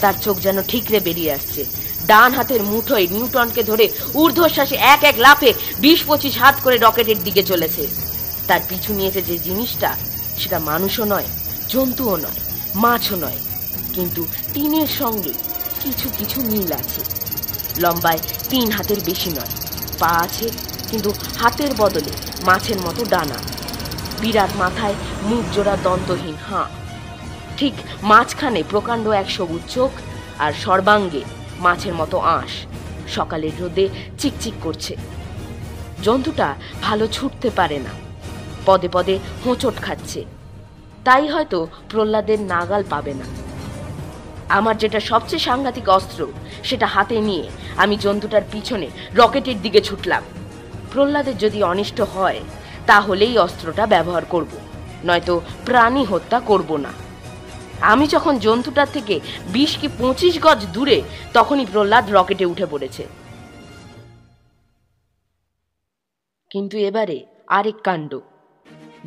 [0.00, 1.64] তার চোখ যেন ঠিকরে বেরিয়ে আসছে।
[2.06, 7.42] ডান হাতের মুঠোয় নিউটনকে ধরে ঊর্ধ্বশ্বাসে এক এক লাফে বিশ পঁচিশ হাত করে রকেটের দিকে
[7.42, 7.86] চলেছে।
[8.46, 9.96] তার পিছু নিয়েছে যে জিনিসটা
[10.38, 11.24] সেটা মানুষও নয়,
[11.68, 12.40] জন্তুও নয়,
[12.74, 13.38] মাছও নয়।
[13.94, 15.32] কিন্তু তিনের সঙ্গে
[15.82, 17.00] কিছু কিছু মিল আছে।
[17.78, 18.18] লম্বায়
[18.50, 19.52] তিন হাতের বেশি নয়,
[19.98, 20.50] পা আছে,
[20.90, 22.10] কিন্তু হাতের বদলে
[22.44, 23.34] মাছের মতো ডানা।
[24.20, 26.64] বিরাট মাথায় মুখ জোড়া দন্তহীন, হাঁ।
[27.56, 29.90] ঠিক মাঝখানে প্রকাণ্ড এক সবুজ চোখ
[30.38, 31.20] আর সর্বাঙ্গে
[31.58, 32.50] মাছের মতো আঁশ।
[33.14, 34.96] সকালের রোদে চিকচিক করছে।
[36.02, 38.05] জন্তুটা ভালো ছুটতে পারে না।
[38.66, 40.24] পদে পদে হোঁচট খাচ্ছে।
[41.04, 43.24] তাই হয়তো প্রহ্লাদের নাগাল পাবে না।
[44.48, 46.26] আমার যেটা সবচেয়ে সাংঘাতিক অস্ত্র,
[46.64, 50.22] সেটা হাতে নিয়ে আমি জন্তুটার পিছনে রকেটের দিকে ছুটলাম।
[50.92, 52.40] প্রহ্লাদের যদি অনিষ্ট হয়,
[52.86, 54.52] তাহলেই অস্ত্রটা ব্যবহার করব,
[55.04, 56.92] নয়তো প্রাণী হত্যা করব না।
[57.80, 59.20] আমি যখন জন্তুটার থেকে
[59.52, 61.02] বিশ কি পঁচিশ গজ দূরে,
[61.32, 63.06] তখনই প্রহ্লাদ রকেটে উঠে পড়েছে।
[66.50, 68.20] কিন্তু এবারে আরেক কাণ্ড।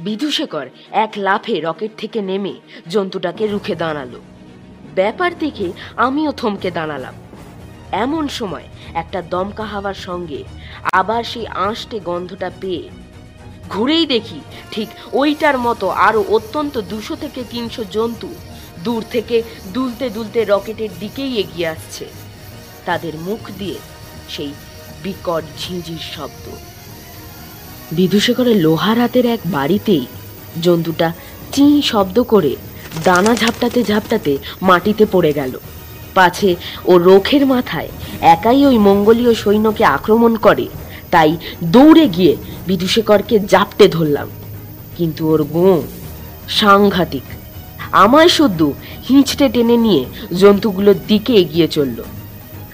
[0.03, 2.53] বিদুশেখর এক লাফে রকেট থেকে নেমে
[2.87, 4.19] জন্তুটাকে রুখে দাঁড়াল।
[4.95, 7.13] ব্যাপার দেখে আমিও থমকে দাঁড়ালাম।
[7.91, 10.43] এমন সময় একটা দমকা হাওয়ার সঙ্গে
[10.93, 12.89] আবার সেই আঁশটে গন্ধটা পেয়ে
[13.69, 14.39] ঘুরেই দেখি
[14.71, 18.29] ঠিক ওইটার মতো আরও অত্যন্ত দুশো থেকে তিনশো জন্তু
[18.83, 19.43] দূর থেকে
[19.73, 22.05] দুলতে দুলতে রকেটের দিকেই এগিয়ে আসছে।
[22.85, 23.77] তাদের মুখ দিয়ে
[24.29, 24.53] সেই
[25.03, 26.45] বিকট ঝিঁঝির শব্দ।
[27.91, 30.05] বিদুশেখরের লোহার হাতের এক বাড়িতেই
[30.61, 31.13] জন্তুটা
[31.51, 32.55] চি শব্দ করে
[33.03, 35.59] দানা ঝাপটাতে ঝাপটাতে মাটিতে পড়ে গেল।
[36.13, 37.87] পাছে ও রোখের মাথায়
[38.21, 40.67] একাই ওই মঙ্গলীয় সৈন্যকে আক্রমণ করে,
[41.11, 42.37] তাই দৌড়ে গিয়ে
[42.67, 44.27] বিদুশেখরকে জাপটে ধরলাম।
[44.97, 45.81] কিন্তু ওর গো
[46.49, 47.23] সাংঘাতিক।
[47.91, 48.73] আমায় শুদ্ধ
[49.09, 50.05] হিঁচড়ে টেনে নিয়ে
[50.37, 52.03] জন্তুগুলোর দিকে এগিয়ে চলল।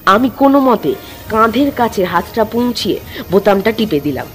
[0.05, 0.95] আমি কোনো মতে
[1.29, 2.99] কাঁধের কাছে হাতটা পৌঁছিয়ে
[3.31, 4.25] বোতামটা টিপে দিলাম।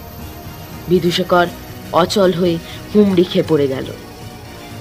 [0.91, 1.47] বিদুশেখর
[1.93, 2.57] অচল হয়ে
[2.91, 3.89] হুমড়ি খেয়ে পড়ে গেল।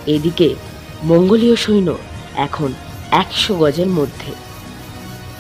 [0.08, 0.48] এদিকে
[1.04, 1.90] মঙ্গলীয় সৈন্য
[2.36, 2.70] এখন
[3.12, 4.32] একশো গজের মধ্যে।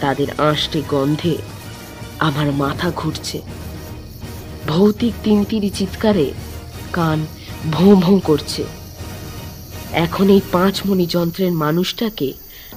[0.01, 1.33] তাদের আঁশটি গন্ধে
[2.27, 3.37] আমার মাথা ঘুরছে।
[4.67, 6.27] ভৌতিক তিনতিরি চিৎকারে
[6.93, 7.19] কান
[7.71, 8.63] ভোঁ ভোঁ করছে।
[10.05, 12.29] এখন এই পাঁচ মণি যন্ত্রের মানুষটাকে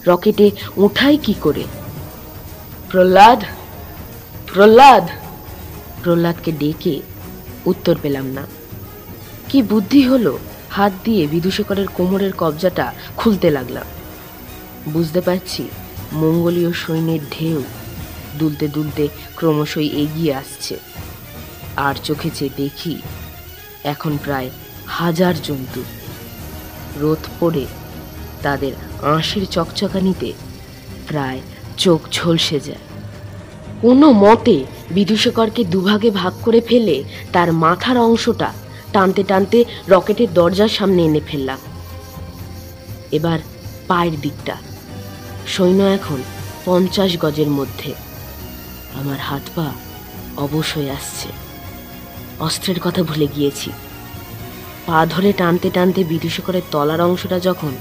[0.07, 1.65] রকেটে উঠাই কি করে?
[2.91, 3.41] প্রহ্লাদ
[4.53, 5.05] প্রহ্লাদ,
[6.03, 6.95] প্রহ্লাদকে ডেকে
[7.67, 8.47] উত্তর পেলাম না।
[9.49, 10.39] কি বুদ্ধি হলো?
[10.71, 13.85] হাত দিয়ে বিদুশেখরের কোমরের কবজাটা খুলতে লাগলাম।
[14.93, 15.69] বুঝতে পারছি,
[16.13, 17.63] মঙ্গলীয় সৈন্যের ঢেউ
[18.39, 20.77] দুলতে দুলতে ক্রমশই এগিয়ে আসছে।
[21.77, 22.95] আর চোখে চেয়ে দেখি,
[23.85, 24.51] এখন প্রায়
[24.87, 25.83] হাজার জন্তু।
[27.01, 27.67] রোদ পড়ে,
[28.43, 28.73] তাদের
[29.03, 30.33] আঁশের চকচকানিতে
[31.09, 31.41] প্রায়
[31.77, 32.92] চোখ ঝলসে যায়।
[33.83, 38.53] কোনো মতে বিদুশেখরকে দুভাগে ভাগ করে ফেলে তার মাথার অংশটা
[38.93, 41.59] টানতে টানতে রকেটের দরজার সামনে এনে ফেললাম।
[43.13, 43.39] এবার
[43.89, 44.57] পায়ের দিকটা।
[45.47, 46.23] সৈন্য এখন
[46.65, 47.95] পঞ্চাশ গজের মধ্যে।
[48.95, 49.73] আমার হাত পা
[50.37, 51.29] অবশ হয়ে আসছে।
[52.41, 53.71] অস্ত্রের কথা ভুলে গিয়েছি।
[54.87, 57.73] পা ধরে টানতে টানতে বিদুশেখরের তলার অংশটা যখন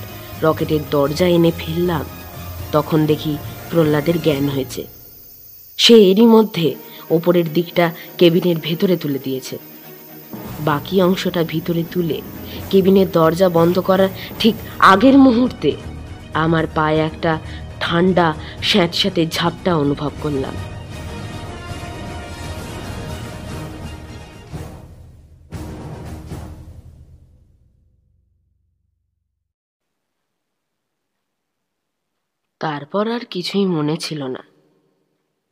[0.41, 2.06] রকেটের দরজা এনে ফেললাম,
[2.72, 3.38] তখন দেখি
[3.69, 5.01] প্রহ্লাদের জ্ঞান হয়েছে।
[5.84, 6.68] সে এরই মধ্যে
[7.10, 7.86] ওপরের দিকটা
[8.18, 9.56] কেবিনের ভেতরে তুলে দিয়েছে।
[10.66, 12.18] বাকি অংশটা ভিতরে তুলে
[12.70, 14.56] কেবিনের দরজা বন্ধ করার ঠিক
[14.94, 15.72] আগের মুহূর্তে
[16.44, 17.32] আমার পায়ে একটা
[17.84, 18.28] ঠান্ডা,
[18.70, 20.56] স্যাঁতস্যাঁতে ঝাপটা অনুভব করলাম।
[32.62, 34.41] তারপর আর কিছুই মনে ছিল না।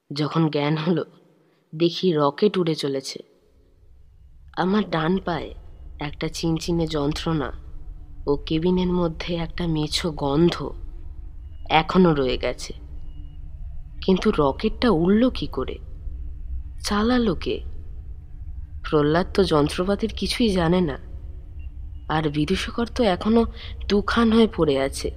[0.10, 1.04] যখন জ্ঞান হলো,
[1.74, 3.20] দেখি রকেট উড়ে চলেছে।
[4.58, 5.52] আমার ডান পায়ে
[6.00, 7.50] একটা চিনচিনে যন্ত্রণা
[8.28, 10.56] ও কেবিনের মধ্যে একটা মেছো গন্ধ
[11.72, 12.74] এখনও রয়ে গেছে।
[14.02, 15.78] কিন্তু রকেটটা উড়ল কি করে?
[16.84, 17.58] চালালো কে?
[18.84, 20.98] প্রহ্লাদ তো যন্ত্রপাতির কিছুই জানে না,
[22.10, 23.44] আর বিদুষকর তো এখনও
[23.90, 25.10] দুখান হয়ে পড়ে আছে।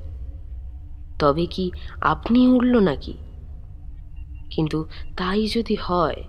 [1.18, 1.64] তবে কি
[2.00, 3.14] আপনি উড়ল নাকি?
[4.54, 4.78] কিন্তু
[5.16, 6.24] তাই যদি হয়,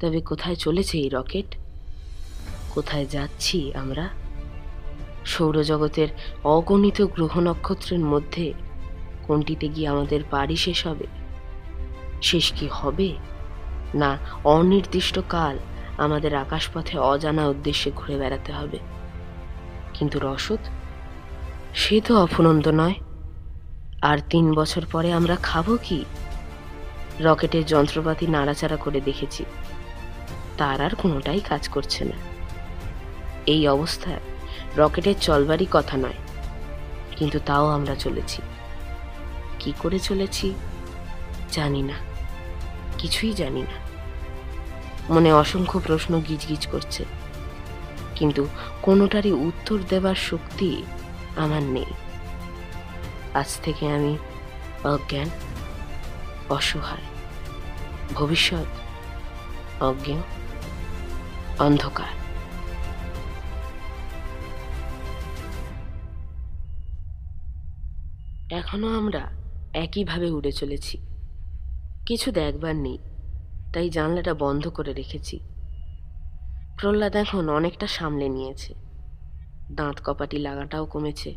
[0.00, 1.54] তবে কোথায় চলেছে এই রকেট?
[2.74, 4.08] কোথায় যাচ্ছি আমরা?
[5.24, 6.08] সৌরজগতের
[6.44, 8.52] অগণিত গ্রহ নক্ষত্রের মধ্যে
[9.26, 11.06] কোনটিতে গিয়ে আমাদের বাড়ি শেষ হবে?
[12.22, 13.12] শেষ কি হবে?
[13.94, 15.58] না, অনির্দিষ্ট কাল
[15.98, 18.78] আমাদের আকাশপথে অজানা উদ্দেশ্যে ঘুরে বেড়াতে হবে।
[19.94, 20.62] কিন্তু রসদ?
[21.74, 22.94] সে তো অফুরন্ত নয়।
[24.02, 26.04] আর তিন বছর পরে আমরা খাব কি?
[27.20, 29.44] রকেটের যন্ত্রপাতি নাড়াচাড়া করে দেখেছি।
[30.58, 32.16] তার আর কোনোটাই কাজ করছে না।
[33.46, 34.20] এই অবস্থায়
[34.76, 36.18] রকেটের চলবারই কথা নয়,
[37.16, 38.42] কিন্তু তাও আমরা চলেছি।
[39.58, 40.54] কি করে চলেছি?
[41.52, 41.94] জানি না।
[42.98, 43.76] কিছুই জানি না।
[45.14, 47.04] মনে অসংখ্য প্রশ্ন গিজগিজ করছে।
[48.14, 48.48] কিন্তু
[48.82, 50.82] কোনোটারই উত্তর দেবার শক্তি
[51.36, 51.90] আমার নেই।
[53.34, 54.18] আজ থেকে আমি
[54.84, 55.30] অজ্ঞান।
[56.48, 57.02] অসহায়।
[58.14, 58.66] ভবিষ্যৎ
[59.82, 60.20] অজ্ঞ,
[61.58, 62.06] অন্ধকার।
[68.50, 69.30] এখনও আমরা
[69.74, 70.98] একইভাবে উড়ে চলেছি।
[72.06, 72.98] কিছু দেখবার নেই,
[73.74, 75.40] তাই জানলাটা বন্ধ করে রেখেছি।
[76.80, 78.74] প্রহ্লাদ এখন অনেকটা সামলে নিয়েছে।
[79.72, 81.34] দাঁত কপাটি লাগাটাও কমেছে,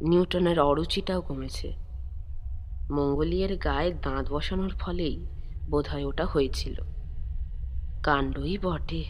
[0.00, 1.83] নিউটনের অরুচিটাও কমেছে।
[2.90, 5.26] মঙ্গলিয়ের গায়ে দাঁত বসানোর ফলেই
[5.70, 6.74] বোধহয় ওটা হয়েছিল।
[8.02, 9.04] কাণ্ডই বটে।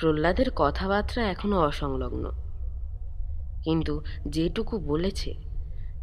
[0.00, 2.30] প্রহ্লাদের কথাবার্তা এখনও অসংলগ্ন।
[3.64, 5.34] কিন্তু যেটুকু বলেছে,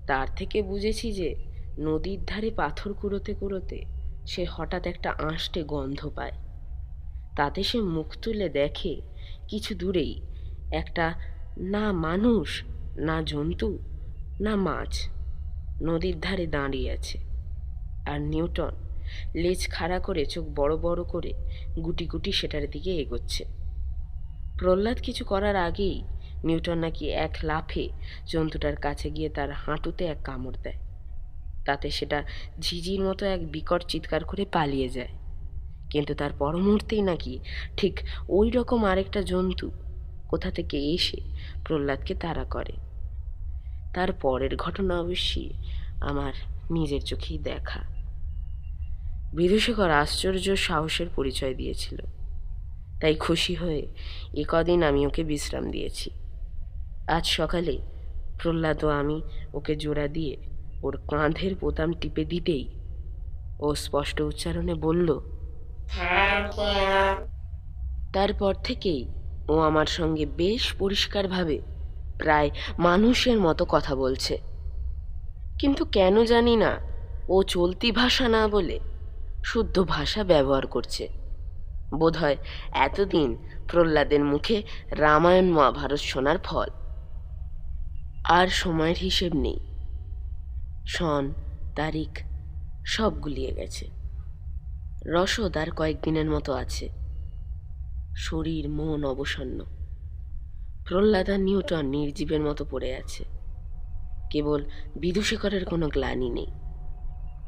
[0.08, 1.36] তার থেকে বুঝেছি যে
[1.80, 3.86] নদীর ধারে পাথর কুড়োতে কুড়োতে
[4.28, 6.32] সে হঠাৎ একটা আঁশটে গন্ধ পায়।
[7.38, 9.02] তাতে সে মুখ তুলে দেখে
[9.48, 10.22] কিছু দূরেই
[10.72, 11.14] একটা
[11.58, 12.64] না মানুষ,
[12.96, 13.80] না জন্তু,
[14.42, 15.19] না মাছ
[15.82, 17.20] নদীর ধারে দাঁড়িয়ে আছে।
[18.06, 18.72] আর নিউটন
[19.36, 21.34] লেজ খাড়া করে চোখ বড় বড় করে
[21.82, 23.46] গুটি গুটি সেটার দিকে এগোচ্ছে।
[24.58, 26.04] প্রহ্লাদ কিছু করার আগেই
[26.44, 27.90] নিউটন নাকি এক লাফে
[28.28, 30.76] জন্তুটার কাছে গিয়ে তার হাঁটুতে এক কামড় দেয়।
[31.66, 32.24] তাতে সেটা
[32.62, 35.08] ঝিঝির মতো এক বিকট চিৎকার করে পালিয়ে যায়।
[35.90, 37.40] কিন্তু তার পর মুহূর্তেই নাকি
[37.78, 38.00] ঠিক
[38.30, 39.72] ওই রকম আরেকটা জন্তু
[40.28, 41.18] কোথা থেকে এসে
[41.66, 42.89] প্রহ্লাদকে তাড়া করে।
[43.94, 45.50] তার পরের ঘটনা অবশ্যই
[46.02, 46.34] আমার
[46.72, 47.80] নিজের চোখেই দেখা।
[49.34, 52.02] বিদূষকর আশ্চর্য সাহসের পরিচয় দিয়েছিল।
[53.02, 53.88] তাই খুশি হয়ে
[54.34, 56.10] এ কদিন আমি ওকে বিশ্রাম দিয়েছি।
[57.08, 57.78] আজ সকালে
[58.42, 59.22] প্রহ্লাদ আমি
[59.54, 60.38] ওকে জোড়া দিয়ে
[60.84, 62.66] ওর কাঁধের বোতাম টিপে দিতেই
[63.60, 65.20] ও স্পষ্ট উচ্চারণে বলল
[68.14, 69.06] তারপর থেকেই
[69.50, 71.62] ও আমার সঙ্গে বেশ পরিষ্কারভাবে
[72.20, 74.38] প্রায় মানুষের মতো কথা বলছে।
[75.60, 76.78] কিন্তু কেন জানি না,
[77.30, 78.80] ও চলতি ভাষা না বলে
[79.46, 81.08] শুদ্ধ ভাষা ব্যবহার করছে।
[81.96, 82.38] বোধহয়
[82.72, 83.38] এতদিন
[83.72, 86.68] প্রহ্লাদের মুখে রামায়ণ মহাভারত শোনার ফল।
[88.24, 89.60] আর সময়ের হিসেব নেই।
[90.88, 91.34] সন
[91.76, 92.20] তারিখ,
[92.86, 93.90] সব গুলিয়ে গেছে।
[95.06, 96.90] রসদ আর কয়েকদিনের মতো আছে।
[98.16, 99.79] শরীর, মন অবসন্ন।
[100.90, 103.26] প্রহ্লাদ নিউটন নির্জীবের মতো পড়ে আছে।
[104.32, 106.48] কেবল বিদূষেকরের কোনো গ্লানি নেই।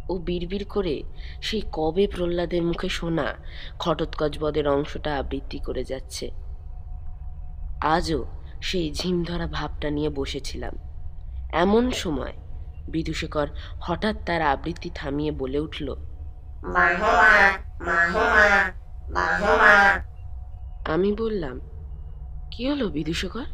[0.09, 1.03] ও বিড়বিড় করে
[1.41, 3.25] সেই কবে প্রহ্লাদের মুখে শোনা
[3.79, 6.31] ঘটোৎকচবদের অংশটা আবৃত্তি করে যাচ্ছে।
[7.81, 8.25] আজও
[8.61, 10.73] সেই ঝিমধরা ভাবটা নিয়ে বসেছিলাম।
[11.53, 12.33] এমন সময়
[12.87, 13.47] বিদূষেকর
[13.81, 15.95] হঠাৎ তার আবৃত্তি থামিয়ে বলে উঠল
[20.85, 21.70] আমি বললাম
[22.51, 23.45] কি হলো বিদূষকর?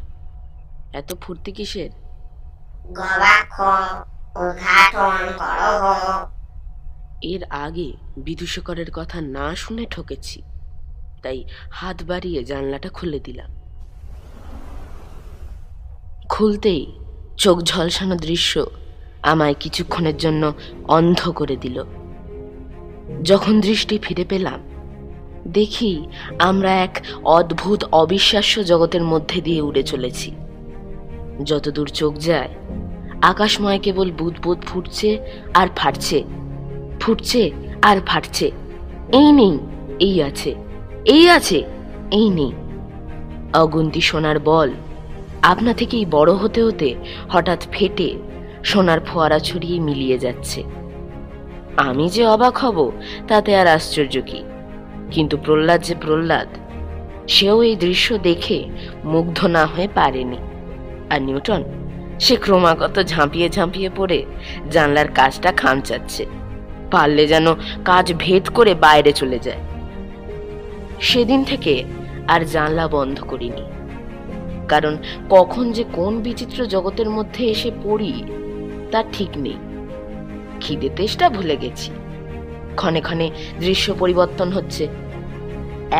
[0.92, 1.90] এত ফুর্তি কিসের?
[7.22, 10.42] এর আগে বিদূষকরের কথা না শুনে ঠকেছি
[11.22, 13.50] তাই হাত বাড়িয়ে জানলাটা খুলে দিলাম।
[16.28, 16.98] খুলতেই
[17.36, 18.66] চোখ ঝলসানো দৃশ্য
[19.22, 20.52] আমায় কিছুক্ষণের জন্য
[20.88, 21.84] অন্ধ করে দিল।
[23.22, 24.67] যখন দৃষ্টি ফিরে পেলাম
[25.48, 25.92] দেখি
[26.38, 26.94] আমরা এক
[27.24, 30.30] অদ্ভুত অবিশ্বাস্য জগতের মধ্যে দিয়ে উড়ে চলেছি।
[31.44, 32.48] যতদূর চোখ যায়,
[33.22, 35.18] আকাশময় কেবল বুধ বুধ ফুটছে
[35.54, 36.22] আর ফাটছে,
[37.00, 37.50] ফুটছে
[37.82, 38.50] আর ফাটছে।
[39.12, 39.58] এই নেই,
[40.00, 40.54] এই আছে
[41.06, 41.62] এই আছে,
[42.10, 42.52] এই নেই।
[43.54, 44.70] অগুন্তি সোনার বল,
[45.42, 46.94] আপনা থেকেই বড় হতে হতে
[47.28, 48.08] হঠাৎ ফেটে
[48.64, 50.62] সোনার ফোয়ারা ছড়িয়ে মিলিয়ে যাচ্ছে।
[51.76, 52.78] আমি যে অবাক হব,
[53.28, 54.42] তাতে আর আশ্চর্য কি?
[55.10, 56.48] কিন্তু প্রহ্লাদ যে প্রহ্লাদ,
[57.28, 58.64] সেও এই দৃশ্য দেখে
[59.04, 60.38] মুগ্ধ না হয়ে পারেনি।
[61.10, 61.62] আর নিউটন,
[62.20, 64.24] সে ক্রমাগত ঝাঁপিয়ে ঝাঁপিয়ে পড়ে
[64.70, 66.26] জানলার কাজটা খামচাচ্ছে,
[66.90, 67.54] পারলে যেন
[67.84, 69.58] কাজ ভেদ করে বাইরে চলে যায়।
[71.00, 71.84] সেদিন থেকে
[72.28, 73.62] আর জানলা বন্ধ করিনি।
[74.68, 74.96] কারণ
[75.30, 78.12] কখন যে কোন বিচিত্র জগতের মধ্যে এসে পড়ি,
[78.90, 79.58] তা ঠিক নেই।
[80.60, 81.90] খিদে তেষ্টা ভুলে গেছি।
[82.80, 83.28] ক্ষণে ক্ষণে
[83.60, 84.84] দৃশ্য পরিবর্তন হচ্ছে।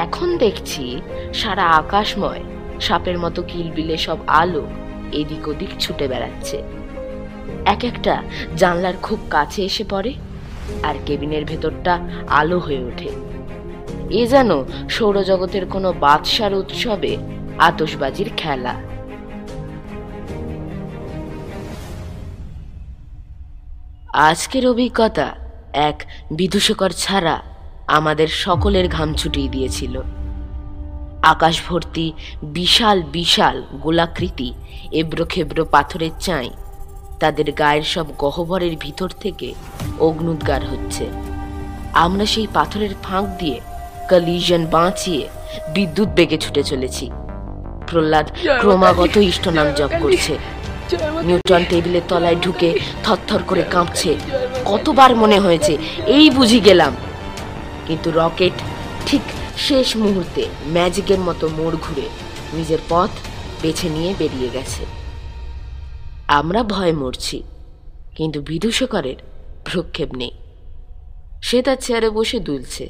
[0.04, 0.84] এখন দেখছি
[1.34, 2.42] সারা আকাশময়,
[2.80, 4.64] সাপের মতো কিলবিলে সব আলো
[5.12, 6.56] এদিক ওদিক ছুটে বেড়াচ্ছে।
[7.64, 8.14] এক একটা
[8.56, 10.12] জানলার খুব কাছে এসে পড়ে
[10.82, 11.94] আর কেবিনের ভেতরটা
[12.40, 13.10] আলো হয়ে ওঠে।
[14.20, 14.50] এ যেন
[14.94, 17.12] সৌরজগতের কোনো বাদশার উৎসবে
[17.68, 18.74] আতসবাজির খেলা।
[24.28, 25.26] আজকের অভিজ্ঞতা
[25.78, 25.98] এক
[26.30, 27.36] বিদূষকর ছাড়া
[27.86, 29.94] আমাদের সকলের ঘাম ছুটিয়ে দিয়েছিল।
[31.22, 32.06] আকাশ ভর্তি
[32.42, 34.48] বিশাল বিশাল গোলাকৃতি
[34.92, 36.48] এবড়ো খেবড়ো পাথরের চাই
[37.20, 39.48] তাদের গায়ের সব গহ্বরের ভিতর থেকে
[39.98, 41.04] অগ্নুদ্গার হচ্ছে।
[41.94, 43.60] আমরা সেই পাথরের ফাঁক দিয়ে
[44.10, 45.24] কলিশন বাঁচিয়ে
[45.74, 47.06] বিদ্যুৎ বেগে ছুটে চলেছি।
[47.86, 48.26] প্রহ্লাদ
[48.60, 50.34] ক্রমাগত ইষ্টনাম জপ করছে।
[51.28, 52.68] নিউটন টেবিলের তলায় ঢুকে
[53.04, 54.10] থরথর করে কাঁপছে।
[54.64, 55.72] কতবার মনে হয়েছে,
[56.06, 56.92] এই বুঝি গেলাম।
[57.86, 58.56] কিন্তু রকেট
[59.06, 59.22] ঠিক
[59.66, 62.06] শেষ মুহূর্তে ম্যাজিকের মতো মোড় ঘুরে
[62.56, 63.10] নিজের পথ
[63.62, 64.82] বেছে নিয়ে বেরিয়ে গেছে।
[66.38, 67.38] আমরা ভয় মরছি,
[68.16, 69.18] কিন্তু বিদূষকরের
[69.66, 70.32] ভ্রক্ষেপ নেই।
[71.42, 72.84] সে তার চেয়ারে বসে দুলছে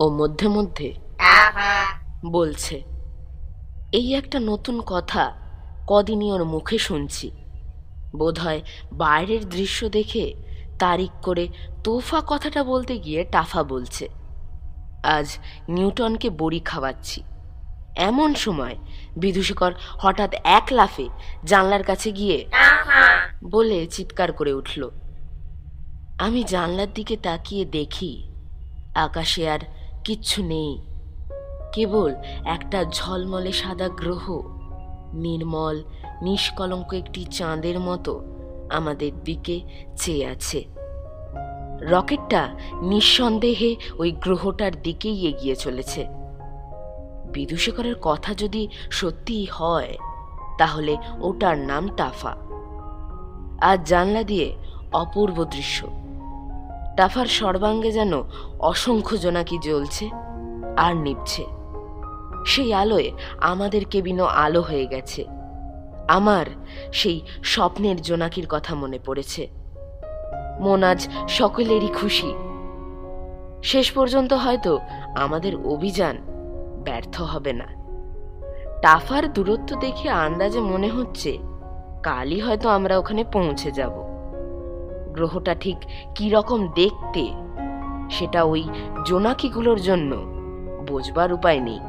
[0.00, 0.88] ও মধ্যে মধ্যে
[2.36, 2.76] বলছে,
[3.92, 5.22] এই একটা নতুন কথা
[5.86, 7.26] কদিনই ওর মুখে শুনছি।
[8.16, 8.60] বোধহয়
[8.92, 10.24] বাইরের দৃশ্য দেখে
[10.78, 11.44] তারিখ করে
[11.84, 14.04] তোফা কথাটা বলতে গিয়ে টাফা বলছে।
[15.16, 15.28] আজ
[15.68, 17.18] নিউটনকে বড়ি খাওয়াচ্ছি।
[18.08, 18.76] এমন সময়
[19.16, 21.06] বিদূষকর হঠাৎ এক লাফে
[21.44, 22.38] জানলার কাছে গিয়ে
[23.44, 24.82] বলে চিৎকার করে উঠল,
[26.18, 28.12] আমি জানলার দিকে তাকিয়ে দেখি,
[28.94, 29.62] আকাশে আর
[30.04, 30.72] কিচ্ছু নেই।
[31.72, 32.12] কেবল
[32.44, 34.24] একটা ঝলমলে সাদা গ্রহ।
[35.16, 35.82] নির্মল,
[36.22, 38.22] নিষ্কলঙ্ক একটি চাঁদের মতো
[38.70, 39.60] আমাদের দিকে
[39.96, 40.64] চেয়ে আছে।
[41.80, 42.48] রকেটটা
[42.82, 46.06] নিঃসন্দেহে ওই গ্রহটার দিকেই এগিয়ে চলেছে।
[47.32, 49.96] বিদূষকরের কথা যদি সত্যিই হয়,
[50.58, 52.36] তাহলে ওটার নাম টাফা।
[53.60, 54.56] আর জানলা দিয়ে
[54.92, 55.86] অপূর্ব দৃশ্য।
[56.96, 58.12] টাফার সর্বাঙ্গে যেন
[58.58, 60.10] অসংখ্য জোনাকি জ্বলছে
[60.76, 61.55] আর নিভছে।
[62.46, 63.10] সেই আলোয়
[63.40, 65.24] আমাদের কেবিনও আলো হয়ে গেছে।
[66.08, 66.46] আমার
[66.92, 69.48] সেই স্বপ্নের জোনাকির কথা মনে পড়েছে।
[70.60, 72.34] মন আজ সকলেরই খুশি।
[73.62, 74.78] শেষ পর্যন্ত হয়তো
[75.16, 76.16] আমাদের অভিযান
[76.84, 77.68] ব্যর্থ হবে না।
[78.82, 81.38] টাফার দূরত্ব দেখে আন্দাজে মনে হচ্ছে
[82.02, 83.92] কালই হয়তো আমরা ওখানে পৌঁছে যাব।
[85.14, 85.76] গ্রহটা ঠিক
[86.14, 87.24] কি রকম দেখতে,
[88.10, 88.62] সেটা ওই
[89.04, 90.16] জোনাকিগুলোর জন্য
[90.86, 91.80] বোঝবার উপায় নেই।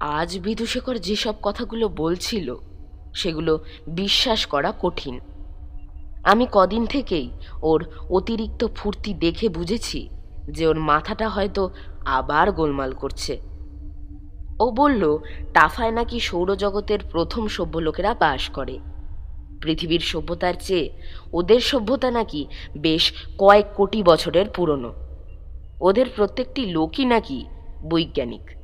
[0.00, 2.56] আজ বিদূষকর যেসব কথাগুলো বলছিল,
[3.14, 5.20] সেগুলো বিশ্বাস করা কঠিন।
[6.24, 7.30] আমি কদিন থেকেই
[7.62, 10.08] ওর অতিরিক্ত ফুর্তি দেখে বুঝেছি
[10.50, 11.70] যে ওর মাথাটা হয়তো
[12.04, 13.40] আবার গোলমাল করছে।
[14.60, 15.18] ও বলল
[15.54, 18.78] টাফায় নাকি সৌরজগতের প্রথম সভ্য লোকেরা বাস করে।
[19.62, 21.02] পৃথিবীর সভ্যতার চেয়ে
[21.32, 22.46] ওদের সভ্যতা নাকি
[22.78, 24.94] বেশ কয়েক কোটি বছরের পুরনো।
[25.80, 27.44] ওদের প্রত্যেকটি লোকই নাকি
[27.90, 28.55] বৈজ্ঞানিক।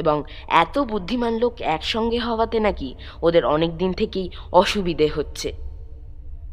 [0.00, 0.16] এবং
[0.62, 2.88] এত বুদ্ধিমান লোক একসঙ্গে হওয়াতে নাকি
[3.22, 5.48] ওদের অনেক দিন থেকেই অসুবিধে হচ্ছে।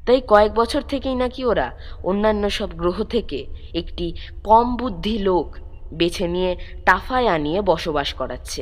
[0.05, 1.67] তাই কয়েক বছর থেকেই নাকি ওরা
[2.03, 3.39] অন্যান্য সব গ্রহ থেকে
[3.73, 4.07] একটি
[4.43, 5.47] কম বুদ্ধি লোক
[5.93, 6.51] বেছে নিয়ে
[6.85, 8.61] টাফায় আনিয়ে বসবাস করাচ্ছে।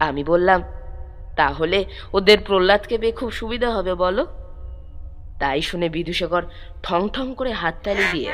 [0.00, 0.60] আমি বললাম,
[1.36, 1.78] তাহলে
[2.12, 4.22] ওদের প্রহ্লাদকে পেয়ে খুব সুবিধা হবে বলো?
[5.40, 6.42] তাই শুনে বিদূষকর
[6.82, 8.30] ঠং ঠং করে হাততালি দিয়ে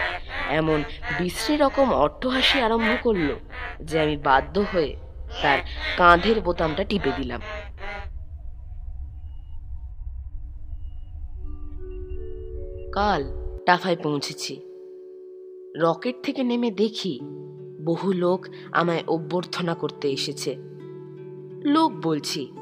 [0.51, 0.79] এমন
[1.19, 3.29] বিশ্রী রকম অট্টহাসি আরম্ভ করল
[3.81, 4.93] যে আমি বাধ্য হয়ে
[5.43, 5.59] তার
[5.97, 7.41] কাঁধের বোতামটা টিপে দিলাম।
[12.93, 13.23] কাল
[13.67, 14.61] টাফায় পৌঁছেছি।
[15.77, 17.21] রকেট থেকে নেমে দেখি
[17.85, 20.57] বহু লোক আমায় অভ্যর্থনা করতে এসেছে।
[21.65, 22.53] লোক বলছি,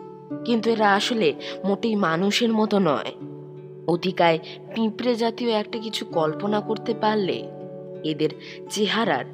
[0.45, 1.35] কিন্তু এরা আসলে
[1.65, 3.13] মোটেই মানুষের মতো নয়।
[3.87, 4.39] অতিকায়
[4.75, 7.51] পিঁপড়ে জাতীয় একটা কিছু কল্পনা করতে পারলে
[8.05, 8.29] এদের
[8.71, 9.25] চেহারার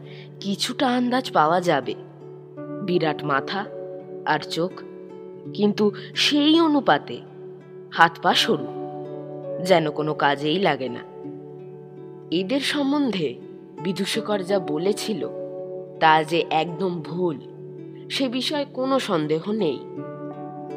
[0.40, 1.94] কিছুটা আন্দাজ পাওয়া যাবে।
[2.84, 3.64] বিরাট মাথা
[4.26, 4.72] আর চোখ,
[5.54, 7.18] কিন্তু সেই অনুপাতে
[7.92, 8.66] হাত পা সরু,
[9.64, 11.02] যেন কোনো কাজেই লাগে না।
[12.30, 13.34] এদের সম্বন্ধে
[13.84, 15.28] বিদূষকর যা বলেছিল,
[16.00, 17.36] তা যে একদম ভুল,
[18.10, 19.78] সে বিষয়ে কোনো সন্দেহ নেই।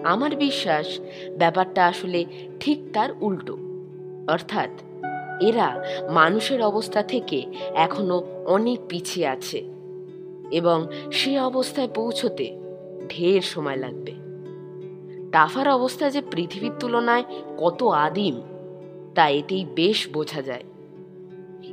[0.03, 0.99] আমার বিশ্বাস,
[1.37, 2.25] ব্যাপারটা আসলে
[2.59, 3.57] ঠিক তার উল্টো।
[4.27, 4.69] অর্থাৎ,
[5.41, 7.45] এরা মানুষের অবস্থা থেকে
[7.75, 9.74] এখনও অনেক পিছিয়ে আছে।
[10.55, 10.77] এবং
[11.11, 12.45] সে অবস্থায় পৌঁছতে
[13.09, 14.13] ঢের সময় লাগবে।
[15.31, 17.23] টাফার অবস্থা যে পৃথিবীর তুলনায়
[17.57, 18.35] কত আদিম,
[19.15, 20.65] তা এতেই বেশ বোঝা যায়।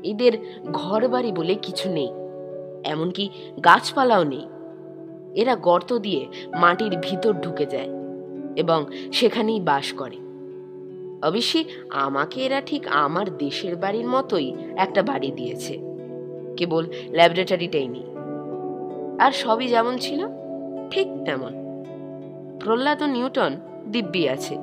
[0.02, 0.32] এদের
[0.72, 2.10] ঘর বাড়ি বলে কিছু নেই,
[2.84, 3.24] এমনকি
[3.64, 4.46] গাছপালাও নেই।
[5.34, 6.22] এরা গর্ত দিয়ে
[6.60, 7.90] মাটির ভিতর ঢুকে যায়
[8.56, 8.80] এবং
[9.12, 10.18] সেখানেই বাস করে।
[11.26, 15.74] অবশ্যই আমাকে এরা ঠিক আমার দেশের বাড়ির মতোই একটা বাড়ি দিয়েছে।
[16.56, 18.06] কেবল ল্যাবরেটরিটাই নেই।
[19.18, 20.26] আর সবই যেমন ছিল,
[20.90, 21.62] ঠিক তেমন।
[22.60, 23.56] প্রহ্লাদ ও নিউটন
[23.90, 24.58] দিব্যি আছে।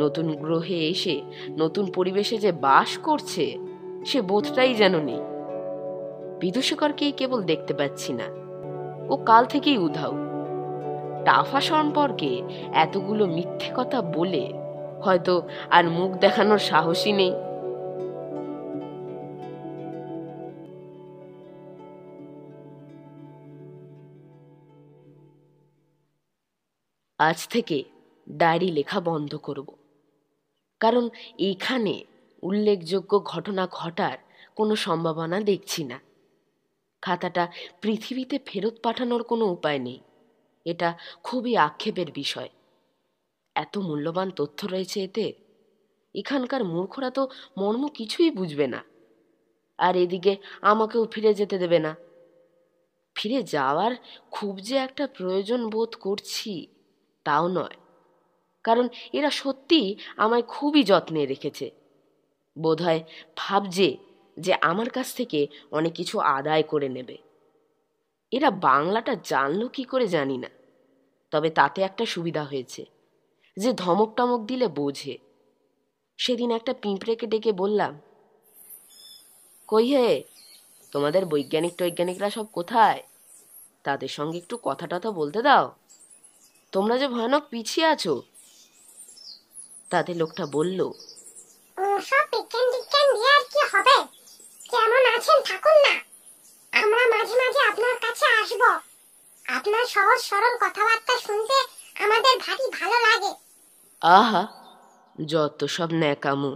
[0.00, 1.22] নতুন গ্রহে এসে,
[1.58, 3.58] নতুন পরিবেশে যে বাস করছে,
[4.06, 5.20] সে বোধটাই যেন নেই।
[6.40, 8.24] বিদূষকরকেই কেবল দেখতে পাচ্ছি না।
[9.08, 10.12] ও কাল থেকেই উধাও।
[11.24, 14.52] টাফা সম্পর্কে এতগুলো মিথ্যে কথা বলে
[15.02, 17.34] হয়তো আর মুখ দেখানোর সাহসই নেই।
[27.18, 27.84] আজ থেকে
[28.28, 29.76] ডায়েরি লেখা বন্ধ করব।
[30.80, 32.04] কারণ এইখানে
[32.42, 34.18] উল্লেখযোগ্য ঘটনা ঘটার
[34.56, 36.00] কোনো সম্ভাবনা দেখছি না।
[37.02, 37.48] খাতাটা
[37.80, 40.00] পৃথিবীতে ফেরত পাঠানোর কোনো উপায় নেই।
[40.64, 42.48] এটা খুবই আক্ষেপের বিষয়।
[43.54, 45.32] এত মূল্যবান তথ্য রয়েছে এতে।
[46.14, 47.28] এখানকার মূর্খরা তো
[47.58, 48.84] মর্ম কিছুই বুঝবে না।
[49.78, 51.96] আর এদিকে আমাকেও ফিরে যেতে দেবে না।
[53.14, 53.92] ফিরে যাওয়ার
[54.30, 56.75] খুব যে একটা প্রয়োজন বোধ করছি।
[57.26, 57.76] তাও নয়।
[58.64, 59.80] কারণ এরা সত্যি
[60.16, 61.66] আমায় খুবই যত্নে রেখেছে।
[62.56, 63.00] বোধহয়
[63.36, 63.88] ভাবছে
[64.36, 65.40] যে আমার কাছ থেকে
[65.70, 67.16] অনেক কিছু আদায় করে নেবে।
[68.32, 70.50] এরা বাংলাটা জানলো কি করে জানি না।
[71.32, 72.82] তবে তাতে একটা সুবিধা হয়েছে,
[73.56, 75.14] যে ধমক টমক দিলে বোঝে।
[76.18, 77.92] সেদিন একটা পিঁপড়েকে ডেকে বললাম,
[79.68, 80.08] কই হে,
[80.92, 83.00] তোমাদের বৈজ্ঞানিক টৈজ্ঞানিকরা সব কোথায়?
[83.84, 85.66] তাদের সঙ্গে একটু কথা টথা বলতে দাও।
[86.72, 88.14] তোমরা যে ভয়ানক পিছিয়ে আছো?
[89.92, 90.80] তাতে লোকটা বলল
[92.08, 93.96] সব বিজ্ঞান টিজ্ঞান দিয়ে আর কি হবে?
[94.70, 95.94] কেমন আছেন থাকুন না
[96.72, 98.62] আমরা মাঝে মাঝে আপনার কাছে আসব।
[99.46, 101.56] আপনার সহজ সরল কথাবার্তা শুনতে
[102.04, 103.32] আমাদের ভারী ভালো লাগে।
[104.02, 104.42] আহা
[105.32, 106.52] যত সব ন্যাকামো।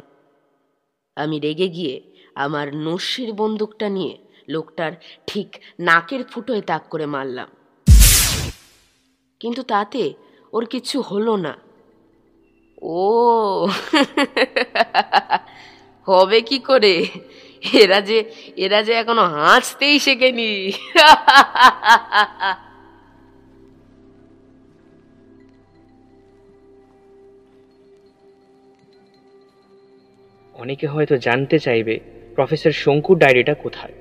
[1.16, 1.94] আমি রেগে গিয়ে
[2.44, 4.14] আমার নস্যের বন্দুকটা নিয়ে
[4.48, 4.92] লোকটার
[5.26, 5.48] ঠিক
[5.80, 7.48] নাকের ফুটোয় তাক করে মারলাম।
[9.40, 10.14] কিন্তু তাতে
[10.52, 11.56] ওর কিছু হলো না।
[12.82, 13.66] ও
[16.06, 17.06] হবে কি করে?
[17.72, 18.24] এরা যে
[18.56, 20.72] এরা যে এখনও হাসতেই শেখেনি।
[30.54, 32.00] অনেকে হয়তো জানতে চাইবে
[32.34, 33.92] প্রফেসর শঙ্কুর ডায়েরিটা কোথায়।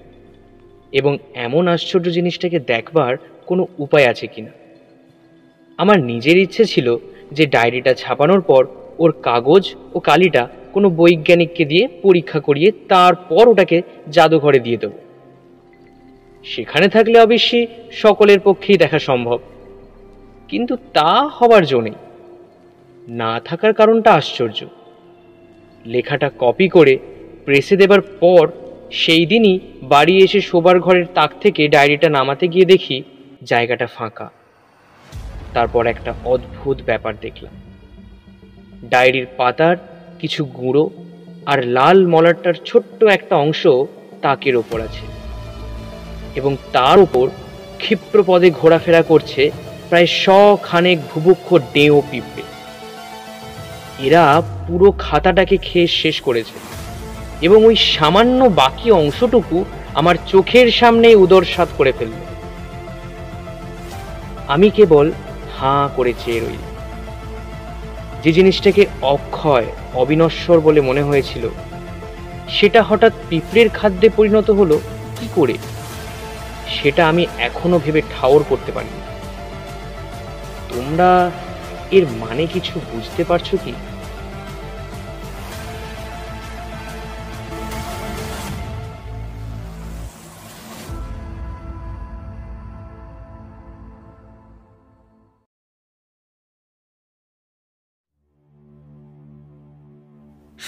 [0.92, 4.59] এবং এমন আশ্চর্য জিনিসটাকে দেখবার কোনো উপায় আছে কিনা।
[5.80, 6.98] আমার নিজের ইচ্ছে ছিল
[7.32, 8.68] যে ডায়েরিটা ছাপানোর পর
[9.00, 13.82] ওর কাগজ ও কালিটা কোনো বৈজ্ঞানিককে দিয়ে পরীক্ষা করিয়ে তারপর ওটাকে
[14.12, 14.92] জাদুঘরে দিয়ে দেব।
[16.44, 19.40] সেখানে থাকলে অবশ্যই সকলের পক্ষেই দেখা সম্ভব।
[20.48, 21.94] কিন্তু তা হবার জো নেই।
[23.08, 24.66] না থাকার কারণটা আশ্চর্য।
[25.86, 26.98] লেখাটা কপি করে
[27.46, 28.52] প্রেসে দেবার পর
[28.92, 33.04] সেই দিনই বাড়ি এসে শোবার ঘরের তাক থেকে ডায়েরিটা নামাতে গিয়ে দেখি
[33.44, 34.28] জায়গাটা ফাঁকা।
[35.54, 37.54] তারপর একটা অদ্ভুত ব্যাপার দেখলাম।
[38.90, 39.78] ডায়েরির পাতার
[40.20, 40.90] কিছু গুঁড়ো
[41.46, 43.68] আর লাল মলারটার ছোট্ট একটা অংশ
[44.22, 45.06] তাকের ওপর আছে
[46.36, 47.30] এবং তার উপর
[47.78, 49.52] ক্ষিপ্র পদে ঘোরাফেরা করছে
[49.90, 50.30] প্রায় শ
[50.64, 52.44] খানেক ভুবুক্ষ ডেও পিঁপড়ে।
[54.08, 56.58] এরা পুরো খাতাটাকে খেয়ে শেষ করেছে
[57.42, 62.20] এবং ওই সামান্য বাকি অংশটুকু আমার চোখের সামনে উদরসাত করে ফেলল।
[64.48, 65.12] আমি কেবল
[65.60, 66.64] হাঁ করে চেয়ে রইল।
[68.24, 71.50] যে জিনিসটাকে অক্ষয়, অবিনশ্বর বলে মনে হয়েছিল,
[72.50, 74.80] সেটা হঠাৎ পিঁপড়ের খাদ্যে পরিণত হলো
[75.20, 75.58] কি করে?
[76.68, 79.02] সেটা আমি এখনও ভেবে ঠাওর করতে পারিনি।
[80.70, 81.32] তোমরা
[81.92, 83.74] এর মানে কিছু বুঝতে পারছ কি?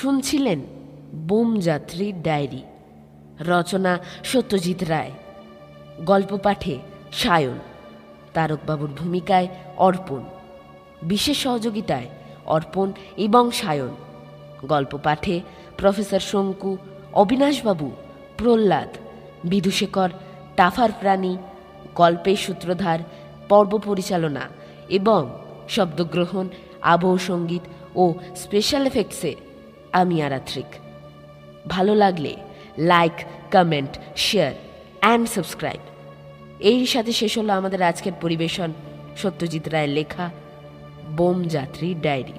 [0.02, 0.60] শুনছিলেন
[1.15, 2.64] বোমযাত্রীর ডায়েরি।
[3.40, 5.11] রচনা সত্যজিৎ রায়।
[6.06, 6.80] গল্প পাঠে
[7.11, 7.60] সায়ন।
[8.34, 9.48] তারকবাবুর ভূমিকায়
[9.78, 10.23] অর্পণ।
[11.03, 12.07] বিশেষ সহযোগিতায়
[12.45, 13.95] অর্পণ এবং সায়ন।
[14.65, 15.41] গল্প পাঠে
[15.78, 16.78] প্রফেসর শঙ্কু,
[17.14, 17.91] অবিনাশবাবু,
[18.38, 18.90] প্রহ্লাদ,
[19.44, 20.10] বিধুশেখর
[20.56, 21.38] টাফার প্রাণী,
[21.95, 22.99] গল্পের সূত্রধার,
[23.49, 24.41] পর্ব পরিচালনা
[24.90, 26.49] এবং শব্দগ্রহণ,
[26.82, 27.61] আবহ সংগীত
[27.95, 29.36] ও স্পেশাল এফেক্টসে
[29.91, 30.65] আমি আরাত্রিক
[31.68, 32.35] ভালো লাগলে
[32.77, 33.11] like
[33.51, 34.53] comment share
[34.99, 35.80] and subscribe
[36.59, 38.73] এর সাথে শেষ হলো আমাদের আজকের পরিবেশন।
[39.18, 40.30] সত্যজিৎ রায়ের লেখা
[41.09, 42.34] বোম যাত্রী ডায়েরি।